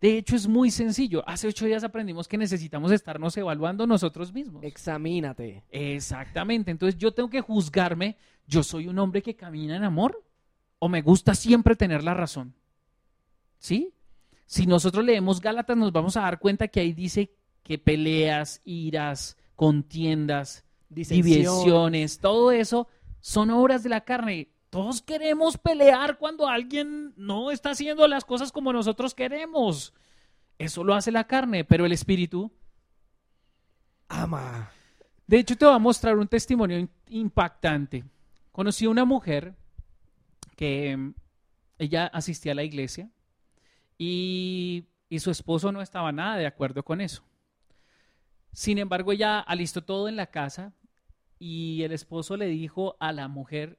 De 0.00 0.18
hecho, 0.18 0.34
es 0.34 0.48
muy 0.48 0.72
sencillo. 0.72 1.22
Hace 1.28 1.46
ocho 1.46 1.64
días 1.64 1.84
aprendimos 1.84 2.26
que 2.26 2.36
necesitamos 2.36 2.90
estarnos 2.90 3.36
evaluando 3.36 3.86
nosotros 3.86 4.32
mismos. 4.32 4.64
Examínate. 4.64 5.62
Exactamente. 5.70 6.72
Entonces 6.72 6.98
yo 6.98 7.14
tengo 7.14 7.30
que 7.30 7.40
juzgarme. 7.40 8.16
¿Yo 8.46 8.62
soy 8.62 8.88
un 8.88 8.98
hombre 8.98 9.22
que 9.22 9.36
camina 9.36 9.76
en 9.76 9.84
amor? 9.84 10.22
¿O 10.78 10.88
me 10.88 11.02
gusta 11.02 11.34
siempre 11.34 11.76
tener 11.76 12.02
la 12.02 12.14
razón? 12.14 12.54
¿Sí? 13.58 13.94
Si 14.46 14.66
nosotros 14.66 15.04
leemos 15.04 15.40
Gálatas 15.40 15.76
nos 15.76 15.92
vamos 15.92 16.16
a 16.16 16.22
dar 16.22 16.38
cuenta 16.38 16.68
que 16.68 16.80
ahí 16.80 16.92
dice 16.92 17.32
que 17.62 17.78
peleas, 17.78 18.60
iras, 18.64 19.36
contiendas, 19.56 20.64
divisiones, 20.88 22.18
todo 22.18 22.50
eso 22.50 22.88
son 23.20 23.50
obras 23.50 23.82
de 23.82 23.88
la 23.88 24.02
carne. 24.02 24.48
Todos 24.68 25.00
queremos 25.02 25.56
pelear 25.58 26.18
cuando 26.18 26.48
alguien 26.48 27.12
no 27.16 27.50
está 27.50 27.70
haciendo 27.70 28.08
las 28.08 28.24
cosas 28.24 28.52
como 28.52 28.72
nosotros 28.72 29.14
queremos. 29.14 29.94
Eso 30.58 30.82
lo 30.82 30.94
hace 30.94 31.12
la 31.12 31.26
carne, 31.26 31.64
pero 31.64 31.86
el 31.86 31.92
espíritu 31.92 32.50
Ama. 34.08 34.70
de 35.26 35.38
hecho, 35.38 35.56
te 35.56 35.64
voy 35.64 35.74
a 35.74 35.78
mostrar 35.78 36.18
un 36.18 36.28
testimonio 36.28 36.88
impactante. 37.08 38.04
Conocí 38.52 38.84
a 38.84 38.90
una 38.90 39.04
mujer 39.04 39.54
que 40.56 40.96
mm, 40.96 41.14
ella 41.78 42.06
asistía 42.06 42.52
a 42.52 42.54
la 42.54 42.64
iglesia 42.64 43.10
y, 43.98 44.84
y 45.08 45.18
su 45.18 45.30
esposo 45.30 45.72
no 45.72 45.82
estaba 45.82 46.12
nada 46.12 46.36
de 46.36 46.46
acuerdo 46.46 46.84
con 46.84 47.00
eso. 47.00 47.24
Sin 48.52 48.78
embargo, 48.78 49.12
ella 49.12 49.40
alistó 49.40 49.82
todo 49.82 50.08
en 50.08 50.16
la 50.16 50.26
casa 50.26 50.74
y 51.38 51.82
el 51.82 51.92
esposo 51.92 52.36
le 52.36 52.46
dijo 52.46 52.96
a 53.00 53.10
la 53.12 53.26
mujer 53.26 53.78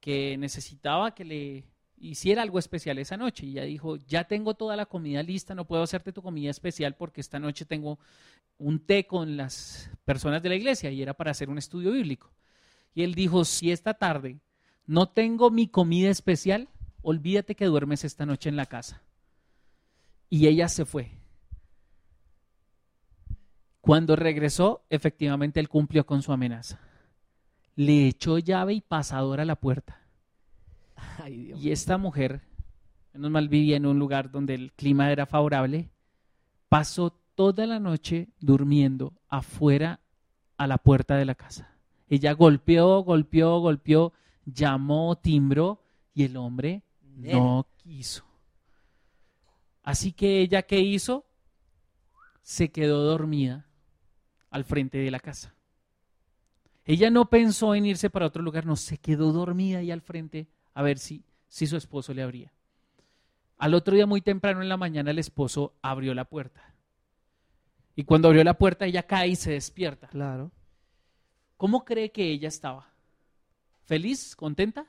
que 0.00 0.36
necesitaba 0.38 1.14
que 1.14 1.24
le 1.24 1.64
hiciera 2.00 2.42
algo 2.42 2.58
especial 2.58 2.98
esa 2.98 3.16
noche. 3.16 3.46
Y 3.46 3.52
ella 3.52 3.64
dijo, 3.64 3.96
ya 3.96 4.24
tengo 4.24 4.54
toda 4.54 4.76
la 4.76 4.86
comida 4.86 5.22
lista, 5.22 5.54
no 5.54 5.66
puedo 5.66 5.82
hacerte 5.82 6.12
tu 6.12 6.22
comida 6.22 6.50
especial 6.50 6.96
porque 6.96 7.20
esta 7.20 7.38
noche 7.38 7.64
tengo 7.64 7.98
un 8.56 8.84
té 8.84 9.06
con 9.06 9.36
las 9.36 9.90
personas 10.04 10.42
de 10.42 10.48
la 10.48 10.56
iglesia 10.56 10.90
y 10.90 11.02
era 11.02 11.14
para 11.14 11.30
hacer 11.30 11.48
un 11.48 11.58
estudio 11.58 11.92
bíblico. 11.92 12.32
Y 12.94 13.02
él 13.02 13.14
dijo, 13.14 13.44
si 13.44 13.70
esta 13.70 13.94
tarde 13.94 14.40
no 14.86 15.08
tengo 15.08 15.50
mi 15.50 15.68
comida 15.68 16.10
especial, 16.10 16.68
olvídate 17.02 17.54
que 17.54 17.66
duermes 17.66 18.04
esta 18.04 18.26
noche 18.26 18.48
en 18.48 18.56
la 18.56 18.66
casa. 18.66 19.02
Y 20.30 20.46
ella 20.46 20.68
se 20.68 20.84
fue. 20.84 21.12
Cuando 23.80 24.16
regresó, 24.16 24.84
efectivamente 24.90 25.60
él 25.60 25.68
cumplió 25.68 26.04
con 26.04 26.22
su 26.22 26.32
amenaza. 26.32 26.80
Le 27.74 28.08
echó 28.08 28.38
llave 28.38 28.74
y 28.74 28.80
pasador 28.80 29.40
a 29.40 29.44
la 29.44 29.56
puerta. 29.56 30.02
Ay, 31.18 31.44
Dios. 31.44 31.60
Y 31.62 31.70
esta 31.70 31.96
mujer, 31.96 32.42
menos 33.12 33.30
mal 33.30 33.48
vivía 33.48 33.76
en 33.76 33.86
un 33.86 33.98
lugar 33.98 34.30
donde 34.30 34.54
el 34.54 34.72
clima 34.72 35.10
era 35.10 35.26
favorable, 35.26 35.88
pasó 36.68 37.18
toda 37.34 37.66
la 37.66 37.78
noche 37.78 38.28
durmiendo 38.40 39.14
afuera 39.28 40.00
a 40.56 40.66
la 40.66 40.78
puerta 40.78 41.16
de 41.16 41.24
la 41.24 41.34
casa. 41.34 41.77
Ella 42.08 42.32
golpeó, 42.32 43.00
golpeó, 43.02 43.60
golpeó, 43.60 44.12
llamó, 44.46 45.18
timbró 45.18 45.82
y 46.14 46.24
el 46.24 46.36
hombre 46.36 46.82
no 47.16 47.66
quiso. 47.76 48.24
Así 49.82 50.12
que 50.12 50.40
ella, 50.40 50.62
¿qué 50.62 50.80
hizo? 50.80 51.24
Se 52.42 52.70
quedó 52.70 53.04
dormida 53.04 53.66
al 54.50 54.64
frente 54.64 54.98
de 54.98 55.10
la 55.10 55.20
casa. 55.20 55.54
Ella 56.84 57.10
no 57.10 57.28
pensó 57.28 57.74
en 57.74 57.84
irse 57.84 58.08
para 58.08 58.26
otro 58.26 58.42
lugar, 58.42 58.64
no, 58.64 58.76
se 58.76 58.96
quedó 58.96 59.32
dormida 59.32 59.78
ahí 59.78 59.90
al 59.90 60.00
frente 60.00 60.48
a 60.72 60.82
ver 60.82 60.98
si, 60.98 61.22
si 61.46 61.66
su 61.66 61.76
esposo 61.76 62.14
le 62.14 62.22
abría. 62.22 62.52
Al 63.58 63.74
otro 63.74 63.94
día, 63.94 64.06
muy 64.06 64.22
temprano 64.22 64.62
en 64.62 64.68
la 64.68 64.76
mañana, 64.76 65.10
el 65.10 65.18
esposo 65.18 65.74
abrió 65.82 66.14
la 66.14 66.24
puerta. 66.24 66.74
Y 67.94 68.04
cuando 68.04 68.28
abrió 68.28 68.44
la 68.44 68.56
puerta, 68.56 68.86
ella 68.86 69.02
cae 69.02 69.28
y 69.28 69.36
se 69.36 69.50
despierta. 69.50 70.06
Claro. 70.06 70.52
¿Cómo 71.58 71.84
cree 71.84 72.10
que 72.10 72.30
ella 72.30 72.48
estaba? 72.48 72.88
¿Feliz? 73.84 74.34
¿Contenta? 74.36 74.86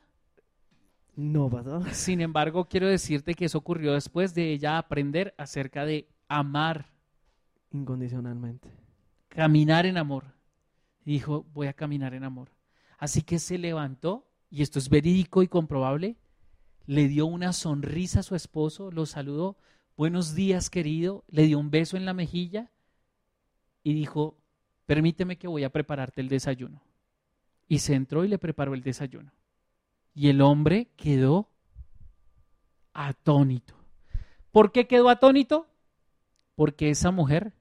No, 1.16 1.50
pastor. 1.50 1.84
Sin 1.94 2.22
embargo, 2.22 2.66
quiero 2.70 2.88
decirte 2.88 3.34
que 3.34 3.46
eso 3.46 3.58
ocurrió 3.58 3.94
después 3.94 4.34
de 4.34 4.54
ella 4.54 4.78
aprender 4.78 5.34
acerca 5.38 5.84
de 5.84 6.08
amar, 6.30 6.88
Incondicionalmente. 7.72 8.70
caminar 9.28 9.86
en 9.86 9.98
amor. 9.98 10.26
Y 11.06 11.14
dijo, 11.14 11.46
voy 11.54 11.68
a 11.68 11.74
caminar 11.74 12.14
en 12.14 12.24
amor. 12.24 12.50
Así 13.00 13.24
que 13.24 13.40
se 13.40 13.58
levantó, 13.58 14.28
y 14.52 14.62
esto 14.62 14.78
es 14.80 14.90
verídico 14.90 15.42
y 15.44 15.48
comprobable, 15.48 16.18
le 16.86 17.08
dio 17.08 17.26
una 17.26 17.52
sonrisa 17.54 18.20
a 18.20 18.24
su 18.24 18.36
esposo, 18.36 18.92
lo 18.92 19.06
saludó, 19.06 19.58
buenos 19.98 20.36
días 20.36 20.70
querido, 20.70 21.24
le 21.30 21.44
dio 21.44 21.58
un 21.60 21.72
beso 21.72 21.98
en 21.98 22.06
la 22.06 22.14
mejilla 22.14 22.72
y 23.84 23.94
dijo, 23.94 24.39
permíteme 24.90 25.38
que 25.38 25.48
voy 25.48 25.64
a 25.64 25.70
prepararte 25.70 26.20
el 26.20 26.30
desayuno. 26.30 26.82
Y 27.68 27.78
se 27.78 27.94
entró 27.94 28.26
y 28.26 28.28
le 28.28 28.40
preparó 28.40 28.74
el 28.74 28.82
desayuno. 28.82 29.32
Y 30.16 30.30
el 30.30 30.42
hombre 30.42 30.88
quedó 30.98 31.48
atónito. 32.92 33.76
¿Por 34.52 34.72
qué 34.72 34.88
quedó 34.88 35.10
atónito? 35.10 35.68
Porque 36.56 36.90
esa 36.90 37.12
mujer 37.12 37.54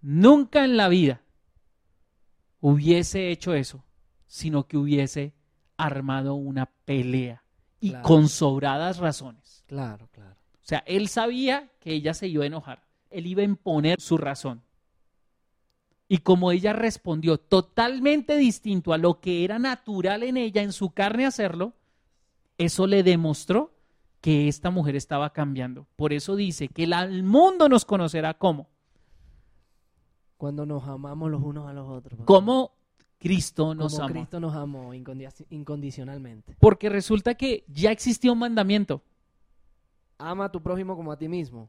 nunca 0.00 0.64
en 0.64 0.76
la 0.76 0.88
vida 0.88 1.22
hubiese 2.58 3.30
hecho 3.30 3.54
eso, 3.54 3.84
sino 4.26 4.66
que 4.66 4.76
hubiese 4.76 5.32
armado 5.76 6.34
una 6.34 6.66
pelea 6.84 7.44
y 7.78 7.90
Claro. 7.90 8.02
con 8.08 8.28
sobradas 8.28 8.98
razones. 8.98 9.62
Claro, 9.68 10.08
claro. 10.08 10.34
O 10.54 10.66
sea, 10.66 10.82
él 10.86 11.06
sabía 11.06 11.70
que 11.78 11.92
ella 11.92 12.12
se 12.12 12.26
iba 12.26 12.42
a 12.42 12.48
enojar, 12.48 12.82
él 13.08 13.28
iba 13.28 13.42
a 13.42 13.44
imponer 13.44 14.00
su 14.00 14.18
razón. 14.18 14.64
Y 16.12 16.18
como 16.18 16.50
ella 16.50 16.72
respondió 16.72 17.38
totalmente 17.38 18.36
distinto 18.36 18.92
a 18.92 18.98
lo 18.98 19.20
que 19.20 19.44
era 19.44 19.60
natural 19.60 20.24
en 20.24 20.36
ella, 20.38 20.60
en 20.60 20.72
su 20.72 20.90
carne 20.90 21.24
hacerlo, 21.24 21.72
eso 22.58 22.88
le 22.88 23.04
demostró 23.04 23.72
que 24.20 24.48
esta 24.48 24.70
mujer 24.70 24.96
estaba 24.96 25.32
cambiando. 25.32 25.86
Por 25.94 26.12
eso 26.12 26.34
dice 26.34 26.66
que 26.66 26.82
el 26.82 27.22
mundo 27.22 27.68
nos 27.68 27.84
conocerá 27.84 28.34
como, 28.34 28.66
Cuando 30.36 30.66
nos 30.66 30.82
amamos 30.88 31.30
los 31.30 31.42
unos 31.42 31.68
a 31.68 31.72
los 31.72 31.88
otros. 31.88 32.18
como 32.24 32.72
Cristo 33.18 33.74
nos 33.74 33.92
Como 33.92 34.04
amó. 34.04 34.12
Cristo 34.14 34.40
nos 34.40 34.56
amó 34.56 34.94
incondi- 34.94 35.46
incondicionalmente. 35.50 36.56
Porque 36.58 36.88
resulta 36.88 37.34
que 37.34 37.64
ya 37.68 37.92
existía 37.92 38.32
un 38.32 38.38
mandamiento, 38.38 39.02
Ama 40.18 40.46
a 40.46 40.52
tu 40.52 40.60
prójimo 40.60 40.96
como 40.96 41.12
a 41.12 41.16
ti 41.18 41.28
mismo. 41.28 41.68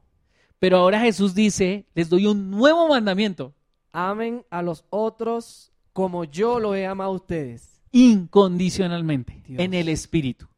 pero 0.58 0.78
ahora 0.78 1.00
Jesús 1.00 1.34
dice, 1.34 1.86
les 1.94 2.08
doy 2.10 2.26
un 2.26 2.50
nuevo 2.50 2.88
mandamiento, 2.88 3.54
Amen 3.92 4.44
a 4.50 4.62
los 4.62 4.84
otros 4.90 5.72
como 5.92 6.24
yo 6.24 6.58
lo 6.58 6.74
he 6.74 6.86
amado 6.86 7.10
a 7.10 7.14
ustedes. 7.14 7.82
incondicionalmente, 7.92 9.42
Dios. 9.46 9.60
en 9.60 9.74
el 9.74 9.88
espíritu. 9.88 10.48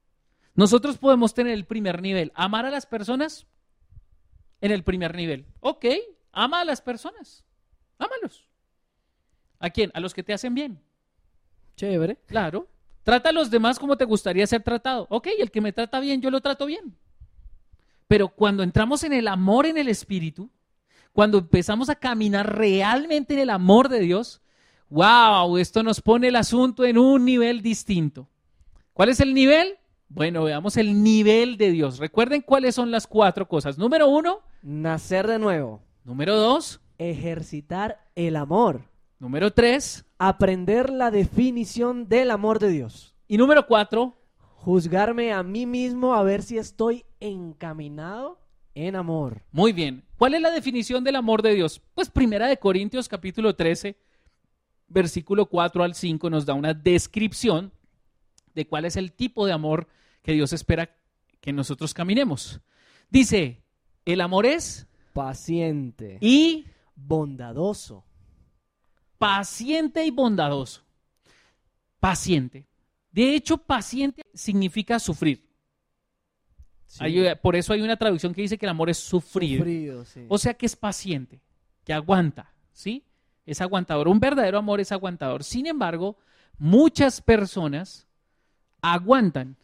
Nosotros 0.55 0.99
podemos 0.99 1.35
tener 1.35 1.53
el 1.53 1.65
primer 1.67 2.01
nivel, 2.01 2.31
amar 2.37 2.65
a 2.65 2.71
las 2.71 2.87
personas 2.87 3.47
en 4.61 4.71
el 4.71 4.85
primer 4.85 5.15
nivel. 5.17 5.47
Ok, 5.61 5.85
ama 6.31 6.61
a 6.61 6.65
las 6.65 6.81
personas, 6.81 7.45
ámalos. 7.99 8.49
¿A 9.59 9.71
quién? 9.71 9.91
A 9.95 10.01
los 10.01 10.15
que 10.15 10.23
te 10.23 10.33
hacen 10.33 10.55
bien, 10.55 10.81
Chévere. 11.77 12.17
claro. 12.27 12.69
Trata 13.03 13.29
a 13.31 13.33
los 13.33 13.51
demás 13.51 13.79
como 13.79 13.97
te 13.99 14.05
gustaría 14.07 14.47
ser 14.47 14.63
tratado. 14.63 15.07
Ok, 15.11 15.27
el 15.39 15.51
que 15.51 15.61
me 15.61 15.73
trata 15.75 16.01
bien, 16.01 16.23
yo 16.23 16.31
lo 16.31 16.41
trato 16.41 16.65
bien. 16.65 16.97
Pero 18.09 18.29
cuando 18.29 18.63
entramos 18.63 19.03
en 19.05 19.13
el 19.13 19.29
amor 19.29 19.67
en 19.67 19.77
el 19.77 19.89
espíritu, 19.89 20.49
cuando 21.15 21.39
empezamos 21.39 21.89
a 21.89 21.95
caminar 21.95 22.59
realmente 22.59 23.33
en 23.33 23.41
el 23.41 23.49
amor 23.51 23.89
de 23.89 24.01
Dios, 24.01 24.43
wow, 24.91 25.57
esto 25.57 25.83
nos 25.83 26.01
pone 26.03 26.29
el 26.29 26.37
asunto 26.37 26.85
en 26.85 26.99
un 26.99 27.25
nivel 27.25 27.63
distinto. 27.63 28.29
¿Cuál 28.93 29.09
es 29.09 29.21
el 29.21 29.33
nivel? 29.33 29.79
Bueno, 30.09 30.45
veamos 30.45 30.77
el 30.77 31.03
nivel 31.03 31.57
de 31.57 31.71
Dios. 31.71 31.99
Recuerden 31.99 32.43
cuáles 32.43 32.75
son 32.75 32.91
las 32.91 33.07
cuatro 33.07 33.49
cosas. 33.49 33.79
Número 33.79 34.09
uno, 34.09 34.41
Nacer 34.63 35.27
de 35.27 35.39
nuevo. 35.39 35.81
número 36.05 36.37
dos, 36.37 36.81
Ejercitar 36.99 38.05
el 38.15 38.37
amor. 38.37 38.83
número 39.19 39.53
tres 39.53 40.05
Aprender 40.19 40.91
la 40.91 41.11
definición 41.11 42.09
del 42.09 42.31
amor 42.31 42.59
de 42.59 42.69
Dios. 42.71 43.15
y 43.29 43.39
número 43.39 43.67
cuatro, 43.67 44.17
Juzgarme 44.57 45.33
a 45.33 45.43
mí 45.43 45.67
mismo 45.67 46.15
a 46.15 46.23
ver 46.23 46.43
si 46.43 46.59
estoy 46.59 47.05
encaminado 47.21 48.39
en 48.75 48.97
amor. 48.97 49.43
Muy 49.53 49.73
bien. 49.73 50.03
¿Cuál 50.25 50.33
es 50.33 50.41
la 50.41 50.51
definición 50.53 51.05
del 51.05 51.17
amor 51.17 51.43
de 51.43 51.55
Dios? 51.55 51.83
Pues 51.95 52.09
Primera 52.09 52.47
de 52.47 52.57
Corintios 52.57 53.11
capítulo 53.11 53.55
13, 53.55 53.95
versículo 54.89 55.45
4 55.45 55.85
al 55.85 55.95
5 55.95 56.31
nos 56.31 56.47
da 56.47 56.55
una 56.55 56.73
descripción 56.73 57.75
de 58.55 58.67
cuál 58.67 58.87
es 58.87 58.97
el 58.97 59.13
tipo 59.13 59.45
de 59.45 59.53
amor 59.53 59.87
que 60.23 60.33
Dios 60.33 60.55
espera 60.55 60.97
que 61.43 61.53
nosotros 61.53 61.93
caminemos. 61.93 62.63
Dice, 63.11 63.63
el 64.07 64.23
amor 64.23 64.47
es 64.47 64.87
Paciente. 65.13 66.17
y 66.23 66.65
bondadoso. 66.97 68.03
paciente 69.19 70.07
y 70.07 70.11
bondadoso. 70.11 70.87
Paciente. 72.01 72.67
De 73.13 73.35
hecho, 73.35 73.59
paciente 73.59 74.23
significa 74.33 74.99
sufrir. 74.99 75.44
Hay- 77.01 77.35
por 77.43 77.57
eso 77.57 77.73
hay 77.73 77.81
una 77.83 77.97
traducción 77.97 78.33
que 78.35 78.43
dice 78.43 78.59
que 78.59 78.67
el 78.67 78.71
amor 78.71 78.91
es 78.91 78.99
sufrir. 78.99 79.59
Sufrido, 79.59 80.05
sí. 80.05 80.27
O 80.29 80.39
sea 80.39 80.55
que 80.55 80.67
es 80.67 80.77
paciente, 80.77 81.41
que 81.85 81.93
aguanta, 81.93 82.53
¿sí? 82.73 83.05
Es 83.47 83.61
aguantador. 83.61 84.09
Un 84.09 84.21
verdadero 84.21 84.59
amor 84.59 84.81
es 84.81 84.93
aguantador. 84.93 85.45
Sin 85.45 85.67
embargo, 85.67 86.17
muchas 86.59 87.21
personas 87.21 88.07
aguantan, 88.81 89.57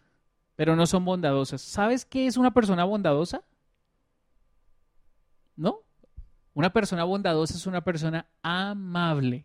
pero 0.57 0.77
no 0.77 0.87
son 0.87 1.05
bondadosas. 1.05 1.61
¿Sabes 1.63 2.05
qué 2.05 2.27
es 2.27 2.37
una 2.37 2.53
persona 2.53 2.85
bondadosa? 2.85 3.43
¿No? 5.57 5.81
Una 6.55 6.73
persona 6.73 7.05
bondadosa 7.05 7.55
es 7.55 7.67
una 7.67 7.83
persona 7.83 8.27
amable, 8.43 9.45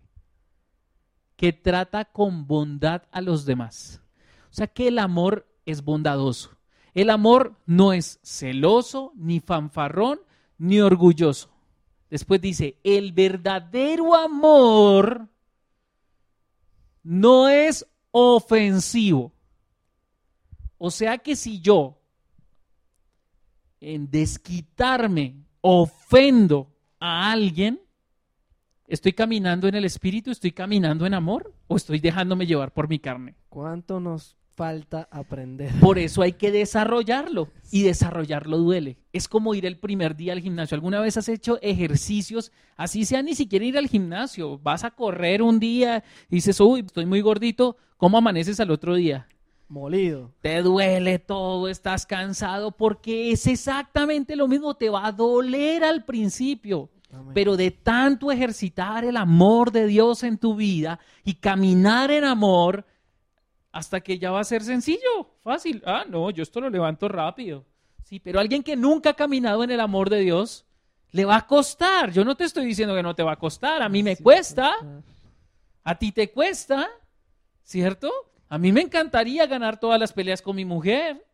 que 1.35 1.53
trata 1.53 2.05
con 2.05 2.47
bondad 2.47 3.03
a 3.11 3.21
los 3.21 3.45
demás. 3.45 4.01
O 4.49 4.53
sea 4.53 4.67
que 4.67 4.87
el 4.87 4.99
amor 4.99 5.45
es 5.65 5.83
bondadoso. 5.83 6.54
El 6.95 7.09
amor 7.09 7.59
no 7.65 7.91
es 7.91 8.19
celoso, 8.23 9.11
ni 9.17 9.41
fanfarrón, 9.41 10.21
ni 10.57 10.79
orgulloso. 10.79 11.49
Después 12.09 12.39
dice, 12.39 12.79
el 12.83 13.11
verdadero 13.11 14.15
amor 14.15 15.27
no 17.03 17.49
es 17.49 17.85
ofensivo. 18.11 19.33
O 20.77 20.89
sea 20.89 21.17
que 21.17 21.35
si 21.35 21.59
yo 21.59 22.01
en 23.81 24.09
desquitarme 24.09 25.35
ofendo 25.59 26.71
a 27.01 27.29
alguien, 27.29 27.81
¿estoy 28.87 29.11
caminando 29.11 29.67
en 29.67 29.75
el 29.75 29.83
espíritu? 29.83 30.31
¿Estoy 30.31 30.53
caminando 30.53 31.05
en 31.05 31.13
amor? 31.13 31.53
¿O 31.67 31.75
estoy 31.75 31.99
dejándome 31.99 32.45
llevar 32.45 32.73
por 32.73 32.87
mi 32.87 32.99
carne? 32.99 33.35
¿Cuánto 33.49 33.99
nos 33.99 34.37
falta 34.55 35.07
aprender? 35.11 35.71
Por 35.79 35.99
eso 35.99 36.21
hay 36.21 36.33
que 36.33 36.51
desarrollarlo 36.51 37.49
y 37.71 37.83
desarrollarlo 37.83 38.57
duele. 38.57 38.97
Es 39.13 39.27
como 39.27 39.53
ir 39.53 39.65
el 39.65 39.77
primer 39.77 40.15
día 40.15 40.33
al 40.33 40.39
gimnasio. 40.39 40.75
¿Alguna 40.75 41.01
vez 41.01 41.17
has 41.17 41.29
hecho 41.29 41.59
ejercicios? 41.61 42.51
Así 42.77 43.05
sea 43.05 43.21
ni 43.21 43.35
siquiera 43.35 43.65
ir 43.65 43.77
al 43.77 43.87
gimnasio. 43.87 44.57
Vas 44.57 44.83
a 44.83 44.91
correr 44.91 45.41
un 45.41 45.59
día 45.59 46.03
y 46.29 46.35
dices, 46.35 46.59
uy, 46.59 46.81
estoy 46.81 47.05
muy 47.05 47.21
gordito. 47.21 47.77
¿Cómo 47.97 48.17
amaneces 48.17 48.59
al 48.59 48.71
otro 48.71 48.95
día? 48.95 49.27
Molido. 49.67 50.31
Te 50.41 50.61
duele 50.61 51.19
todo, 51.19 51.67
estás 51.67 52.05
cansado 52.05 52.71
porque 52.71 53.31
es 53.31 53.47
exactamente 53.47 54.35
lo 54.35 54.47
mismo. 54.47 54.75
Te 54.75 54.89
va 54.89 55.07
a 55.07 55.11
doler 55.11 55.83
al 55.83 56.05
principio. 56.05 56.89
Pero 57.33 57.55
de 57.55 57.71
tanto 57.71 58.29
ejercitar 58.29 59.05
el 59.05 59.15
amor 59.15 59.71
de 59.71 59.87
Dios 59.87 60.23
en 60.23 60.37
tu 60.37 60.55
vida 60.55 60.99
y 61.23 61.35
caminar 61.35 62.11
en 62.11 62.25
amor, 62.25 62.85
hasta 63.75 63.99
que 63.99 64.17
ya 64.17 64.31
va 64.31 64.39
a 64.39 64.45
ser 64.45 64.63
sencillo, 64.63 65.33
fácil. 65.41 65.83
Ah, 65.85 66.05
no, 66.07 66.29
yo 66.29 66.43
esto 66.43 66.61
lo 66.61 66.69
levanto 66.69 67.09
rápido. 67.09 67.65
Sí, 68.05 68.21
pero 68.21 68.39
alguien 68.39 68.63
que 68.63 68.77
nunca 68.77 69.09
ha 69.09 69.13
caminado 69.15 69.65
en 69.65 69.69
el 69.69 69.81
amor 69.81 70.09
de 70.09 70.21
Dios, 70.21 70.65
le 71.11 71.25
va 71.25 71.35
a 71.35 71.45
costar. 71.45 72.09
Yo 72.13 72.23
no 72.23 72.35
te 72.37 72.45
estoy 72.45 72.65
diciendo 72.65 72.95
que 72.95 73.03
no 73.03 73.15
te 73.15 73.23
va 73.23 73.33
a 73.33 73.35
costar, 73.35 73.81
a 73.81 73.89
mí 73.89 74.01
me 74.01 74.15
Sí, 74.15 74.23
cuesta. 74.23 74.71
A 75.83 75.95
ti 75.95 76.13
te 76.13 76.31
cuesta, 76.31 76.87
¿cierto? 77.65 78.09
A 78.47 78.57
mí 78.57 78.71
me 78.71 78.79
encantaría 78.79 79.45
ganar 79.45 79.77
todas 79.77 79.99
las 79.99 80.13
peleas 80.13 80.41
con 80.41 80.55
mi 80.55 80.63
mujer. 80.63 81.25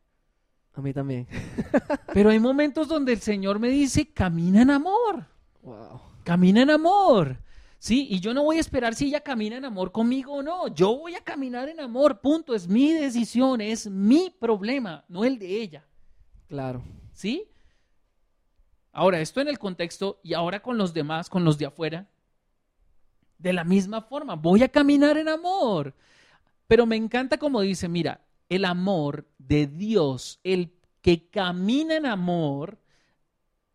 A 0.74 0.82
mí 0.82 0.94
también. 0.94 1.28
Pero 2.12 2.32
hay 2.32 2.39
momentos 2.39 2.88
donde 2.88 3.14
el 3.14 3.22
Señor 3.22 3.60
me 3.60 3.70
dice, 3.70 4.12
camina 4.12 4.64
en 4.64 4.72
amor. 4.72 5.28
Wow. 5.62 6.02
Camina 6.24 6.64
en 6.64 6.72
amor. 6.72 7.38
Sí, 7.82 8.05
y 8.11 8.19
yo 8.19 8.36
no 8.36 8.43
voy 8.43 8.57
a 8.57 8.59
esperar 8.59 8.93
si 8.93 9.07
ella 9.07 9.21
camina 9.21 9.57
en 9.57 9.65
amor 9.65 9.91
conmigo 9.91 10.34
o 10.34 10.43
no. 10.43 10.67
Yo 10.67 10.95
voy 10.99 11.15
a 11.15 11.23
caminar 11.23 11.67
en 11.67 11.79
amor, 11.79 12.21
punto. 12.21 12.53
Es 12.53 12.67
mi 12.67 12.93
decisión, 12.93 13.59
es 13.59 13.89
mi 13.89 14.29
problema, 14.29 15.03
no 15.07 15.25
el 15.25 15.39
de 15.39 15.63
ella. 15.63 15.84
Claro. 16.47 16.84
¿Sí? 17.11 17.49
Ahora, 18.91 19.19
esto 19.19 19.41
en 19.41 19.47
el 19.47 19.57
contexto 19.57 20.19
y 20.21 20.36
ahora 20.36 20.61
con 20.61 20.77
los 20.77 20.93
demás, 20.93 21.27
con 21.27 21.43
los 21.43 21.57
de 21.57 21.65
afuera, 21.65 22.07
de 23.39 23.51
la 23.51 23.63
misma 23.63 24.03
forma, 24.03 24.36
voy 24.36 24.61
a 24.61 24.69
caminar 24.69 25.17
en 25.17 25.27
amor. 25.27 25.95
Pero 26.67 26.86
me 26.86 26.97
encanta 26.97 27.39
como 27.39 27.61
dice, 27.61 27.89
mira, 27.89 28.23
el 28.47 28.63
amor 28.63 29.27
de 29.39 29.65
Dios, 29.65 30.39
el 30.43 30.71
que 31.01 31.32
camina 31.32 31.95
en 31.95 32.05
amor, 32.05 32.77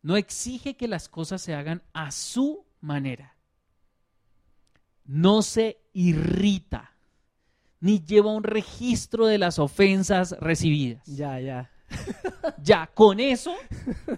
no 0.00 0.16
exige 0.16 0.76
que 0.76 0.86
las 0.86 1.08
cosas 1.08 1.42
se 1.42 1.54
hagan 1.54 1.82
a 1.92 2.12
su 2.12 2.64
manera. 2.80 3.35
No 5.06 5.42
se 5.42 5.78
irrita, 5.92 6.92
ni 7.80 8.00
lleva 8.04 8.32
un 8.32 8.42
registro 8.44 9.26
de 9.26 9.38
las 9.38 9.58
ofensas 9.58 10.34
recibidas. 10.40 11.04
Ya, 11.06 11.38
ya. 11.40 11.70
Ya, 12.62 12.88
con 12.92 13.20
eso, 13.20 13.54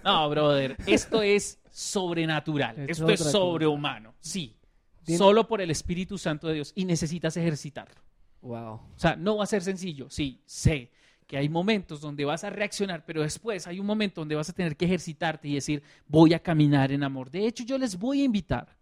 no, 0.03 0.31
brother, 0.31 0.77
esto 0.87 1.21
es 1.21 1.59
sobrenatural, 1.71 2.79
Es 2.79 2.99
esto 2.99 3.11
es 3.11 3.21
sobrehumano, 3.21 4.15
sí, 4.21 4.57
Tiene- 5.05 5.19
solo 5.19 5.47
por 5.47 5.61
el 5.61 5.71
Espíritu 5.71 6.17
Santo 6.17 6.49
de 6.49 6.55
Dios 6.55 6.73
y 6.75 6.87
necesitas 6.87 7.37
ejercitarlo. 7.37 8.01
Wow. 8.41 8.75
O 8.75 8.93
sea, 8.97 9.17
no 9.17 9.37
va 9.37 9.45
a 9.45 9.47
ser 9.47 9.63
sencillo, 9.63 10.09
sí, 10.09 10.41
sé 10.47 10.91
que 11.27 11.37
hay 11.37 11.51
momentos 11.51 12.01
donde 12.01 12.25
vas 12.25 12.43
a 12.45 12.49
reaccionar, 12.49 13.05
pero 13.05 13.21
después 13.21 13.67
hay 13.67 13.79
un 13.81 13.87
momento 13.87 14.23
donde 14.23 14.35
vas 14.35 14.49
a 14.49 14.55
tener 14.55 14.75
que 14.75 14.87
ejercitarte 14.87 15.47
y 15.49 15.55
decir, 15.57 15.83
voy 16.07 16.33
a 16.33 16.39
caminar 16.39 16.91
en 16.91 17.03
amor. 17.03 17.31
De 17.31 17.47
hecho, 17.47 17.65
yo 17.65 17.77
les 17.77 17.99
voy 17.99 18.23
a 18.23 18.25
invitar 18.25 18.78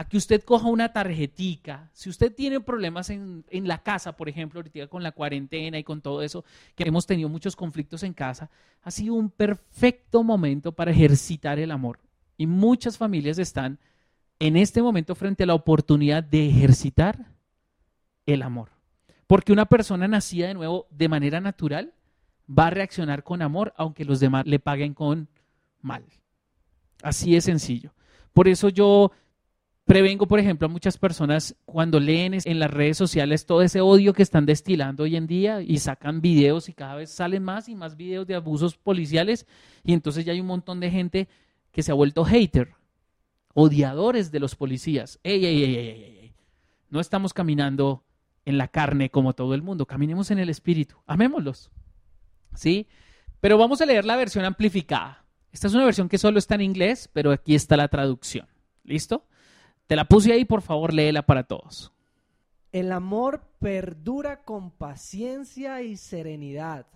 a 0.00 0.08
que 0.08 0.16
usted 0.16 0.42
coja 0.44 0.66
una 0.66 0.94
tarjetica. 0.94 1.90
Si 1.92 2.08
usted 2.08 2.34
tiene 2.34 2.58
problemas 2.58 3.10
en, 3.10 3.44
en 3.50 3.68
la 3.68 3.82
casa, 3.82 4.16
por 4.16 4.30
ejemplo, 4.30 4.58
ahorita 4.58 4.86
con 4.86 5.02
la 5.02 5.12
cuarentena 5.12 5.78
y 5.78 5.84
con 5.84 6.00
todo 6.00 6.22
eso, 6.22 6.42
que 6.74 6.84
hemos 6.84 7.06
tenido 7.06 7.28
muchos 7.28 7.54
conflictos 7.54 8.02
en 8.02 8.14
casa, 8.14 8.48
ha 8.82 8.90
sido 8.90 9.12
un 9.12 9.28
perfecto 9.28 10.22
momento 10.22 10.72
para 10.72 10.90
ejercitar 10.90 11.58
el 11.58 11.70
amor. 11.70 12.00
Y 12.38 12.46
muchas 12.46 12.96
familias 12.96 13.38
están 13.38 13.78
en 14.38 14.56
este 14.56 14.80
momento 14.80 15.14
frente 15.14 15.42
a 15.42 15.46
la 15.46 15.54
oportunidad 15.54 16.24
de 16.24 16.48
ejercitar 16.48 17.26
el 18.24 18.40
amor. 18.40 18.70
Porque 19.26 19.52
una 19.52 19.66
persona 19.66 20.08
nacida 20.08 20.48
de 20.48 20.54
nuevo 20.54 20.86
de 20.88 21.10
manera 21.10 21.42
natural 21.42 21.92
va 22.48 22.68
a 22.68 22.70
reaccionar 22.70 23.22
con 23.22 23.42
amor, 23.42 23.74
aunque 23.76 24.06
los 24.06 24.18
demás 24.18 24.46
le 24.46 24.60
paguen 24.60 24.94
con 24.94 25.28
mal. 25.82 26.06
Así 27.02 27.34
de 27.34 27.42
sencillo. 27.42 27.92
Por 28.32 28.48
eso 28.48 28.70
yo 28.70 29.12
prevengo, 29.90 30.28
por 30.28 30.38
ejemplo, 30.38 30.66
a 30.66 30.70
muchas 30.70 30.96
personas 30.96 31.56
cuando 31.64 31.98
leen 31.98 32.38
en 32.44 32.60
las 32.60 32.70
redes 32.70 32.96
sociales 32.96 33.44
todo 33.44 33.60
ese 33.60 33.80
odio 33.80 34.12
que 34.12 34.22
están 34.22 34.46
destilando 34.46 35.02
hoy 35.02 35.16
en 35.16 35.26
día 35.26 35.62
y 35.62 35.78
sacan 35.78 36.20
videos 36.20 36.68
y 36.68 36.74
cada 36.74 36.94
vez 36.94 37.10
salen 37.10 37.42
más 37.42 37.68
y 37.68 37.74
más 37.74 37.96
videos 37.96 38.24
de 38.24 38.36
abusos 38.36 38.76
policiales 38.76 39.48
y 39.82 39.92
entonces 39.92 40.24
ya 40.24 40.32
hay 40.32 40.40
un 40.40 40.46
montón 40.46 40.78
de 40.78 40.92
gente 40.92 41.28
que 41.72 41.82
se 41.82 41.90
ha 41.90 41.96
vuelto 41.96 42.24
hater, 42.24 42.74
odiadores 43.52 44.30
de 44.30 44.38
los 44.38 44.54
policías. 44.54 45.18
Ey, 45.24 45.44
ey, 45.44 45.64
ey, 45.64 45.76
ey, 45.76 46.18
ey. 46.20 46.34
No 46.88 47.00
estamos 47.00 47.34
caminando 47.34 48.04
en 48.44 48.58
la 48.58 48.68
carne 48.68 49.10
como 49.10 49.32
todo 49.32 49.54
el 49.54 49.62
mundo, 49.62 49.86
caminemos 49.86 50.30
en 50.30 50.38
el 50.38 50.50
espíritu, 50.50 50.98
amémoslos. 51.08 51.72
¿Sí? 52.54 52.86
Pero 53.40 53.58
vamos 53.58 53.80
a 53.80 53.86
leer 53.86 54.04
la 54.04 54.14
versión 54.14 54.44
amplificada. 54.44 55.24
Esta 55.50 55.66
es 55.66 55.74
una 55.74 55.84
versión 55.84 56.08
que 56.08 56.18
solo 56.18 56.38
está 56.38 56.54
en 56.54 56.60
inglés, 56.60 57.10
pero 57.12 57.32
aquí 57.32 57.56
está 57.56 57.76
la 57.76 57.88
traducción. 57.88 58.46
¿Listo? 58.84 59.26
Te 59.90 59.96
la 59.96 60.04
puse 60.04 60.32
ahí, 60.32 60.44
por 60.44 60.62
favor, 60.62 60.94
léela 60.94 61.26
para 61.26 61.42
todos. 61.42 61.92
El 62.70 62.92
amor 62.92 63.42
perdura 63.58 64.44
con 64.44 64.70
paciencia 64.70 65.82
y 65.82 65.96
serenidad. 65.96 66.86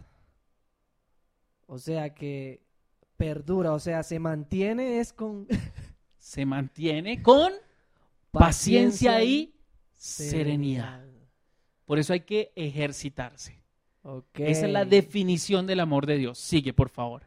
O 1.67 1.81
sea 1.81 2.15
que 2.15 2.63
perdura, 3.17 3.73
o 3.73 3.81
sea, 3.81 4.05
se 4.05 4.21
mantiene 4.21 5.01
es 5.01 5.13
con 5.13 5.49
Se 6.19 6.47
mantiene 6.47 7.21
con 7.21 7.51
paciencia 8.31 9.25
y 9.25 9.53
serenidad. 9.93 11.05
Por 11.87 11.99
eso 11.99 12.13
hay 12.13 12.21
que 12.21 12.53
ejercitarse. 12.55 13.61
Esa 14.35 14.67
es 14.67 14.73
la 14.73 14.85
definición 14.85 15.67
del 15.67 15.81
amor 15.81 16.07
de 16.07 16.17
Dios. 16.17 16.39
Sigue, 16.39 16.73
por 16.73 16.91
favor. 16.91 17.25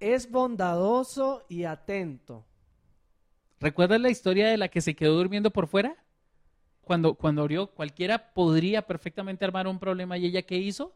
Es 0.00 0.28
bondadoso 0.28 1.44
y 1.48 1.62
atento. 1.62 2.44
¿Recuerdas 3.60 4.00
la 4.00 4.10
historia 4.10 4.48
de 4.48 4.56
la 4.56 4.68
que 4.68 4.80
se 4.80 4.94
quedó 4.94 5.14
durmiendo 5.16 5.50
por 5.50 5.66
fuera? 5.66 5.96
Cuando, 6.82 7.14
cuando 7.14 7.42
abrió, 7.42 7.68
cualquiera 7.68 8.32
podría 8.34 8.86
perfectamente 8.86 9.44
armar 9.44 9.66
un 9.66 9.78
problema 9.78 10.18
y 10.18 10.26
ella 10.26 10.42
qué 10.42 10.56
hizo? 10.58 10.94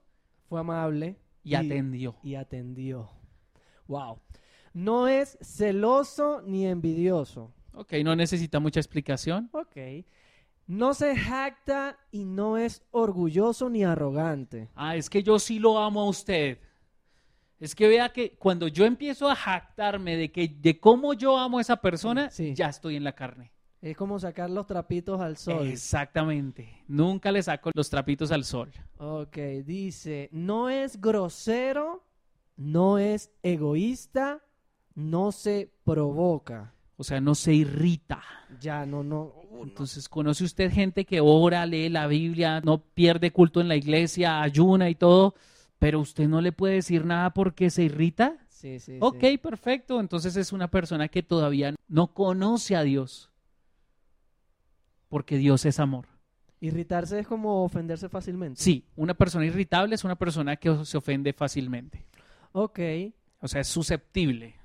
Fue 0.49 0.61
amable 0.61 1.17
Y 1.45 1.55
atendió. 1.55 2.17
y 2.23 2.35
atendió. 2.35 3.11
Wow. 3.87 4.19
No 4.75 5.09
es 5.09 5.39
celoso 5.41 6.43
ni 6.45 6.67
envidioso. 6.67 7.53
Ok, 7.73 7.95
no 8.05 8.15
necesita 8.15 8.61
mucha 8.61 8.81
explicación. 8.81 9.49
Ok. 9.53 9.77
No 10.67 10.93
se 10.93 11.17
jacta 11.17 11.99
y 12.11 12.25
no 12.27 12.59
es 12.59 12.83
orgulloso 12.91 13.71
ni 13.71 13.85
arrogante. 13.85 14.69
Ah, 14.75 14.95
es 14.97 15.09
que 15.09 15.23
yo 15.23 15.39
sí 15.39 15.59
lo 15.59 15.79
amo 15.79 16.03
a 16.03 16.09
usted. 16.09 16.59
Es 17.61 17.75
que 17.75 17.89
vea 17.89 18.11
que 18.11 18.33
cuando 18.39 18.69
yo 18.69 18.85
empiezo 18.85 19.29
a 19.29 19.35
jactarme 19.35 20.17
de 20.17 20.31
que 20.31 20.49
de 20.49 20.79
cómo 20.79 21.13
yo 21.15 21.37
amo 21.39 21.59
a 21.59 21.61
esa 21.61 21.77
persona, 21.77 22.31
Sí. 22.31 22.55
ya 22.55 22.69
estoy 22.69 22.97
en 22.97 23.05
la 23.05 23.13
carne. 23.13 23.51
Es 23.81 23.97
como 23.97 24.19
sacar 24.19 24.51
los 24.51 24.67
trapitos 24.67 25.21
al 25.21 25.37
sol. 25.37 25.67
Exactamente. 25.69 26.83
Nunca 26.89 27.31
le 27.33 27.43
saco 27.43 27.71
los 27.75 27.89
trapitos 27.91 28.31
al 28.33 28.45
sol. 28.45 28.71
Ok, 28.99 29.37
dice, 29.65 30.29
no 30.33 30.69
es 30.71 31.01
grosero, 31.01 32.05
no 32.57 32.99
es 32.99 33.31
egoísta, 33.43 34.41
no 34.95 35.31
se 35.33 35.71
provoca. 35.85 36.75
O 36.97 37.05
sea, 37.05 37.21
no 37.21 37.37
se 37.37 37.55
irrita. 37.55 38.21
Ya, 38.61 38.85
no, 38.85 39.05
no. 39.05 39.33
Entonces, 39.63 40.09
¿conoce 40.09 40.43
usted 40.43 40.73
gente 40.73 41.05
que 41.05 41.21
ora, 41.21 41.65
lee 41.65 41.89
la 41.89 42.09
Biblia, 42.09 42.61
no 42.61 42.79
pierde 42.83 43.31
culto 43.31 43.61
en 43.61 43.69
la 43.69 43.77
iglesia, 43.77 44.43
ayuna 44.43 44.91
y 44.91 44.97
todo, 44.97 45.35
pero 45.79 46.01
usted 46.01 46.29
no 46.29 46.41
le 46.41 46.53
puede 46.53 46.75
decir 46.75 47.05
nada 47.05 47.31
porque 47.35 47.71
se 47.71 47.85
irrita? 47.85 48.37
Sí, 48.49 48.81
sí, 48.81 48.97
Ok, 49.01 49.21
sí. 49.21 49.39
perfecto. 49.39 50.01
Entonces 50.01 50.37
es 50.37 50.53
una 50.53 50.69
persona 50.69 51.09
que 51.09 51.23
todavía 51.23 51.75
no 51.89 52.13
conoce 52.15 52.75
a 52.77 52.83
Dios. 52.83 53.31
Porque 55.09 55.37
Dios 55.39 55.65
es 55.65 55.79
amor. 55.81 56.07
Irritarse 56.61 57.21
es 57.21 57.27
como 57.27 57.63
ofenderse 57.65 58.09
fácilmente. 58.09 58.61
Sí, 58.61 58.85
una 58.97 59.15
persona 59.15 59.47
irritable 59.47 59.95
es 59.95 60.05
una 60.05 60.17
persona 60.17 60.57
que 60.57 60.85
se 60.85 60.99
ofende 60.99 61.33
fácilmente. 61.33 62.05
Ok, 62.53 62.81
O 63.41 63.47
sea, 63.47 63.61
es 63.61 63.69
susceptible. 63.69 64.57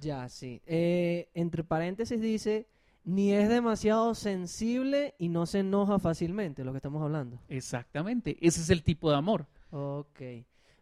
ya, 0.00 0.28
sí. 0.28 0.60
Eh, 0.66 1.30
entre 1.34 1.64
paréntesis 1.64 2.20
dice, 2.20 2.68
ni 3.04 3.32
es 3.32 3.48
demasiado 3.48 4.14
sensible 4.14 5.14
y 5.18 5.28
no 5.30 5.46
se 5.46 5.60
enoja 5.60 5.98
fácilmente, 5.98 6.62
lo 6.64 6.72
que 6.72 6.78
estamos 6.78 7.02
hablando. 7.02 7.40
Exactamente. 7.48 8.36
Ese 8.46 8.60
es 8.60 8.68
el 8.70 8.82
tipo 8.82 9.10
de 9.10 9.16
amor. 9.16 9.46
Ok. 9.70 10.20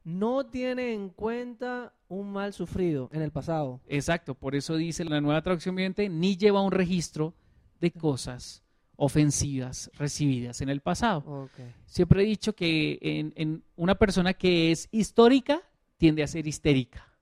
No 0.06 0.46
tiene 0.46 0.94
en 0.94 1.08
cuenta 1.08 1.92
un 2.06 2.30
mal 2.30 2.52
sufrido 2.52 3.10
en 3.12 3.22
el 3.22 3.32
pasado. 3.32 3.80
Exacto. 3.88 4.36
Por 4.36 4.54
eso 4.54 4.76
dice 4.76 5.04
la 5.04 5.20
nueva 5.20 5.42
traducción 5.42 5.74
viviente, 5.74 6.08
ni 6.08 6.36
lleva 6.36 6.62
un 6.62 6.70
registro 6.70 7.34
de 7.80 7.90
cosas 7.90 8.62
ofensivas 8.94 9.90
recibidas 9.94 10.60
en 10.60 10.68
el 10.68 10.80
pasado. 10.80 11.50
Siempre 11.86 12.22
he 12.22 12.26
dicho 12.26 12.54
que 12.54 13.00
en, 13.02 13.32
en 13.34 13.64
una 13.74 13.96
persona 13.96 14.32
que 14.32 14.70
es 14.70 14.88
histórica 14.92 15.60
tiende 15.96 16.22
a 16.22 16.28
ser 16.28 16.46
histérica. 16.46 17.12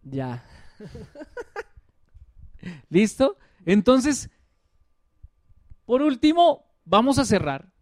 Ya. 0.00 0.46
¿Listo? 2.88 3.36
Entonces, 3.66 4.30
por 5.84 6.00
último, 6.00 6.64
vamos 6.86 7.18
a 7.18 7.26
cerrar 7.26 7.73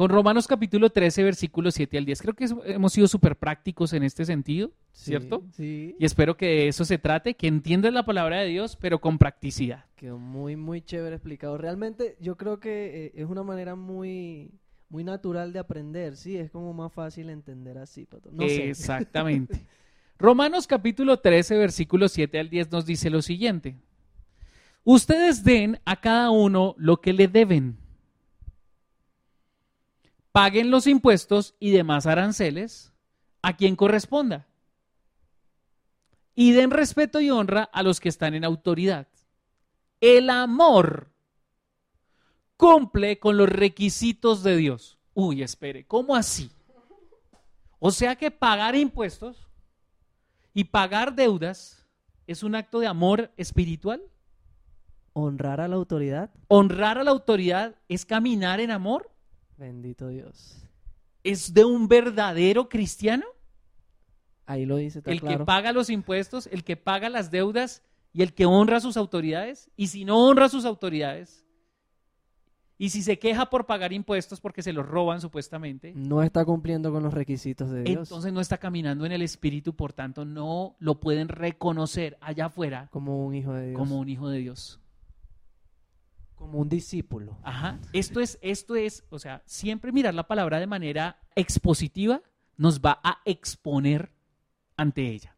con 0.00 0.08
Romanos 0.08 0.46
capítulo 0.46 0.88
13, 0.88 1.24
versículos 1.24 1.74
7 1.74 1.98
al 1.98 2.06
10. 2.06 2.22
Creo 2.22 2.32
que 2.32 2.46
hemos 2.64 2.94
sido 2.94 3.06
súper 3.06 3.36
prácticos 3.36 3.92
en 3.92 4.02
este 4.02 4.24
sentido, 4.24 4.72
¿cierto? 4.94 5.44
Sí. 5.52 5.94
Y 5.98 6.06
espero 6.06 6.38
que 6.38 6.46
de 6.46 6.68
eso 6.68 6.86
se 6.86 6.96
trate, 6.96 7.34
que 7.34 7.46
entiendas 7.48 7.92
la 7.92 8.06
palabra 8.06 8.40
de 8.40 8.46
Dios, 8.46 8.78
pero 8.80 9.02
con 9.02 9.18
practicidad. 9.18 9.84
Quedó 9.96 10.16
muy, 10.16 10.56
muy 10.56 10.80
chévere 10.80 11.16
explicado. 11.16 11.58
Realmente 11.58 12.16
yo 12.18 12.38
creo 12.38 12.60
que 12.60 13.08
eh, 13.08 13.12
es 13.14 13.26
una 13.28 13.42
manera 13.42 13.74
muy, 13.74 14.50
muy 14.88 15.04
natural 15.04 15.52
de 15.52 15.58
aprender, 15.58 16.16
sí, 16.16 16.38
es 16.38 16.50
como 16.50 16.72
más 16.72 16.94
fácil 16.94 17.28
entender 17.28 17.76
así. 17.76 18.06
Pato. 18.06 18.30
No 18.32 18.48
sé. 18.48 18.70
Exactamente. 18.70 19.66
Romanos 20.18 20.66
capítulo 20.66 21.18
13, 21.18 21.58
versículos 21.58 22.12
7 22.12 22.40
al 22.40 22.48
10 22.48 22.72
nos 22.72 22.86
dice 22.86 23.10
lo 23.10 23.20
siguiente. 23.20 23.76
Ustedes 24.82 25.44
den 25.44 25.78
a 25.84 26.00
cada 26.00 26.30
uno 26.30 26.74
lo 26.78 27.02
que 27.02 27.12
le 27.12 27.28
deben. 27.28 27.79
Paguen 30.32 30.70
los 30.70 30.86
impuestos 30.86 31.54
y 31.58 31.70
demás 31.70 32.06
aranceles 32.06 32.92
a 33.42 33.56
quien 33.56 33.76
corresponda. 33.76 34.46
Y 36.34 36.52
den 36.52 36.70
respeto 36.70 37.20
y 37.20 37.30
honra 37.30 37.64
a 37.64 37.82
los 37.82 38.00
que 38.00 38.08
están 38.08 38.34
en 38.34 38.44
autoridad. 38.44 39.08
El 40.00 40.30
amor 40.30 41.10
cumple 42.56 43.18
con 43.18 43.36
los 43.36 43.48
requisitos 43.48 44.42
de 44.42 44.56
Dios. 44.56 44.98
Uy, 45.14 45.42
espere, 45.42 45.86
¿cómo 45.86 46.14
así? 46.14 46.50
O 47.78 47.90
sea 47.90 48.16
que 48.16 48.30
pagar 48.30 48.76
impuestos 48.76 49.48
y 50.54 50.64
pagar 50.64 51.14
deudas 51.14 51.86
es 52.26 52.42
un 52.42 52.54
acto 52.54 52.78
de 52.78 52.86
amor 52.86 53.32
espiritual. 53.36 54.02
Honrar 55.12 55.60
a 55.60 55.68
la 55.68 55.76
autoridad. 55.76 56.30
Honrar 56.48 56.98
a 56.98 57.04
la 57.04 57.10
autoridad 57.10 57.74
es 57.88 58.06
caminar 58.06 58.60
en 58.60 58.70
amor. 58.70 59.10
Bendito 59.60 60.08
Dios. 60.08 60.66
¿Es 61.22 61.52
de 61.52 61.66
un 61.66 61.86
verdadero 61.86 62.70
cristiano? 62.70 63.26
Ahí 64.46 64.64
lo 64.64 64.76
dice, 64.76 65.00
está 65.00 65.10
el 65.10 65.20
claro. 65.20 65.38
que 65.40 65.44
paga 65.44 65.72
los 65.72 65.90
impuestos, 65.90 66.48
el 66.50 66.64
que 66.64 66.78
paga 66.78 67.10
las 67.10 67.30
deudas 67.30 67.82
y 68.14 68.22
el 68.22 68.32
que 68.32 68.46
honra 68.46 68.78
a 68.78 68.80
sus 68.80 68.96
autoridades. 68.96 69.70
Y 69.76 69.88
si 69.88 70.06
no 70.06 70.18
honra 70.26 70.46
a 70.46 70.48
sus 70.48 70.64
autoridades, 70.64 71.44
y 72.78 72.88
si 72.88 73.02
se 73.02 73.18
queja 73.18 73.50
por 73.50 73.66
pagar 73.66 73.92
impuestos 73.92 74.40
porque 74.40 74.62
se 74.62 74.72
los 74.72 74.86
roban 74.86 75.20
supuestamente, 75.20 75.92
No 75.94 76.22
está 76.22 76.42
cumpliendo 76.46 76.90
con 76.90 77.02
los 77.02 77.12
requisitos 77.12 77.70
de 77.70 77.82
Dios. 77.82 78.08
entonces 78.08 78.32
no 78.32 78.40
está 78.40 78.56
caminando 78.56 79.04
en 79.04 79.12
el 79.12 79.20
espíritu, 79.20 79.76
por 79.76 79.92
tanto 79.92 80.24
no 80.24 80.74
lo 80.78 81.00
pueden 81.00 81.28
reconocer 81.28 82.16
allá 82.22 82.46
afuera 82.46 82.88
como 82.90 83.26
un 83.26 83.34
hijo 83.34 83.52
de 83.52 83.68
Dios. 83.68 83.78
como 83.78 83.98
un 83.98 84.08
hijo 84.08 84.30
de 84.30 84.38
Dios. 84.38 84.80
Como 86.40 86.58
un 86.58 86.70
discípulo. 86.70 87.38
Ajá. 87.42 87.78
Esto 87.92 88.18
es, 88.18 88.38
esto 88.40 88.74
es, 88.74 89.04
o 89.10 89.18
sea, 89.18 89.42
siempre 89.44 89.92
mirar 89.92 90.14
la 90.14 90.26
palabra 90.26 90.58
de 90.58 90.66
manera 90.66 91.20
expositiva 91.36 92.22
nos 92.56 92.80
va 92.80 92.98
a 93.04 93.18
exponer 93.26 94.10
ante 94.74 95.06
ella. 95.06 95.36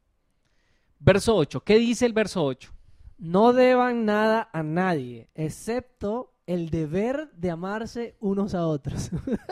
Verso 1.00 1.34
8. 1.34 1.64
¿Qué 1.64 1.78
dice 1.80 2.07
el 2.07 2.12
verso 2.12 2.44
8? 2.44 2.72
No 3.18 3.53
deban 3.53 4.05
nada 4.05 4.48
a 4.53 4.62
nadie, 4.62 5.28
excepto 5.34 6.36
el 6.46 6.70
deber 6.70 7.32
de 7.32 7.50
amarse 7.50 8.16
unos 8.20 8.55
a 8.55 8.64
otros. 8.68 9.11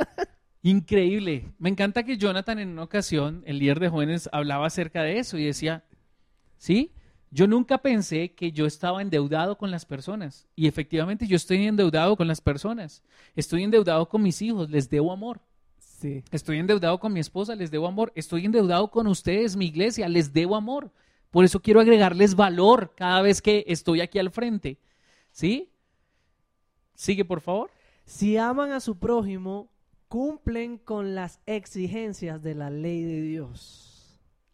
Increíble. 0.62 1.52
Me 1.58 1.68
encanta 1.68 2.04
que 2.04 2.16
Jonathan 2.16 2.60
en 2.60 2.68
una 2.68 2.84
ocasión, 2.84 3.42
el 3.44 3.58
líder 3.58 3.80
de 3.80 3.88
jóvenes, 3.88 4.28
hablaba 4.32 4.66
acerca 4.68 5.02
de 5.02 5.18
eso 5.18 5.36
y 5.36 5.46
decía, 5.46 5.84
¿sí? 6.58 6.94
Yo 7.30 7.46
nunca 7.46 7.78
pensé 7.78 8.32
que 8.32 8.50
yo 8.50 8.66
estaba 8.66 9.00
endeudado 9.02 9.56
con 9.56 9.70
las 9.70 9.84
personas. 9.84 10.48
Y 10.56 10.66
efectivamente 10.66 11.26
yo 11.26 11.36
estoy 11.36 11.64
endeudado 11.66 12.16
con 12.16 12.26
las 12.26 12.40
personas. 12.40 13.02
Estoy 13.36 13.62
endeudado 13.62 14.08
con 14.08 14.22
mis 14.22 14.42
hijos, 14.42 14.68
les 14.68 14.90
debo 14.90 15.12
amor. 15.12 15.40
sí. 15.78 16.24
Estoy 16.32 16.58
endeudado 16.58 16.98
con 16.98 17.12
mi 17.12 17.20
esposa, 17.20 17.54
les 17.54 17.70
debo 17.70 17.86
amor. 17.86 18.12
Estoy 18.16 18.44
endeudado 18.46 18.90
con 18.90 19.06
ustedes, 19.06 19.56
mi 19.56 19.66
iglesia, 19.66 20.08
les 20.08 20.32
debo 20.32 20.56
amor. 20.56 20.90
Por 21.30 21.44
eso 21.44 21.60
quiero 21.60 21.80
agregarles 21.80 22.34
valor 22.34 22.94
cada 22.96 23.22
vez 23.22 23.40
que 23.40 23.64
estoy 23.68 24.00
aquí 24.00 24.18
al 24.18 24.30
frente. 24.30 24.78
¿Sí? 25.30 25.70
Sigue, 26.94 27.24
por 27.24 27.40
favor. 27.40 27.70
Si 28.04 28.36
aman 28.36 28.72
a 28.72 28.80
su 28.80 28.98
prójimo, 28.98 29.70
cumplen 30.08 30.78
con 30.78 31.14
las 31.14 31.38
exigencias 31.46 32.42
de 32.42 32.56
la 32.56 32.70
ley 32.70 33.04
de 33.04 33.22
Dios. 33.22 33.89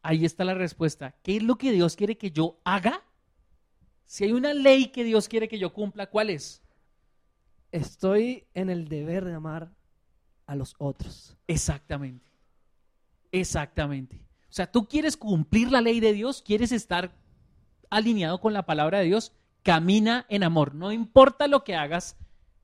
Ahí 0.06 0.24
está 0.24 0.44
la 0.44 0.54
respuesta. 0.54 1.16
¿Qué 1.24 1.38
es 1.38 1.42
lo 1.42 1.56
que 1.56 1.72
Dios 1.72 1.96
quiere 1.96 2.16
que 2.16 2.30
yo 2.30 2.60
haga? 2.62 3.02
Si 4.04 4.22
hay 4.22 4.32
una 4.34 4.54
ley 4.54 4.92
que 4.92 5.02
Dios 5.02 5.28
quiere 5.28 5.48
que 5.48 5.58
yo 5.58 5.72
cumpla, 5.72 6.06
¿cuál 6.06 6.30
es? 6.30 6.62
Estoy 7.72 8.46
en 8.54 8.70
el 8.70 8.86
deber 8.86 9.24
de 9.24 9.34
amar 9.34 9.74
a 10.46 10.54
los 10.54 10.76
otros. 10.78 11.36
Exactamente. 11.48 12.30
Exactamente. 13.32 14.24
O 14.48 14.52
sea, 14.52 14.70
tú 14.70 14.86
quieres 14.86 15.16
cumplir 15.16 15.72
la 15.72 15.80
ley 15.80 15.98
de 15.98 16.12
Dios, 16.12 16.40
quieres 16.40 16.70
estar 16.70 17.12
alineado 17.90 18.40
con 18.40 18.52
la 18.52 18.64
palabra 18.64 19.00
de 19.00 19.06
Dios, 19.06 19.32
camina 19.64 20.24
en 20.28 20.44
amor. 20.44 20.76
No 20.76 20.92
importa 20.92 21.48
lo 21.48 21.64
que 21.64 21.74
hagas, 21.74 22.16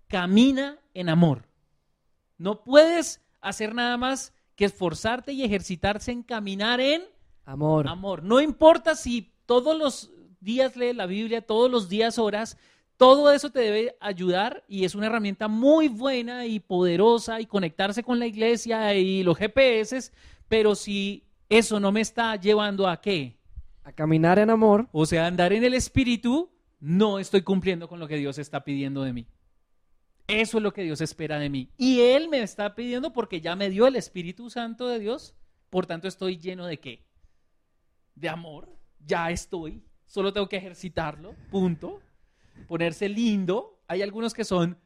camina 0.06 0.78
en 0.94 1.08
amor. 1.08 1.48
No 2.38 2.62
puedes 2.62 3.20
hacer 3.40 3.74
nada 3.74 3.96
más 3.96 4.32
que 4.54 4.66
esforzarte 4.66 5.32
y 5.32 5.42
ejercitarse 5.42 6.12
en 6.12 6.22
caminar 6.22 6.80
en 6.80 7.02
Amor. 7.44 7.88
amor. 7.88 8.22
No 8.22 8.40
importa 8.40 8.94
si 8.94 9.32
todos 9.46 9.76
los 9.76 10.10
días 10.40 10.76
lees 10.76 10.96
la 10.96 11.06
Biblia, 11.06 11.42
todos 11.42 11.70
los 11.70 11.88
días 11.88 12.18
oras, 12.18 12.56
todo 12.96 13.32
eso 13.32 13.50
te 13.50 13.60
debe 13.60 13.96
ayudar 14.00 14.64
y 14.68 14.84
es 14.84 14.94
una 14.94 15.06
herramienta 15.06 15.48
muy 15.48 15.88
buena 15.88 16.46
y 16.46 16.60
poderosa 16.60 17.40
y 17.40 17.46
conectarse 17.46 18.02
con 18.02 18.18
la 18.18 18.26
iglesia 18.26 18.94
y 18.94 19.22
los 19.22 19.36
GPS, 19.36 20.12
pero 20.48 20.74
si 20.74 21.24
eso 21.48 21.80
no 21.80 21.90
me 21.90 22.00
está 22.00 22.36
llevando 22.36 22.86
a 22.86 23.00
qué? 23.00 23.38
A 23.84 23.92
caminar 23.92 24.38
en 24.38 24.50
amor. 24.50 24.88
O 24.92 25.06
sea, 25.06 25.26
andar 25.26 25.52
en 25.52 25.64
el 25.64 25.74
espíritu, 25.74 26.50
no 26.78 27.18
estoy 27.18 27.42
cumpliendo 27.42 27.88
con 27.88 27.98
lo 27.98 28.06
que 28.06 28.16
Dios 28.16 28.38
está 28.38 28.62
pidiendo 28.62 29.02
de 29.02 29.12
mí. 29.12 29.26
Eso 30.28 30.58
es 30.58 30.62
lo 30.62 30.72
que 30.72 30.82
Dios 30.82 31.00
espera 31.00 31.38
de 31.38 31.50
mí. 31.50 31.68
Y 31.76 32.00
Él 32.00 32.28
me 32.28 32.42
está 32.42 32.74
pidiendo 32.74 33.12
porque 33.12 33.40
ya 33.40 33.56
me 33.56 33.68
dio 33.68 33.86
el 33.86 33.96
Espíritu 33.96 34.48
Santo 34.48 34.86
de 34.88 34.98
Dios. 34.98 35.34
Por 35.68 35.86
tanto, 35.86 36.06
estoy 36.06 36.38
lleno 36.38 36.66
de 36.66 36.78
qué? 36.78 37.04
De 38.14 38.28
amor. 38.28 38.68
Ya 39.04 39.30
estoy. 39.30 39.82
Solo 40.06 40.32
tengo 40.32 40.48
que 40.48 40.56
ejercitarlo. 40.56 41.34
Punto. 41.50 42.00
Ponerse 42.68 43.08
lindo. 43.08 43.80
Hay 43.88 44.02
algunos 44.02 44.34
que 44.34 44.44
son 44.44 44.78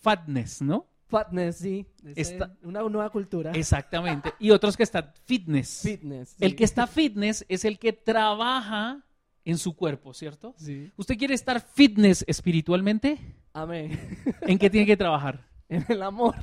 fatness, 0.00 0.62
¿no? 0.62 0.86
Fatness, 1.08 1.56
sí. 1.56 1.86
Es 2.04 2.30
Esta- 2.30 2.54
una 2.62 2.82
nueva 2.82 3.10
cultura. 3.10 3.52
Exactamente. 3.52 4.32
Y 4.38 4.50
otros 4.50 4.76
que 4.76 4.82
están 4.82 5.12
fitness. 5.24 5.80
Fitness. 5.82 6.36
El 6.40 6.54
que 6.54 6.64
está 6.64 6.86
fitness 6.86 7.44
es 7.48 7.64
el 7.64 7.78
que 7.78 7.92
trabaja 7.92 9.04
en 9.44 9.56
su 9.56 9.74
cuerpo, 9.74 10.12
¿cierto? 10.12 10.54
Sí. 10.58 10.92
¿Usted 10.96 11.16
quiere 11.16 11.34
estar 11.34 11.60
fitness 11.60 12.24
espiritualmente? 12.28 13.18
Amén. 13.54 13.98
¿En 14.42 14.58
qué 14.58 14.68
tiene 14.68 14.86
que 14.86 14.96
trabajar? 14.96 15.46
en 15.70 15.84
el 15.88 16.02
amor. 16.02 16.34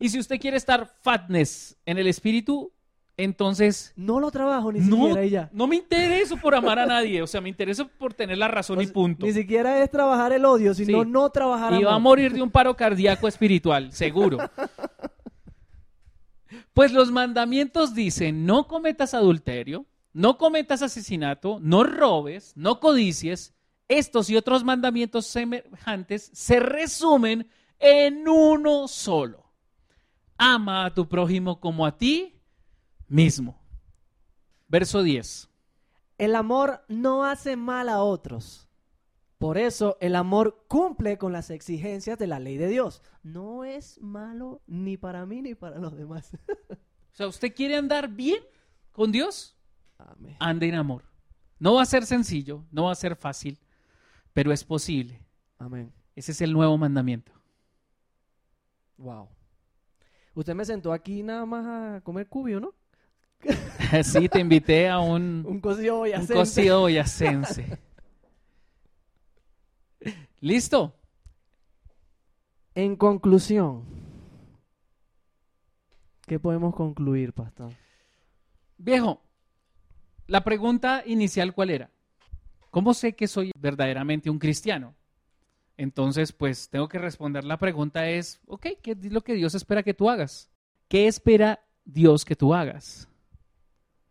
Y 0.00 0.08
si 0.08 0.18
usted 0.18 0.38
quiere 0.40 0.56
estar 0.56 0.86
fatness 1.02 1.76
en 1.86 1.98
el 1.98 2.06
espíritu, 2.06 2.72
entonces 3.16 3.92
No 3.96 4.18
lo 4.20 4.30
trabajo 4.30 4.72
ni 4.72 4.80
no, 4.80 4.96
siquiera 5.06 5.24
ya. 5.26 5.50
no 5.52 5.66
me 5.66 5.76
intereso 5.76 6.36
por 6.36 6.54
amar 6.54 6.78
a 6.78 6.86
nadie, 6.86 7.22
o 7.22 7.26
sea, 7.26 7.40
me 7.40 7.48
intereso 7.48 7.86
por 7.86 8.12
tener 8.14 8.38
la 8.38 8.48
razón 8.48 8.78
O 8.78 8.82
y 8.82 8.86
punto. 8.88 9.24
Ni 9.26 9.32
siquiera 9.32 9.82
es 9.82 9.90
trabajar 9.90 10.32
el 10.32 10.44
odio, 10.44 10.74
sino 10.74 11.02
Sí. 11.04 11.10
no 11.10 11.30
trabajar 11.30 11.72
Y 11.80 11.84
va 11.84 11.94
a 11.94 11.98
morir 11.98 12.32
de 12.32 12.42
un 12.42 12.50
paro 12.50 12.74
cardíaco 12.76 13.28
espiritual, 13.28 13.92
seguro. 13.92 14.38
Pues 16.72 16.92
los 16.92 17.10
mandamientos 17.12 17.94
dicen, 17.94 18.46
no 18.46 18.66
cometas 18.66 19.14
adulterio, 19.14 19.86
no 20.12 20.38
cometas 20.38 20.82
asesinato, 20.82 21.58
no 21.60 21.84
robes, 21.84 22.52
no 22.56 22.80
codicies. 22.80 23.54
Estos 23.88 24.28
y 24.30 24.36
otros 24.36 24.64
mandamientos 24.64 25.26
semejantes 25.26 26.30
se 26.32 26.58
resumen 26.60 27.48
en 27.78 28.26
uno 28.28 28.88
solo. 28.88 29.44
Ama 30.36 30.86
a 30.86 30.94
tu 30.94 31.08
prójimo 31.08 31.60
como 31.60 31.86
a 31.86 31.96
ti 31.96 32.33
mismo. 33.08 33.60
Verso 34.68 35.02
10. 35.02 35.48
El 36.18 36.36
amor 36.36 36.84
no 36.88 37.24
hace 37.24 37.56
mal 37.56 37.88
a 37.88 38.02
otros. 38.02 38.68
Por 39.38 39.58
eso 39.58 39.98
el 40.00 40.16
amor 40.16 40.64
cumple 40.68 41.18
con 41.18 41.32
las 41.32 41.50
exigencias 41.50 42.18
de 42.18 42.26
la 42.26 42.38
ley 42.38 42.56
de 42.56 42.68
Dios. 42.68 43.02
No 43.22 43.64
es 43.64 44.00
malo 44.00 44.62
ni 44.66 44.96
para 44.96 45.26
mí 45.26 45.42
ni 45.42 45.54
para 45.54 45.78
los 45.78 45.96
demás. 45.96 46.30
O 47.12 47.16
sea, 47.16 47.28
¿usted 47.28 47.54
quiere 47.54 47.76
andar 47.76 48.08
bien 48.08 48.42
con 48.90 49.12
Dios? 49.12 49.56
Amén. 49.98 50.36
ande 50.40 50.66
en 50.66 50.74
amor. 50.74 51.04
No 51.60 51.74
va 51.74 51.82
a 51.82 51.86
ser 51.86 52.04
sencillo, 52.06 52.64
no 52.72 52.86
va 52.86 52.92
a 52.92 52.96
ser 52.96 53.14
fácil, 53.14 53.60
pero 54.32 54.52
es 54.52 54.64
posible. 54.64 55.24
Amén. 55.56 55.92
Ese 56.16 56.32
es 56.32 56.40
el 56.40 56.52
nuevo 56.52 56.76
mandamiento. 56.76 57.32
Wow. 58.96 59.28
Usted 60.34 60.54
me 60.54 60.64
sentó 60.64 60.92
aquí 60.92 61.22
nada 61.22 61.46
más 61.46 61.66
a 61.66 62.00
comer 62.00 62.28
cubio, 62.28 62.58
¿no? 62.58 62.74
Sí, 64.02 64.28
te 64.28 64.40
invité 64.40 64.88
a 64.88 64.98
un, 64.98 65.44
Un 65.48 65.60
cocido 65.60 65.94
un 65.94 66.00
boyacense. 66.00 66.34
cocido 66.34 66.80
boyacense. 66.80 67.78
¿Listo? 70.40 70.94
En 72.74 72.96
conclusión, 72.96 73.84
¿qué 76.26 76.38
podemos 76.40 76.74
concluir, 76.74 77.32
pastor? 77.32 77.72
Viejo, 78.76 79.22
la 80.26 80.42
pregunta 80.42 81.02
inicial 81.06 81.54
cuál 81.54 81.70
era? 81.70 81.90
¿Cómo 82.70 82.92
sé 82.94 83.14
que 83.14 83.28
soy 83.28 83.52
verdaderamente 83.56 84.28
un 84.28 84.40
cristiano? 84.40 84.94
Entonces, 85.76 86.32
pues 86.32 86.68
tengo 86.68 86.88
que 86.88 86.98
responder 86.98 87.44
la 87.44 87.58
pregunta 87.58 88.08
es, 88.08 88.40
ok, 88.46 88.66
¿qué 88.82 88.92
es 88.92 89.12
lo 89.12 89.22
que 89.22 89.34
Dios 89.34 89.54
espera 89.54 89.82
que 89.84 89.94
tú 89.94 90.10
hagas? 90.10 90.50
¿Qué 90.88 91.06
espera 91.06 91.64
Dios 91.84 92.24
que 92.24 92.34
tú 92.36 92.54
hagas? 92.54 93.08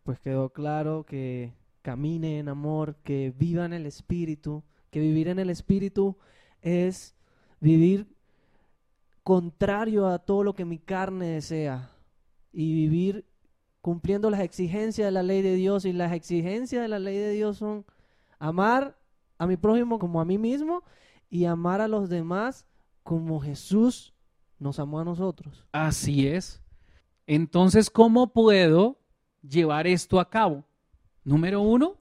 Pues 0.04 0.20
quedó 0.20 0.49
claro 0.49 1.06
que 1.06 1.54
camine 1.82 2.39
en 2.39 2.49
amor, 2.49 2.95
que 3.04 3.34
viva 3.38 3.66
en 3.66 3.74
el 3.74 3.86
Espíritu, 3.86 4.64
que 4.89 4.99
vivir 4.99 5.28
en 5.28 5.39
el 5.39 5.49
Espíritu 5.49 6.18
es 6.62 7.16
vivir 7.60 8.08
contrario 9.24 10.08
a 10.08 10.20
todo 10.20 10.43
lo 10.43 10.54
que 10.54 10.66
mi 10.66 10.80
carne 10.80 11.28
desea 11.28 11.91
y 12.51 12.74
vivir 12.74 13.26
cumpliendo 13.82 14.30
las 14.30 14.41
exigencias 14.41 15.08
de 15.08 15.12
la 15.12 15.24
ley 15.24 15.41
de 15.41 15.56
Dios 15.56 15.86
y 15.86 15.93
las 15.93 16.14
exigencias 16.14 16.82
de 16.82 16.88
la 16.88 16.99
ley 16.99 17.18
de 17.18 17.32
Dios 17.32 17.58
son 17.58 17.86
amar 18.39 18.97
a 19.38 19.47
mi 19.47 19.58
prójimo 19.58 19.99
como 19.99 20.22
a 20.22 20.26
mí 20.26 20.38
mismo 20.38 20.84
y 21.30 21.45
amar 21.45 21.82
a 21.82 21.88
los 21.88 22.10
demás 22.10 22.66
como 23.04 23.39
Jesús 23.41 24.14
nos 24.60 24.80
amó 24.80 24.99
a 24.99 25.06
nosotros. 25.06 25.66
Así 25.72 26.28
es. 26.28 26.62
Entonces, 27.28 27.89
¿cómo 27.89 28.32
puedo 28.32 29.03
llevar 29.48 29.88
esto 29.88 30.20
a 30.20 30.30
cabo? 30.30 30.64
Número 31.24 31.62
uno. 31.62 31.98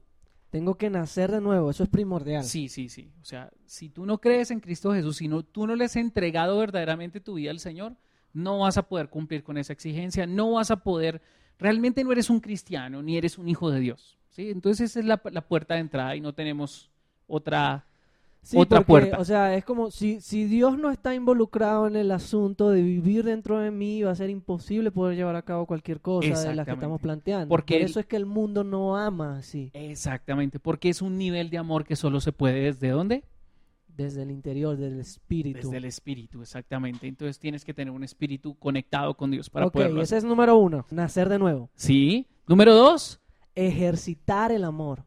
Tengo 0.51 0.76
que 0.76 0.90
nacer 0.90 1.30
de 1.30 1.40
nuevo, 1.40 1.70
eso 1.70 1.82
es 1.82 1.88
primordial. 1.88 2.45
Sí, 2.45 2.68
sí, 2.68 2.90
sí. 2.90 3.11
O 3.22 3.24
sea, 3.24 3.51
si 3.64 3.88
tú 3.88 4.05
no 4.05 4.18
crees 4.18 4.51
en 4.51 4.61
Cristo 4.61 4.93
Jesús, 4.93 5.16
si 5.16 5.26
no, 5.26 5.43
tú 5.43 5.66
no 5.66 5.74
le 5.74 5.86
has 5.86 5.97
entregado 5.97 6.59
verdaderamente 6.59 7.20
tu 7.20 7.34
vida 7.34 7.51
al 7.51 7.59
Señor, 7.59 7.97
no 8.34 8.59
vas 8.59 8.76
a 8.76 8.82
poder 8.82 9.09
cumplir 9.09 9.43
con 9.45 9.57
esa 9.57 9.72
exigencia, 9.72 10.26
no 10.26 10.53
vas 10.53 10.70
a 10.70 10.82
poder, 10.82 11.22
realmente 11.59 12.05
no 12.05 12.12
eres 12.12 12.28
un 12.28 12.40
cristiano, 12.40 13.03
ni 13.03 13.16
eres 13.16 13.38
un 13.38 13.49
hijo 13.49 13.70
de 13.70 13.80
Dios. 13.80 14.18
¿sí? 14.28 14.51
Entonces 14.51 14.90
esa 14.90 15.01
es 15.01 15.07
la, 15.07 15.22
la 15.30 15.49
puerta 15.49 15.72
de 15.74 15.80
entrada 15.80 16.14
y 16.16 16.20
no 16.20 16.34
tenemos 16.34 16.90
otra, 17.26 17.86
Sí, 18.45 18.57
otra 18.59 18.78
porque, 18.80 19.07
puerta. 19.07 19.18
O 19.20 19.24
sea, 19.24 19.55
es 19.55 19.64
como 19.64 19.90
si, 19.93 20.20
si 20.20 20.45
Dios 20.47 20.76
no 20.76 20.90
está 20.90 21.14
involucrado 21.14 21.86
en 21.86 21.95
el 21.95 22.11
asunto 22.11 22.70
de 22.70 22.82
vivir 22.82 23.22
dentro 23.24 23.61
de 23.61 23.70
mí, 23.70 24.03
va 24.03 24.11
a 24.11 24.14
ser 24.16 24.30
imposible 24.30 24.90
poder 24.90 25.16
llevar 25.16 25.36
a 25.36 25.43
cabo 25.43 25.64
cualquier 25.66 26.01
cosa 26.01 26.26
de 26.49 26.55
las 26.57 26.66
que 26.66 26.72
estamos 26.72 27.01
planteando. 27.01 27.49
Porque 27.49 27.74
Por 27.74 27.82
el- 27.82 27.86
eso 27.88 28.01
es 28.01 28.07
que 28.07 28.16
el 28.16 28.26
mundo 28.26 28.64
no 28.64 28.97
ama 28.97 29.38
así, 29.38 29.70
Exactamente, 29.74 30.59
porque 30.59 30.88
es 30.88 31.03
un 31.03 31.18
nivel 31.18 31.51
de 31.51 31.59
amor 31.59 31.84
que 31.84 31.95
solo 31.95 32.20
se 32.20 32.32
puede 32.32 32.61
desde 32.62 32.88
dónde? 32.88 33.24
desde 33.95 34.22
el 34.22 34.30
interior, 34.30 34.74
del 34.78 34.99
espíritu. 35.01 35.59
Desde 35.59 35.76
el 35.76 35.84
espíritu, 35.84 36.40
exactamente. 36.40 37.07
Entonces 37.07 37.38
tienes 37.38 37.62
que 37.62 37.74
tener 37.74 37.93
un 37.93 38.03
espíritu 38.03 38.55
conectado 38.55 39.14
con 39.14 39.30
Dios 39.30 39.51
para 39.51 39.66
ok, 39.66 39.72
poderlo 39.74 40.01
ese 40.01 40.16
hacer. 40.16 40.18
es 40.18 40.24
número 40.24 40.57
uno, 40.57 40.86
nacer 40.90 41.28
de 41.28 41.38
nuevo. 41.38 41.68
Sí. 41.74 42.26
Número 42.49 42.74
dos, 42.74 43.20
Ejercitar 43.55 44.51
el 44.51 44.64
amor. 44.64 45.05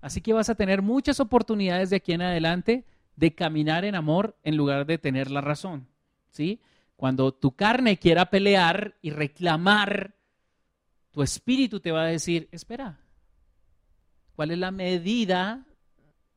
Así 0.00 0.20
que 0.20 0.32
vas 0.32 0.48
a 0.48 0.54
tener 0.54 0.82
muchas 0.82 1.20
oportunidades 1.20 1.90
de 1.90 1.96
aquí 1.96 2.12
en 2.12 2.22
adelante 2.22 2.84
de 3.16 3.34
caminar 3.34 3.84
en 3.84 3.94
amor 3.94 4.36
en 4.42 4.56
lugar 4.56 4.86
de 4.86 4.98
tener 4.98 5.30
la 5.30 5.40
razón. 5.40 5.88
¿Sí? 6.30 6.60
Cuando 6.96 7.32
tu 7.32 7.52
carne 7.52 7.98
quiera 7.98 8.30
pelear 8.30 8.96
y 9.02 9.10
reclamar, 9.10 10.14
tu 11.10 11.22
espíritu 11.22 11.80
te 11.80 11.92
va 11.92 12.02
a 12.02 12.06
decir, 12.06 12.48
espera, 12.52 13.00
¿cuál 14.36 14.50
es 14.50 14.58
la 14.58 14.70
medida 14.70 15.66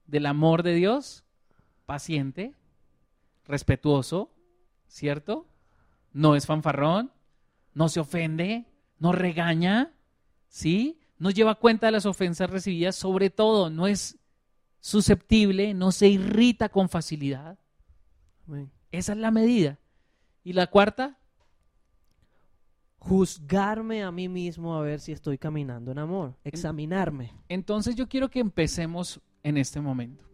del 0.07 0.25
amor 0.25 0.63
de 0.63 0.73
Dios? 0.73 1.23
Paciente, 1.85 2.53
respetuoso, 3.45 4.33
¿cierto? 4.87 5.47
No 6.11 6.35
es 6.35 6.45
fanfarrón, 6.45 7.11
no 7.73 7.89
se 7.89 7.99
ofende, 7.99 8.65
no 8.99 9.11
regaña, 9.11 9.91
¿sí? 10.47 10.99
No 11.23 11.31
lleva 11.31 11.55
cuenta 11.55 11.85
de 11.85 11.93
las 11.93 12.05
ofensas 12.05 12.49
recibidas, 12.49 12.97
sobre 12.97 13.29
todo 13.29 13.69
no 13.69 13.87
es 13.87 14.19
susceptible, 14.81 15.73
no 15.73 15.93
se 15.93 16.09
irrita 16.09 16.67
con 16.67 16.89
facilidad. 16.89 17.57
Amén. 18.45 18.69
Esa 18.91 19.13
es 19.13 19.19
la 19.19 19.31
medida. 19.31 19.79
Y 20.43 20.51
la 20.51 20.67
cuarta, 20.67 21.17
Juzgarme 22.97 24.03
a 24.03 24.11
mí 24.11 24.27
mismo 24.27 24.75
a 24.75 24.81
ver 24.81 24.99
si 24.99 25.13
estoy 25.13 25.37
caminando 25.37 25.93
en 25.93 25.99
amor. 25.99 26.35
Examinarme. 26.43 27.31
entonces 27.47 27.95
yo 27.95 28.09
quiero 28.09 28.29
que 28.29 28.39
empecemos 28.41 29.21
en 29.43 29.55
este 29.57 29.79
momento. 29.79 30.25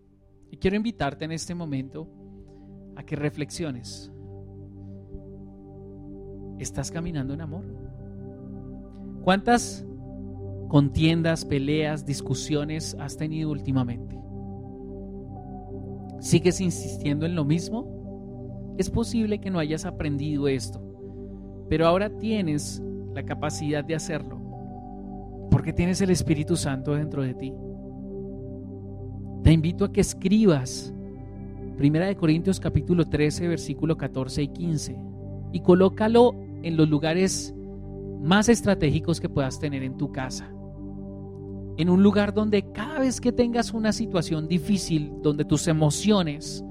Y 0.49 0.57
quiero 0.57 0.75
invitarte 0.75 1.23
en 1.25 1.33
este 1.33 1.53
momento 1.53 2.09
a 2.95 3.03
que 3.03 3.15
reflexiones. 3.15 4.11
¿Estás 6.57 6.89
caminando 6.89 7.35
en 7.35 7.41
amor? 7.41 7.65
¿Cuántas 9.23 9.85
contiendas, 10.69 11.43
peleas, 11.43 12.05
discusiones 12.05 12.95
has 12.99 13.17
tenido 13.17 13.51
últimamente? 13.51 14.17
¿Sigues 16.21 16.61
insistiendo 16.61 17.25
en 17.25 17.35
lo 17.35 17.43
mismo? 17.43 18.75
Es 18.77 18.89
posible 18.89 19.39
que 19.39 19.49
no 19.49 19.59
hayas 19.59 19.83
aprendido 19.83 20.47
esto, 20.47 20.81
pero 21.67 21.85
ahora 21.85 22.09
tienes 22.09 22.81
la 23.13 23.23
capacidad 23.23 23.83
de 23.83 23.95
hacerlo, 23.95 24.39
porque 25.51 25.73
tienes 25.73 25.99
el 25.99 26.11
Espíritu 26.11 26.55
Santo 26.55 26.93
dentro 26.93 27.23
de 27.23 27.33
ti. 27.33 27.53
Te 29.43 29.51
invito 29.51 29.83
a 29.83 29.91
que 29.91 29.99
escribas 29.99 30.93
Primera 31.77 32.07
de 32.07 32.15
Corintios 32.15 32.59
capítulo 32.59 33.05
13, 33.05 33.47
versículo 33.47 33.97
14 33.97 34.43
y 34.43 34.47
15 34.49 34.97
y 35.53 35.61
colócalo 35.61 36.35
en 36.61 36.75
los 36.77 36.89
lugares 36.89 37.55
más 38.21 38.49
estratégicos 38.49 39.19
que 39.19 39.29
puedas 39.29 39.59
tener 39.59 39.83
en 39.83 39.97
tu 39.97 40.11
casa. 40.11 40.53
En 41.79 41.89
un 41.89 42.03
lugar 42.03 42.33
donde 42.33 42.73
cada 42.73 42.99
vez 42.99 43.21
que 43.21 43.31
tengas 43.31 43.73
una 43.73 43.93
situación 43.93 44.49
difícil, 44.49 45.13
donde 45.21 45.45
tus 45.45 45.65
emociones 45.69 46.61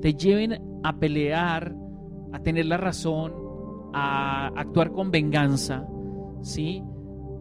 te 0.00 0.14
lleven 0.14 0.62
a 0.82 0.98
pelear, 0.98 1.76
a 2.32 2.38
tener 2.38 2.64
la 2.64 2.78
razón, 2.78 3.34
a 3.92 4.46
actuar 4.56 4.92
con 4.92 5.10
venganza, 5.10 5.86
¿sí? 6.40 6.82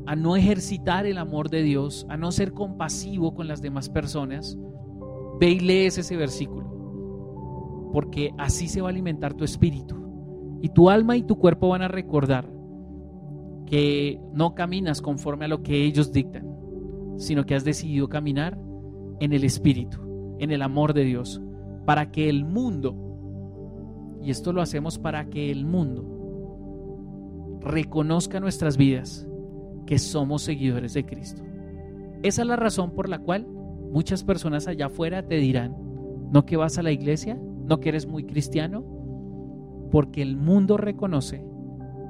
A 0.07 0.17
no 0.17 0.35
ejercitar 0.35 1.05
el 1.05 1.19
amor 1.19 1.49
de 1.49 1.63
Dios, 1.63 2.05
a 2.09 2.17
no 2.17 2.33
ser 2.33 2.51
compasivo 2.51 3.33
con 3.33 3.47
las 3.47 3.61
demás 3.61 3.87
personas, 3.87 4.57
ve 5.39 5.51
y 5.51 5.59
lees 5.61 5.97
ese 5.97 6.17
versículo, 6.17 7.89
porque 7.93 8.33
así 8.37 8.67
se 8.67 8.81
va 8.81 8.89
a 8.89 8.91
alimentar 8.91 9.35
tu 9.35 9.45
espíritu. 9.45 9.95
Y 10.61 10.67
tu 10.67 10.89
alma 10.89 11.15
y 11.15 11.23
tu 11.23 11.37
cuerpo 11.37 11.69
van 11.69 11.83
a 11.83 11.87
recordar 11.87 12.51
que 13.67 14.19
no 14.33 14.53
caminas 14.53 15.01
conforme 15.01 15.45
a 15.45 15.47
lo 15.47 15.63
que 15.63 15.85
ellos 15.85 16.11
dictan, 16.11 16.56
sino 17.17 17.45
que 17.45 17.55
has 17.55 17.63
decidido 17.63 18.07
caminar 18.07 18.57
en 19.19 19.33
el 19.33 19.43
espíritu, 19.43 19.99
en 20.39 20.51
el 20.51 20.61
amor 20.61 20.93
de 20.93 21.03
Dios, 21.03 21.41
para 21.85 22.11
que 22.11 22.29
el 22.29 22.45
mundo, 22.45 22.95
y 24.21 24.31
esto 24.31 24.53
lo 24.53 24.61
hacemos 24.61 24.97
para 24.99 25.25
que 25.25 25.51
el 25.51 25.65
mundo 25.65 27.59
reconozca 27.61 28.39
nuestras 28.39 28.77
vidas 28.77 29.27
que 29.85 29.99
somos 29.99 30.43
seguidores 30.43 30.93
de 30.93 31.05
Cristo. 31.05 31.43
Esa 32.23 32.41
es 32.41 32.47
la 32.47 32.55
razón 32.55 32.91
por 32.91 33.09
la 33.09 33.19
cual 33.19 33.47
muchas 33.91 34.23
personas 34.23 34.67
allá 34.67 34.87
afuera 34.87 35.27
te 35.27 35.35
dirán, 35.35 35.75
no 36.31 36.45
que 36.45 36.57
vas 36.57 36.77
a 36.77 36.83
la 36.83 36.91
iglesia, 36.91 37.39
no 37.65 37.79
que 37.79 37.89
eres 37.89 38.07
muy 38.07 38.25
cristiano, 38.25 38.83
porque 39.91 40.21
el 40.21 40.35
mundo 40.35 40.77
reconoce 40.77 41.43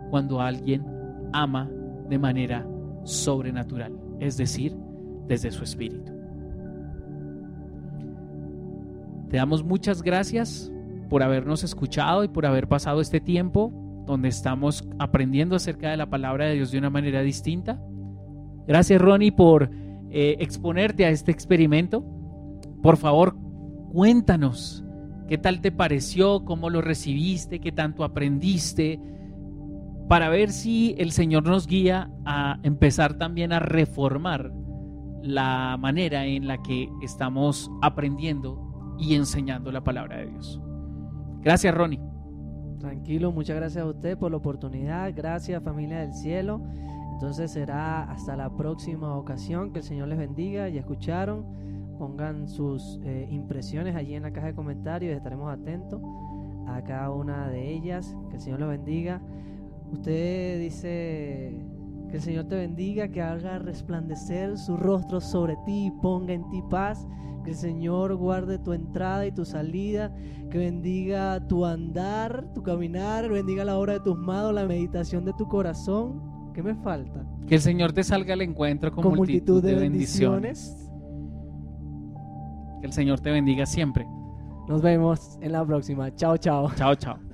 cuando 0.09 0.41
alguien 0.41 0.85
ama 1.33 1.69
de 2.09 2.17
manera 2.17 2.67
sobrenatural, 3.03 3.97
es 4.19 4.37
decir, 4.37 4.75
desde 5.27 5.51
su 5.51 5.63
espíritu. 5.63 6.11
Te 9.29 9.37
damos 9.37 9.63
muchas 9.63 10.01
gracias 10.01 10.71
por 11.09 11.23
habernos 11.23 11.63
escuchado 11.63 12.23
y 12.23 12.27
por 12.27 12.45
haber 12.45 12.67
pasado 12.67 13.01
este 13.01 13.19
tiempo 13.19 13.73
donde 14.05 14.29
estamos 14.29 14.87
aprendiendo 14.99 15.55
acerca 15.55 15.89
de 15.89 15.97
la 15.97 16.09
palabra 16.09 16.45
de 16.45 16.55
Dios 16.55 16.71
de 16.71 16.77
una 16.77 16.89
manera 16.89 17.21
distinta. 17.21 17.81
Gracias 18.65 19.01
Ronnie 19.01 19.31
por 19.31 19.69
eh, 20.09 20.37
exponerte 20.39 21.05
a 21.05 21.09
este 21.09 21.31
experimento. 21.31 22.05
Por 22.81 22.95
favor, 22.97 23.35
cuéntanos 23.91 24.85
qué 25.27 25.37
tal 25.37 25.59
te 25.59 25.73
pareció, 25.73 26.45
cómo 26.45 26.69
lo 26.69 26.81
recibiste, 26.81 27.59
qué 27.59 27.73
tanto 27.73 28.05
aprendiste, 28.05 28.99
para 30.07 30.29
ver 30.29 30.51
si 30.51 30.95
el 30.97 31.11
Señor 31.11 31.43
nos 31.45 31.67
guía 31.67 32.09
a 32.25 32.59
empezar 32.63 33.17
también 33.17 33.51
a 33.51 33.59
reformar 33.59 34.53
la 35.21 35.77
manera 35.79 36.25
en 36.25 36.47
la 36.47 36.61
que 36.61 36.89
estamos 37.01 37.71
aprendiendo 37.81 38.95
y 38.99 39.15
enseñando 39.15 39.71
la 39.71 39.83
palabra 39.83 40.17
de 40.17 40.27
Dios. 40.27 40.61
Gracias, 41.41 41.73
Ronnie. 41.73 42.01
Tranquilo, 42.79 43.31
muchas 43.31 43.55
gracias 43.55 43.83
a 43.83 43.87
usted 43.87 44.17
por 44.17 44.31
la 44.31 44.37
oportunidad. 44.37 45.11
Gracias, 45.15 45.63
familia 45.63 45.99
del 45.99 46.13
cielo. 46.13 46.61
Entonces 47.13 47.51
será 47.51 48.03
hasta 48.03 48.35
la 48.35 48.55
próxima 48.55 49.15
ocasión. 49.15 49.71
Que 49.71 49.79
el 49.79 49.83
Señor 49.83 50.07
les 50.07 50.17
bendiga. 50.17 50.69
Ya 50.69 50.81
escucharon. 50.81 51.45
Pongan 51.97 52.47
sus 52.47 52.99
eh, 53.03 53.27
impresiones 53.31 53.95
allí 53.95 54.13
en 54.13 54.23
la 54.23 54.31
caja 54.31 54.47
de 54.47 54.53
comentarios. 54.53 55.15
Estaremos 55.15 55.51
atentos 55.51 55.99
a 56.67 56.83
cada 56.83 57.09
una 57.09 57.49
de 57.49 57.71
ellas. 57.71 58.15
Que 58.29 58.35
el 58.35 58.41
Señor 58.41 58.59
los 58.59 58.69
bendiga. 58.69 59.21
Usted 59.91 60.59
dice 60.59 61.65
que 62.09 62.17
el 62.17 62.21
Señor 62.21 62.45
te 62.45 62.55
bendiga, 62.55 63.09
que 63.09 63.21
haga 63.21 63.59
resplandecer 63.59 64.57
su 64.57 64.77
rostro 64.77 65.19
sobre 65.19 65.55
ti 65.65 65.87
y 65.87 65.91
ponga 66.01 66.33
en 66.33 66.49
ti 66.49 66.61
paz. 66.69 67.07
Que 67.43 67.51
el 67.51 67.57
Señor 67.57 68.15
guarde 68.15 68.59
tu 68.59 68.73
entrada 68.73 69.25
y 69.25 69.31
tu 69.31 69.45
salida. 69.45 70.13
Que 70.49 70.57
bendiga 70.57 71.45
tu 71.47 71.65
andar, 71.65 72.51
tu 72.53 72.63
caminar. 72.63 73.29
Bendiga 73.29 73.65
la 73.65 73.77
obra 73.77 73.93
de 73.93 73.99
tus 74.01 74.17
manos, 74.17 74.53
la 74.53 74.65
meditación 74.65 75.25
de 75.25 75.33
tu 75.33 75.47
corazón. 75.47 76.21
¿Qué 76.53 76.63
me 76.63 76.75
falta? 76.75 77.25
Que 77.45 77.55
el 77.55 77.61
Señor 77.61 77.93
te 77.93 78.03
salga 78.03 78.33
al 78.33 78.41
encuentro 78.41 78.91
con, 78.91 79.15
multitud, 79.15 79.63
de 79.63 79.75
bendiciones. 79.75 80.89
Que 82.81 82.87
el 82.87 82.93
Señor 82.93 83.19
te 83.19 83.31
bendiga 83.31 83.65
siempre. 83.65 84.05
Nos 84.67 84.81
vemos 84.81 85.37
en 85.41 85.51
la 85.51 85.65
próxima. 85.65 86.13
Chao, 86.15 86.37
chao. 86.37 86.71
Chao, 86.75 86.95
chao. 86.95 87.26